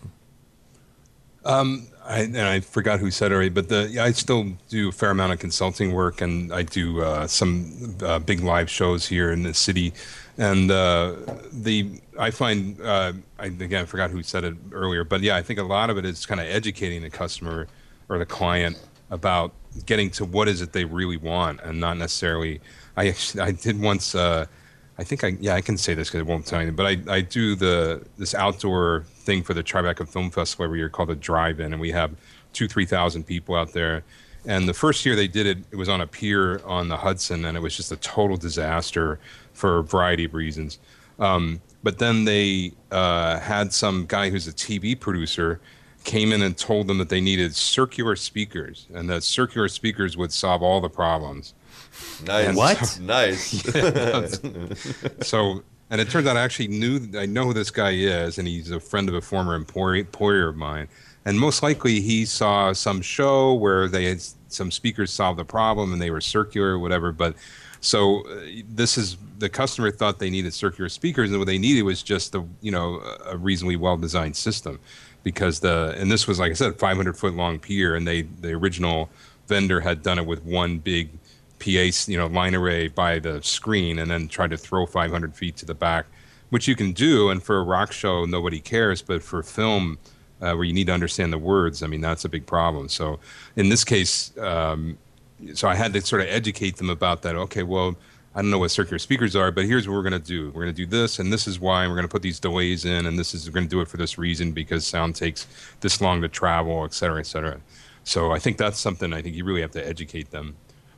Um, 1.44 1.88
I, 2.04 2.20
and 2.20 2.38
I 2.38 2.60
forgot 2.60 2.98
who 2.98 3.10
said 3.10 3.32
it 3.32 3.34
already, 3.34 3.50
but 3.50 3.68
the 3.68 4.00
I 4.00 4.12
still 4.12 4.52
do 4.70 4.88
a 4.88 4.92
fair 4.92 5.10
amount 5.10 5.34
of 5.34 5.40
consulting 5.40 5.92
work, 5.92 6.22
and 6.22 6.50
I 6.50 6.62
do 6.62 7.02
uh, 7.02 7.26
some 7.26 7.96
uh, 8.02 8.18
big 8.18 8.40
live 8.40 8.70
shows 8.70 9.06
here 9.06 9.30
in 9.30 9.42
the 9.42 9.52
city. 9.52 9.92
And 10.38 10.70
uh, 10.70 11.16
the 11.52 12.00
I 12.18 12.30
find 12.30 12.80
uh, 12.80 13.12
I 13.38 13.46
again 13.46 13.82
I 13.82 13.84
forgot 13.84 14.10
who 14.10 14.22
said 14.22 14.44
it 14.44 14.54
earlier, 14.72 15.04
but 15.04 15.20
yeah, 15.20 15.36
I 15.36 15.42
think 15.42 15.58
a 15.58 15.64
lot 15.64 15.90
of 15.90 15.98
it 15.98 16.06
is 16.06 16.24
kind 16.24 16.40
of 16.40 16.46
educating 16.46 17.02
the 17.02 17.10
customer 17.10 17.68
or 18.08 18.18
the 18.18 18.26
client 18.26 18.78
about 19.10 19.52
getting 19.84 20.10
to 20.10 20.24
what 20.24 20.48
is 20.48 20.62
it 20.62 20.72
they 20.72 20.84
really 20.84 21.16
want, 21.16 21.60
and 21.62 21.80
not 21.80 21.96
necessarily. 21.96 22.60
I 22.96 23.08
actually, 23.08 23.40
I 23.42 23.52
did 23.52 23.80
once. 23.80 24.14
Uh, 24.14 24.46
I 24.98 25.04
think 25.04 25.24
I 25.24 25.36
yeah 25.40 25.54
I 25.54 25.60
can 25.60 25.76
say 25.76 25.94
this 25.94 26.08
because 26.08 26.20
it 26.20 26.26
won't 26.26 26.46
tell 26.46 26.62
you, 26.62 26.72
but 26.72 26.86
I, 26.86 26.98
I 27.08 27.20
do 27.20 27.54
the 27.54 28.04
this 28.16 28.34
outdoor 28.34 29.04
thing 29.08 29.42
for 29.42 29.54
the 29.54 29.62
Tribeca 29.62 30.08
Film 30.08 30.30
Festival 30.30 30.64
every 30.64 30.78
year 30.78 30.88
called 30.88 31.10
the 31.10 31.16
Drive-In, 31.16 31.72
and 31.72 31.80
we 31.80 31.90
have 31.92 32.12
two 32.52 32.68
three 32.68 32.86
thousand 32.86 33.24
people 33.24 33.54
out 33.54 33.72
there. 33.72 34.04
And 34.46 34.68
the 34.68 34.74
first 34.74 35.04
year 35.04 35.16
they 35.16 35.26
did 35.26 35.46
it, 35.46 35.58
it 35.72 35.76
was 35.76 35.88
on 35.88 36.00
a 36.00 36.06
pier 36.06 36.60
on 36.64 36.88
the 36.88 36.96
Hudson, 36.96 37.44
and 37.44 37.56
it 37.56 37.60
was 37.60 37.76
just 37.76 37.90
a 37.90 37.96
total 37.96 38.36
disaster 38.36 39.18
for 39.52 39.78
a 39.78 39.82
variety 39.82 40.24
of 40.24 40.34
reasons. 40.34 40.78
Um, 41.18 41.60
but 41.82 41.98
then 41.98 42.24
they 42.24 42.72
uh, 42.90 43.40
had 43.40 43.72
some 43.72 44.06
guy 44.06 44.30
who's 44.30 44.46
a 44.46 44.52
TV 44.52 44.98
producer 44.98 45.60
came 46.06 46.32
in 46.32 46.40
and 46.40 46.56
told 46.56 46.86
them 46.86 46.98
that 46.98 47.10
they 47.10 47.20
needed 47.20 47.54
circular 47.54 48.16
speakers, 48.16 48.86
and 48.94 49.10
that 49.10 49.22
circular 49.22 49.68
speakers 49.68 50.16
would 50.16 50.32
solve 50.32 50.62
all 50.62 50.80
the 50.80 50.88
problems. 50.88 51.52
Nice. 52.24 52.46
And 52.46 52.56
what? 52.56 52.76
So, 52.78 53.02
nice. 53.02 53.74
yeah, 53.74 54.26
so, 55.22 55.62
and 55.90 56.00
it 56.00 56.08
turns 56.08 56.26
out 56.26 56.36
I 56.36 56.42
actually 56.42 56.68
knew, 56.68 57.00
I 57.18 57.26
know 57.26 57.46
who 57.46 57.52
this 57.52 57.70
guy 57.70 57.90
is, 57.90 58.38
and 58.38 58.46
he's 58.48 58.70
a 58.70 58.80
friend 58.80 59.08
of 59.08 59.14
a 59.14 59.20
former 59.20 59.54
employer 59.54 60.48
of 60.48 60.56
mine. 60.56 60.88
And 61.26 61.40
most 61.40 61.62
likely 61.62 62.00
he 62.00 62.24
saw 62.24 62.72
some 62.72 63.02
show 63.02 63.52
where 63.54 63.88
they 63.88 64.04
had 64.04 64.22
some 64.48 64.70
speakers 64.70 65.12
solve 65.12 65.36
the 65.36 65.44
problem 65.44 65.92
and 65.92 66.00
they 66.00 66.10
were 66.10 66.20
circular 66.20 66.68
or 66.68 66.78
whatever. 66.78 67.10
But 67.10 67.34
so 67.80 68.26
uh, 68.26 68.40
this 68.68 68.96
is 68.96 69.16
the 69.38 69.48
customer 69.48 69.90
thought 69.90 70.18
they 70.18 70.30
needed 70.30 70.54
circular 70.54 70.88
speakers, 70.88 71.30
and 71.30 71.38
what 71.38 71.46
they 71.46 71.58
needed 71.58 71.82
was 71.82 72.02
just 72.02 72.34
a 72.34 72.44
you 72.60 72.72
know 72.72 73.00
a 73.24 73.36
reasonably 73.36 73.76
well 73.76 73.96
designed 73.96 74.36
system, 74.36 74.80
because 75.26 75.58
the 75.58 75.92
and 75.98 76.08
this 76.08 76.28
was 76.28 76.38
like 76.38 76.52
I 76.52 76.54
said, 76.54 76.78
500 76.78 77.16
foot 77.16 77.34
long 77.34 77.58
pier, 77.58 77.96
and 77.96 78.06
they 78.06 78.22
the 78.22 78.52
original 78.52 79.10
vendor 79.48 79.80
had 79.80 80.00
done 80.00 80.20
it 80.20 80.24
with 80.24 80.44
one 80.44 80.78
big 80.78 81.10
PA, 81.58 81.90
you 82.06 82.16
know, 82.16 82.28
line 82.28 82.54
array 82.54 82.86
by 82.86 83.18
the 83.18 83.42
screen 83.42 83.98
and 83.98 84.08
then 84.08 84.28
tried 84.28 84.50
to 84.50 84.56
throw 84.56 84.86
500 84.86 85.34
feet 85.34 85.56
to 85.56 85.66
the 85.66 85.74
back, 85.74 86.06
which 86.50 86.68
you 86.68 86.76
can 86.76 86.92
do. 86.92 87.28
And 87.30 87.42
for 87.42 87.58
a 87.58 87.64
rock 87.64 87.90
show, 87.90 88.24
nobody 88.24 88.60
cares. 88.60 89.02
But 89.02 89.20
for 89.20 89.42
film, 89.42 89.98
uh, 90.40 90.52
where 90.52 90.62
you 90.62 90.72
need 90.72 90.86
to 90.86 90.92
understand 90.92 91.32
the 91.32 91.38
words, 91.38 91.82
I 91.82 91.88
mean, 91.88 92.00
that's 92.00 92.24
a 92.24 92.28
big 92.28 92.46
problem. 92.46 92.88
So 92.88 93.18
in 93.56 93.68
this 93.68 93.82
case, 93.82 94.30
um, 94.38 94.96
so 95.54 95.66
I 95.66 95.74
had 95.74 95.92
to 95.94 96.02
sort 96.02 96.22
of 96.22 96.28
educate 96.28 96.76
them 96.76 96.88
about 96.88 97.22
that. 97.22 97.34
Okay, 97.34 97.64
well, 97.64 97.96
I 98.36 98.42
don't 98.42 98.50
know 98.50 98.58
what 98.58 98.70
circular 98.70 98.98
speakers 98.98 99.34
are, 99.34 99.50
but 99.50 99.64
here's 99.64 99.88
what 99.88 99.94
we're 99.94 100.02
going 100.02 100.12
to 100.12 100.18
do. 100.18 100.50
We're 100.50 100.64
going 100.64 100.74
to 100.74 100.84
do 100.84 100.86
this, 100.86 101.18
and 101.18 101.32
this 101.32 101.48
is 101.48 101.58
why. 101.58 101.88
We're 101.88 101.94
going 101.94 102.06
to 102.06 102.12
put 102.12 102.22
these 102.22 102.38
delays 102.38 102.84
in, 102.84 103.06
and 103.06 103.18
this 103.18 103.32
is 103.34 103.48
going 103.48 103.64
to 103.64 103.70
do 103.70 103.80
it 103.80 103.88
for 103.88 103.96
this 103.96 104.18
reason 104.18 104.52
because 104.52 104.86
sound 104.86 105.16
takes 105.16 105.46
this 105.80 106.00
long 106.02 106.20
to 106.20 106.28
travel, 106.28 106.84
et 106.84 106.92
cetera, 106.92 107.18
et 107.18 107.26
cetera. 107.26 107.58
So 108.04 108.32
I 108.32 108.38
think 108.38 108.58
that's 108.58 108.78
something 108.78 109.12
I 109.12 109.22
think 109.22 109.34
you 109.34 109.44
really 109.44 109.62
have 109.62 109.72
to 109.72 109.84
educate 109.84 110.30
them 110.30 110.54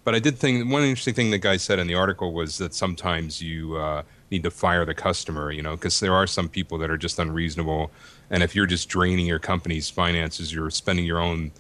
but 0.09 0.15
I 0.15 0.21
did 0.21 0.39
think 0.39 0.73
one 0.73 0.85
interesting 0.85 1.13
thing 1.13 1.31
the 1.31 1.37
guy 1.37 1.59
said 1.59 1.79
in 1.79 1.87
the 1.87 1.95
article 1.95 2.33
was 2.33 2.57
that 2.57 2.73
sometimes 2.73 3.43
you 3.43 3.77
uh, 3.77 4.05
need 4.31 4.43
to 4.45 4.51
fire 4.51 4.87
the 4.87 4.95
customer, 4.95 5.53
you 5.53 5.61
know, 5.61 5.77
because 5.77 6.01
there 6.01 6.15
are 6.15 6.27
some 6.27 6.49
people 6.49 6.79
that 6.79 6.91
are 6.91 6.97
just 6.97 7.19
unreasonable, 7.19 7.91
and 8.31 8.43
if 8.43 8.55
you're 8.55 8.65
just 8.65 8.89
draining 8.89 9.27
your 9.27 9.39
company's 9.39 9.91
finances, 9.91 10.51
you're 10.51 10.71
spending 10.71 11.05
your 11.05 11.19
own, 11.19 11.53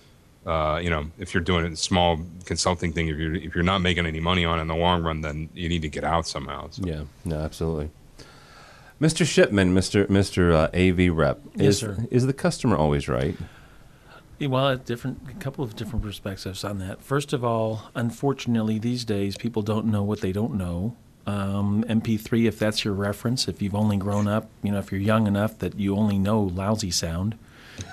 uh, 0.47 0.81
you 0.83 0.91
know, 0.91 1.11
if 1.19 1.35
you're 1.35 1.43
doing 1.43 1.65
a 1.67 1.77
small 1.77 2.21
consulting 2.45 2.93
thing, 2.93 3.09
if 3.09 3.17
you're 3.17 3.35
if 3.35 3.55
you're 3.55 3.65
not 3.65 3.81
making 3.81 4.07
any 4.07 4.21
money 4.21 4.45
on 4.45 4.59
it 4.59 4.63
in 4.63 4.69
the 4.69 4.77
long 4.77 5.03
run, 5.03 5.21
then 5.21 5.49
you 5.55 5.69
need 5.69 5.83
to 5.83 5.89
get 5.89 6.05
out 6.05 6.27
somehow. 6.27 6.69
So. 6.71 6.83
Yeah, 6.85 7.03
no, 7.25 7.41
absolutely. 7.41 7.91
Mr. 9.01 9.25
Shipman, 9.25 9.75
Mr. 9.75 10.07
Mr. 10.07 10.53
Uh, 10.53 10.69
AV 10.77 11.17
rep, 11.17 11.41
yes, 11.55 11.67
is, 11.67 11.79
sir. 11.79 12.07
is 12.11 12.27
the 12.27 12.33
customer 12.33 12.77
always 12.77 13.09
right? 13.09 13.37
Well, 14.41 14.69
a 14.69 14.77
different, 14.77 15.21
a 15.29 15.35
couple 15.35 15.65
of 15.65 15.75
different 15.75 16.05
perspectives 16.05 16.63
on 16.65 16.79
that. 16.79 17.03
First 17.03 17.33
of 17.33 17.45
all, 17.45 17.91
unfortunately, 17.95 18.79
these 18.79 19.05
days 19.05 19.37
people 19.37 19.63
don't 19.63 19.87
know 19.87 20.03
what 20.03 20.21
they 20.21 20.33
don't 20.33 20.55
know. 20.55 20.97
Um, 21.27 21.85
MP3, 21.89 22.47
if 22.47 22.59
that's 22.59 22.85
your 22.85 22.95
reference, 22.95 23.49
if 23.49 23.61
you've 23.61 23.75
only 23.75 23.97
grown 23.97 24.29
up, 24.29 24.49
you 24.63 24.73
know, 24.73 24.79
if 24.79 24.91
you're 24.93 25.01
young 25.01 25.27
enough 25.27 25.59
that 25.59 25.79
you 25.79 25.97
only 25.97 26.19
know 26.19 26.41
lousy 26.41 26.91
sound, 26.91 27.37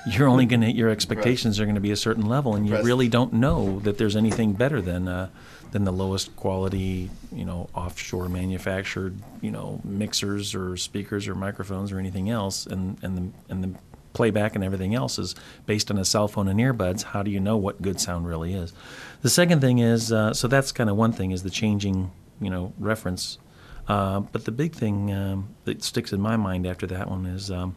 you're 0.07 0.27
only 0.27 0.45
going 0.45 0.61
to, 0.61 0.71
your 0.71 0.89
expectations 0.89 1.59
are 1.59 1.65
going 1.65 1.75
to 1.75 1.81
be 1.81 1.91
a 1.91 1.95
certain 1.97 2.27
level, 2.27 2.55
and 2.55 2.67
you 2.67 2.75
really 2.81 3.07
don't 3.07 3.33
know 3.33 3.79
that 3.81 3.97
there's 3.97 4.15
anything 4.15 4.53
better 4.53 4.81
than 4.81 5.07
uh, 5.07 5.29
than 5.71 5.83
the 5.83 5.91
lowest 5.91 6.35
quality, 6.35 7.09
you 7.33 7.43
know, 7.43 7.69
offshore 7.73 8.29
manufactured, 8.29 9.15
you 9.41 9.51
know, 9.51 9.81
mixers 9.83 10.55
or 10.55 10.77
speakers 10.77 11.27
or 11.27 11.35
microphones 11.35 11.91
or 11.91 11.99
anything 11.99 12.29
else, 12.29 12.65
and 12.65 12.97
and 13.03 13.17
the 13.17 13.53
and 13.53 13.63
the 13.63 13.79
playback 14.13 14.55
and 14.55 14.63
everything 14.63 14.95
else 14.95 15.19
is 15.19 15.35
based 15.65 15.91
on 15.91 15.97
a 15.97 16.05
cell 16.05 16.27
phone 16.27 16.47
and 16.47 16.59
earbuds. 16.59 17.03
How 17.03 17.21
do 17.21 17.29
you 17.29 17.39
know 17.39 17.57
what 17.57 17.81
good 17.81 17.99
sound 17.99 18.25
really 18.25 18.53
is? 18.53 18.73
The 19.21 19.29
second 19.29 19.59
thing 19.59 19.79
is, 19.79 20.11
uh, 20.11 20.33
so 20.33 20.47
that's 20.47 20.71
kind 20.71 20.89
of 20.89 20.95
one 20.95 21.11
thing 21.11 21.31
is 21.31 21.43
the 21.43 21.49
changing, 21.49 22.11
you 22.39 22.49
know, 22.49 22.73
reference. 22.79 23.37
Uh, 23.87 24.21
but 24.21 24.45
the 24.45 24.51
big 24.51 24.73
thing 24.73 25.13
um, 25.13 25.49
that 25.65 25.83
sticks 25.83 26.11
in 26.11 26.19
my 26.19 26.37
mind 26.37 26.65
after 26.65 26.87
that 26.87 27.09
one 27.09 27.25
is 27.25 27.51
um, 27.51 27.75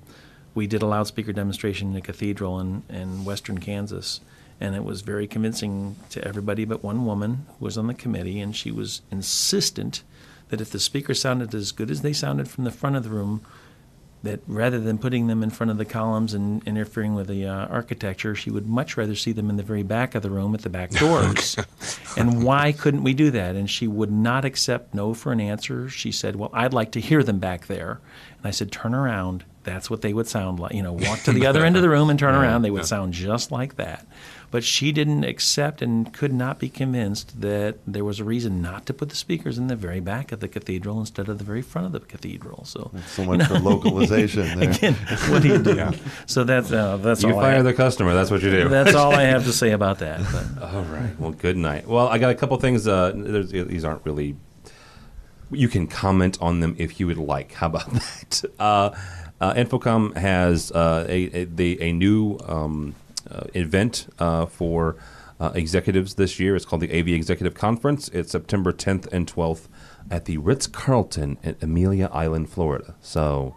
we 0.59 0.67
did 0.67 0.83
a 0.83 0.87
loudspeaker 0.87 1.33
demonstration 1.33 1.93
in 1.93 1.97
a 1.97 2.01
cathedral 2.01 2.59
in, 2.59 2.83
in 2.89 3.25
western 3.25 3.59
Kansas. 3.59 4.21
And 4.61 4.75
it 4.75 4.83
was 4.83 5.03
very 5.03 5.29
convincing 5.29 5.95
to 6.11 6.23
everybody 6.27 6.65
but 6.65 6.83
one 6.83 7.07
woman 7.07 7.47
who 7.47 7.65
was 7.65 7.79
on 7.79 7.87
the 7.87 7.95
committee, 7.95 8.41
and 8.41 8.57
she 8.57 8.73
was 8.73 9.03
insistent 9.13 10.03
that 10.49 10.61
if 10.61 10.71
the 10.71 10.81
speaker 10.81 11.15
sounded 11.15 11.55
as 11.55 11.71
good 11.71 11.93
as 11.93 12.03
they 12.03 12.13
sounded 12.13 12.51
from 12.51 12.65
the 12.65 12.73
front 12.73 12.97
of 12.97 13.05
the 13.05 13.11
room, 13.11 13.41
that 14.25 14.41
rather 14.49 14.81
than 14.81 14.99
putting 14.99 15.29
them 15.29 15.45
in 15.45 15.51
front 15.51 15.71
of 15.71 15.79
the 15.79 15.85
columns 15.85 16.35
and 16.35 16.67
interfering 16.67 17.15
with 17.15 17.29
the 17.29 17.47
uh, 17.47 17.67
architecture, 17.67 18.35
she 18.35 18.51
would 18.51 18.67
much 18.67 18.97
rather 18.97 19.15
see 19.15 19.31
them 19.31 19.49
in 19.49 19.57
the 19.57 19.63
very 19.63 19.85
back 19.85 20.17
of 20.17 20.25
the 20.25 20.31
room 20.31 20.57
at 20.57 20.63
the 20.63 20.69
back 20.69 20.91
doors. 20.91 21.57
and 22.17 22.43
why 22.43 22.73
couldn't 22.73 23.05
we 23.05 23.15
do 23.15 23.31
that? 23.31 23.55
And 23.55 23.71
she 23.71 23.87
would 23.87 24.11
not 24.11 24.45
accept 24.45 24.93
no 24.93 25.15
for 25.15 25.31
an 25.31 25.41
answer. 25.41 25.89
She 25.89 26.11
said, 26.11 26.35
Well, 26.35 26.51
I'd 26.53 26.75
like 26.75 26.91
to 26.93 27.01
hear 27.01 27.23
them 27.23 27.39
back 27.39 27.69
there. 27.69 28.01
And 28.39 28.47
I 28.47 28.51
said, 28.51 28.73
Turn 28.73 28.93
around. 28.93 29.45
That's 29.69 29.91
what 29.91 30.01
they 30.01 30.15
would 30.15 30.27
sound 30.27 30.59
like. 30.59 30.73
You 30.73 30.83
know, 30.83 30.95
walk 30.95 31.21
to 31.25 31.33
the 31.39 31.45
other 31.45 31.63
end 31.63 31.77
of 31.77 31.83
the 31.83 31.91
room 31.91 32.09
and 32.09 32.19
turn 32.19 32.35
around. 32.35 32.63
They 32.63 32.71
would 32.71 32.87
sound 32.87 33.13
just 33.13 33.53
like 33.53 33.77
that. 33.77 34.07
But 34.51 34.65
she 34.65 34.93
didn't 34.93 35.25
accept 35.25 35.83
and 35.83 36.11
could 36.11 36.33
not 36.33 36.59
be 36.59 36.71
convinced 36.71 37.43
that 37.43 37.77
there 37.87 38.03
was 38.03 38.19
a 38.19 38.25
reason 38.25 38.63
not 38.63 38.87
to 38.87 38.95
put 38.95 39.11
the 39.11 39.15
speakers 39.15 39.59
in 39.59 39.67
the 39.67 39.77
very 39.77 40.01
back 40.01 40.33
of 40.33 40.41
the 40.41 40.49
cathedral 40.49 40.99
instead 41.01 41.29
of 41.29 41.37
the 41.37 41.45
very 41.45 41.61
front 41.61 41.85
of 41.85 41.93
the 41.93 42.01
cathedral. 42.01 42.65
So 42.65 42.91
so 43.09 43.27
much 43.27 43.33
you 43.33 43.37
know, 43.37 43.45
for 43.45 43.59
localization 43.71 44.59
there. 44.59 44.71
Again, 44.71 44.95
what 45.29 45.43
do 45.43 45.49
you 45.49 45.59
do? 45.63 45.75
yeah. 45.77 45.93
So 46.25 46.45
that's 46.45 46.73
uh, 46.73 46.97
that's 46.97 47.25
all. 47.25 47.31
you 47.31 47.37
all 47.37 47.43
fire 47.43 47.59
I, 47.59 47.63
the 47.63 47.75
customer. 47.75 48.15
That's 48.15 48.31
what 48.31 48.43
you 48.43 48.51
do. 48.51 48.71
That's 48.71 48.95
all 48.95 49.13
I 49.13 49.25
have 49.25 49.45
to 49.45 49.53
say 49.53 49.73
about 49.73 49.99
that. 49.99 50.21
But. 50.33 50.63
All 50.63 50.83
right. 50.85 51.21
Well, 51.21 51.33
good 51.33 51.59
night. 51.59 51.87
Well, 51.87 52.09
I 52.09 52.17
got 52.17 52.31
a 52.31 52.35
couple 52.35 52.57
things. 52.57 52.89
Uh, 52.89 53.13
these 53.15 53.85
aren't 53.85 54.07
really. 54.07 54.35
You 55.51 55.69
can 55.69 55.87
comment 55.87 56.39
on 56.41 56.61
them 56.61 56.75
if 56.79 57.01
you 57.01 57.07
would 57.07 57.19
like. 57.19 57.53
How 57.53 57.67
about 57.67 57.91
that? 57.93 58.45
Uh, 58.59 58.91
uh, 59.41 59.55
InfoComm 59.55 60.17
has 60.17 60.73
uh, 60.73 61.07
a, 61.09 61.25
a, 61.27 61.45
the, 61.45 61.81
a 61.81 61.93
new 61.93 62.39
um, 62.47 62.95
uh, 63.31 63.45
event 63.55 64.13
uh, 64.19 64.47
for 64.47 64.97
uh, 65.41 65.53
executives 65.55 66.15
this 66.15 66.41
year. 66.41 66.57
It's 66.57 66.65
called 66.65 66.83
the 66.83 66.99
AV 66.99 67.09
Executive 67.09 67.55
Conference. 67.55 68.09
It's 68.09 68.33
September 68.33 68.73
10th 68.73 69.07
and 69.13 69.33
12th 69.33 69.69
at 70.11 70.25
the 70.25 70.39
Ritz 70.39 70.67
Carlton 70.67 71.39
at 71.45 71.63
Amelia 71.63 72.09
Island, 72.13 72.51
Florida. 72.51 72.95
So, 73.01 73.55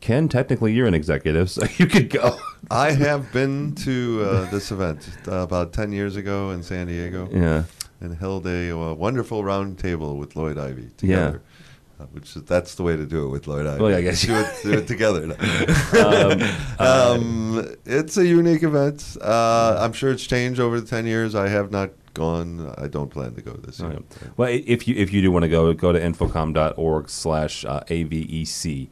Ken, 0.00 0.28
technically 0.28 0.72
you're 0.72 0.86
an 0.86 0.94
executive, 0.94 1.50
so 1.50 1.64
you 1.78 1.86
could 1.86 2.10
go. 2.10 2.36
I 2.70 2.92
have 2.92 3.32
been 3.32 3.74
to 3.76 4.22
uh, 4.24 4.50
this 4.50 4.70
event 4.70 5.08
uh, 5.26 5.38
about 5.38 5.72
10 5.72 5.92
years 5.92 6.16
ago 6.16 6.50
in 6.50 6.62
San 6.62 6.86
Diego. 6.86 7.28
Yeah. 7.32 7.64
And 8.00 8.16
held 8.16 8.46
a, 8.46 8.68
a 8.70 8.94
wonderful 8.94 9.42
round 9.42 9.78
table 9.78 10.18
with 10.18 10.36
Lloyd 10.36 10.58
Ivy 10.58 10.90
together. 10.98 11.40
Yeah. 11.42 11.50
Uh, 11.98 12.06
which 12.06 12.34
that's 12.34 12.74
the 12.74 12.82
way 12.82 12.96
to 12.96 13.06
do 13.06 13.24
it 13.24 13.28
with 13.28 13.46
Lloyd 13.46 13.68
Ivy. 13.68 13.80
Well, 13.80 13.94
I 13.94 14.02
guess 14.02 14.22
do 14.22 14.34
it, 14.34 14.48
do 14.64 14.72
it 14.72 14.88
together. 14.88 15.22
um, 16.78 16.78
um, 16.84 17.76
it's 17.84 18.16
a 18.16 18.26
unique 18.26 18.64
event. 18.64 19.16
Uh, 19.20 19.76
I'm 19.78 19.92
sure 19.92 20.10
it's 20.10 20.26
changed 20.26 20.58
over 20.58 20.80
the 20.80 20.86
ten 20.86 21.06
years. 21.06 21.36
I 21.36 21.48
have 21.48 21.70
not 21.70 21.90
gone. 22.12 22.74
I 22.78 22.88
don't 22.88 23.10
plan 23.10 23.34
to 23.34 23.42
go 23.42 23.52
this 23.52 23.78
year. 23.78 23.90
Right. 23.90 24.02
Well, 24.36 24.48
if 24.48 24.88
you 24.88 24.96
if 24.96 25.12
you 25.12 25.22
do 25.22 25.30
want 25.30 25.44
to 25.44 25.48
go, 25.48 25.72
go 25.72 25.92
to 25.92 26.00
infocomm.org 26.00 27.08
slash 27.08 27.64
uh, 27.64 27.84
avec. 27.88 28.88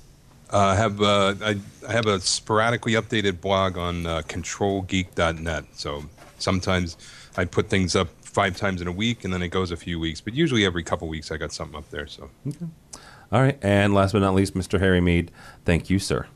Uh, 0.50 0.58
I 0.58 0.74
have 0.76 1.00
uh, 1.00 1.34
I, 1.42 1.56
I 1.86 1.92
have 1.92 2.06
a 2.06 2.20
sporadically 2.20 2.92
updated 2.92 3.40
blog 3.40 3.76
on 3.76 4.06
uh, 4.06 4.22
controlgeek.net. 4.22 5.64
So 5.74 6.04
sometimes 6.38 6.96
I 7.36 7.44
put 7.44 7.68
things 7.68 7.94
up 7.96 8.08
five 8.22 8.56
times 8.56 8.80
in 8.80 8.88
a 8.88 8.92
week, 8.92 9.24
and 9.24 9.32
then 9.32 9.42
it 9.42 9.48
goes 9.48 9.70
a 9.70 9.76
few 9.76 9.98
weeks. 10.00 10.20
But 10.20 10.34
usually 10.34 10.64
every 10.64 10.82
couple 10.82 11.08
weeks 11.08 11.30
I 11.30 11.36
got 11.36 11.52
something 11.52 11.76
up 11.76 11.90
there. 11.90 12.06
So 12.06 12.30
Okay. 12.46 12.66
All 13.30 13.40
right, 13.40 13.58
and 13.62 13.94
last 13.94 14.12
but 14.12 14.18
not 14.18 14.34
least, 14.34 14.52
Mr. 14.52 14.78
Harry 14.78 15.00
Meade, 15.00 15.30
thank 15.64 15.88
you, 15.88 15.98
sir. 15.98 16.26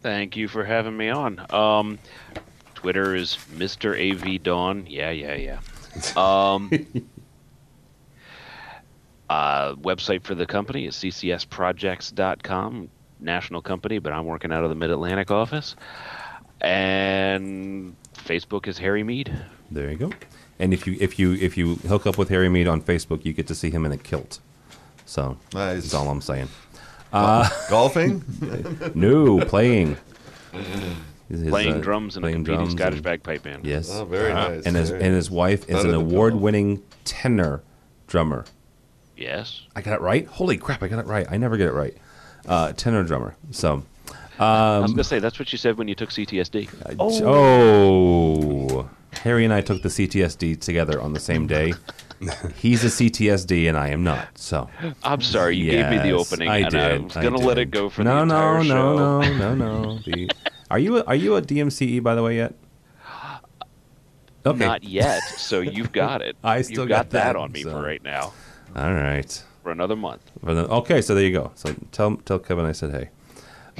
Thank 0.00 0.34
you 0.34 0.48
for 0.48 0.64
having 0.64 0.96
me 0.96 1.10
on. 1.10 1.44
Um, 1.52 1.98
Twitter 2.74 3.14
is 3.14 3.36
Mr. 3.54 3.92
AV 3.94 4.42
Dawn. 4.42 4.86
Yeah, 4.88 5.10
yeah, 5.10 5.34
yeah. 5.34 5.58
Um, 6.16 6.70
uh, 9.30 9.74
website 9.76 10.22
for 10.24 10.34
the 10.34 10.46
company 10.46 10.86
is 10.86 10.94
ccsprojects.com. 10.96 12.90
National 13.18 13.62
company, 13.62 13.98
but 13.98 14.12
I'm 14.12 14.26
working 14.26 14.52
out 14.52 14.62
of 14.62 14.68
the 14.68 14.74
Mid 14.76 14.90
Atlantic 14.90 15.30
office. 15.30 15.74
And 16.60 17.96
Facebook 18.14 18.66
is 18.68 18.76
Harry 18.78 19.02
Meade. 19.02 19.34
There 19.70 19.90
you 19.90 19.96
go. 19.96 20.10
And 20.58 20.72
if 20.74 20.86
you 20.86 20.96
if 21.00 21.18
you 21.18 21.32
if 21.34 21.56
you 21.56 21.76
hook 21.76 22.06
up 22.06 22.18
with 22.18 22.28
Harry 22.28 22.48
Meade 22.50 22.68
on 22.68 22.82
Facebook, 22.82 23.24
you 23.24 23.32
get 23.32 23.46
to 23.48 23.54
see 23.54 23.70
him 23.70 23.84
in 23.86 23.92
a 23.92 23.96
kilt. 23.96 24.38
So 25.06 25.38
Nice. 25.54 25.82
that's 25.82 25.94
all 25.94 26.08
I'm 26.10 26.20
saying. 26.20 26.48
Golfing? 27.70 28.22
No, 28.94 29.40
playing. 29.40 29.96
His, 31.28 31.42
Playing 31.48 31.74
uh, 31.74 31.78
drums 31.78 32.16
in 32.16 32.22
a 32.22 32.26
playing 32.26 32.44
competing 32.44 32.70
Scottish 32.70 32.96
and- 32.98 33.04
bagpipe 33.04 33.42
band. 33.42 33.66
Yes. 33.66 33.90
oh, 33.92 34.04
very 34.04 34.32
nice. 34.32 34.64
and 34.64 34.76
his 34.76 34.90
very 34.90 35.02
and 35.02 35.14
his 35.14 35.28
nice. 35.28 35.36
wife 35.36 35.68
is 35.68 35.82
an 35.84 35.92
award-winning 35.94 36.82
tenor 37.04 37.62
drummer. 38.06 38.44
Yes. 39.16 39.62
I 39.74 39.80
got 39.82 39.94
it 39.94 40.00
right. 40.00 40.26
Holy 40.26 40.56
crap! 40.56 40.82
I 40.82 40.88
got 40.88 40.98
it 41.00 41.06
right. 41.06 41.26
I 41.30 41.36
never 41.36 41.56
get 41.56 41.66
it 41.68 41.72
right. 41.72 41.96
Uh, 42.46 42.72
tenor 42.74 43.02
drummer. 43.02 43.34
So, 43.50 43.82
I 44.38 44.76
Um, 44.76 44.82
was 44.82 44.90
going 44.92 44.96
to 44.98 45.04
say, 45.04 45.18
that's 45.18 45.38
what 45.38 45.50
you 45.50 45.58
said 45.58 45.78
when 45.78 45.88
you 45.88 45.94
took 45.96 46.10
CTSD. 46.10 46.68
oh. 47.00 48.88
Harry 49.22 49.44
and 49.44 49.52
I 49.54 49.62
took 49.62 49.82
the 49.82 49.88
CTSD 49.88 50.60
together 50.60 51.00
on 51.00 51.12
the 51.14 51.20
same 51.20 51.46
day. 51.46 51.72
He's 52.56 52.84
a 52.84 52.88
CTSD 52.88 53.68
and 53.68 53.76
I 53.76 53.88
am 53.88 54.04
not. 54.04 54.28
So 54.38 54.68
I'm 55.02 55.22
sorry, 55.22 55.56
you 55.56 55.70
gave 55.70 55.88
me 55.90 55.98
the 55.98 56.12
opening, 56.12 56.48
I 56.48 56.58
and 56.58 56.70
did. 56.70 56.80
I 56.80 56.98
was 56.98 57.16
I 57.16 57.22
going 57.22 57.34
to 57.34 57.44
let 57.44 57.58
it 57.58 57.70
go 57.70 57.88
for 57.88 58.04
no, 58.04 58.14
the 58.16 58.22
entire 58.22 58.58
no, 58.58 58.62
show. 58.64 58.96
no, 58.96 59.20
no, 59.22 59.54
no, 59.54 59.82
no. 59.94 59.98
The, 60.04 60.30
are 60.70 60.78
you 60.78 60.98
a, 60.98 61.04
are 61.04 61.14
you 61.14 61.36
a 61.36 61.42
DMCE 61.42 62.02
by 62.02 62.14
the 62.14 62.22
way 62.22 62.36
yet? 62.36 62.54
Okay. 64.44 64.64
Not 64.64 64.84
yet, 64.84 65.22
so 65.36 65.60
you've 65.60 65.92
got 65.92 66.22
it. 66.22 66.36
I 66.44 66.62
still 66.62 66.80
you've 66.82 66.88
got 66.88 66.96
got, 67.06 67.10
that 67.10 67.24
that, 67.32 67.36
on 67.36 67.52
me 67.52 67.62
so. 67.62 67.70
for 67.72 67.82
right 67.82 68.02
now, 68.02 68.32
All 68.76 68.92
right. 68.94 69.44
for 69.62 69.72
another 69.72 69.96
month. 69.96 70.22
For 70.44 70.54
the- 70.54 70.68
okay, 70.68 71.00
so 71.02 71.14
there 71.14 71.24
you 71.24 71.32
go. 71.32 71.50
So 71.56 71.74
tell 71.92 72.16
tell 72.18 72.38
Kevin 72.38 72.64
I 72.64 72.72
said 72.72 72.90
hey. 72.92 73.10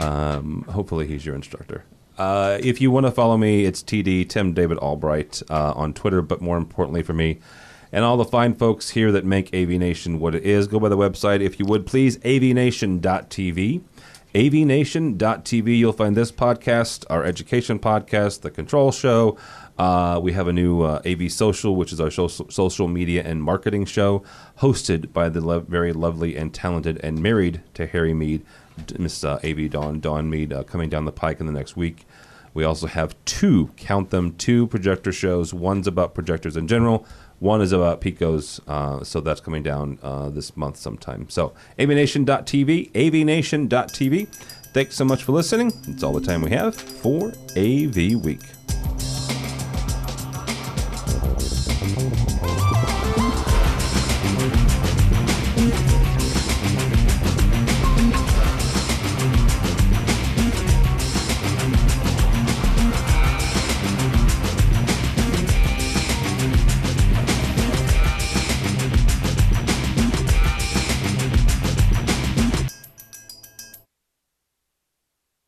Um, 0.03 0.65
hopefully 0.69 1.07
he's 1.07 1.25
your 1.25 1.35
instructor. 1.35 1.85
Uh, 2.19 2.59
if 2.63 2.81
you 2.81 2.91
want 2.91 3.07
to 3.07 3.13
follow 3.13 3.37
me, 3.37 3.65
it's 3.65 3.83
TD 3.83 4.29
Tim 4.29 4.53
David 4.55 4.79
Albright 4.79 5.43
uh, 5.51 5.73
on 5.77 5.95
Twitter. 5.95 6.21
But 6.23 6.41
more 6.41 6.59
importantly 6.59 7.03
for 7.03 7.13
me, 7.13 7.39
and 7.93 8.05
all 8.05 8.17
the 8.17 8.25
fine 8.25 8.55
folks 8.55 8.91
here 8.91 9.13
that 9.13 9.25
make 9.25 9.55
AV 9.55 9.69
Nation 9.71 10.19
what 10.19 10.35
it 10.35 10.45
is, 10.45 10.67
go 10.67 10.81
by 10.81 10.89
the 10.89 10.97
website 10.97 11.41
if 11.41 11.59
you 11.61 11.67
would 11.67 11.87
please 11.87 12.19
avnation.tv. 12.19 13.83
avnation.tv. 14.37 15.79
You'll 15.79 15.95
find 15.95 16.15
this 16.15 16.31
podcast, 16.31 17.07
our 17.09 17.25
education 17.25 17.79
podcast, 17.79 18.43
the 18.43 18.51
Control 18.51 18.93
Show. 18.93 19.39
Uh, 19.79 20.21
we 20.23 20.33
have 20.33 20.47
a 20.47 20.53
new 20.53 20.83
uh, 20.83 21.01
AV 21.07 21.33
Social, 21.33 21.75
which 21.75 21.91
is 21.91 22.03
our 22.03 22.11
social, 22.11 22.51
social 22.51 22.87
media 22.87 23.23
and 23.25 23.43
marketing 23.43 23.87
show, 23.87 24.23
hosted 24.59 25.11
by 25.15 25.31
the 25.31 25.41
lo- 25.41 25.61
very 25.61 25.95
lovely 25.95 26.37
and 26.37 26.53
talented 26.53 27.01
and 27.03 27.23
married 27.23 27.63
to 27.73 27.87
Harry 27.87 28.13
Meade, 28.13 28.43
Miss 28.99 29.25
uh, 29.25 29.41
AV 29.43 29.71
Dawn 29.71 30.01
Dawn 30.01 30.29
Meade, 30.29 30.53
uh, 30.53 30.65
coming 30.65 30.91
down 30.91 31.07
the 31.07 31.13
pike 31.13 31.41
in 31.41 31.47
the 31.47 31.53
next 31.53 31.75
week. 31.75 32.07
We 32.53 32.65
also 32.65 32.87
have 32.89 33.17
two, 33.25 33.71
count 33.79 34.11
them, 34.11 34.35
two 34.37 34.67
projector 34.67 35.13
shows. 35.13 35.55
One's 35.55 35.87
about 35.87 36.15
projectors 36.15 36.59
in 36.59 36.69
general. 36.69 37.07
One 37.39 37.61
is 37.61 37.73
about 37.73 38.01
Pico's, 38.01 38.61
uh, 38.67 39.05
so 39.05 39.21
that's 39.21 39.41
coming 39.41 39.63
down 39.63 39.99
uh, 40.03 40.31
this 40.31 40.57
month 40.57 40.79
sometime. 40.79 41.29
So, 41.29 41.53
avnation.tv, 41.79 42.93
avnation.tv. 42.93 44.29
Thanks 44.73 44.95
so 44.95 45.05
much 45.05 45.23
for 45.23 45.33
listening. 45.33 45.73
It's 45.89 46.03
all 46.03 46.13
the 46.13 46.21
time 46.21 46.43
we 46.43 46.51
have 46.51 46.75
for 46.75 47.33
AV 47.57 48.23
Week. 48.25 48.41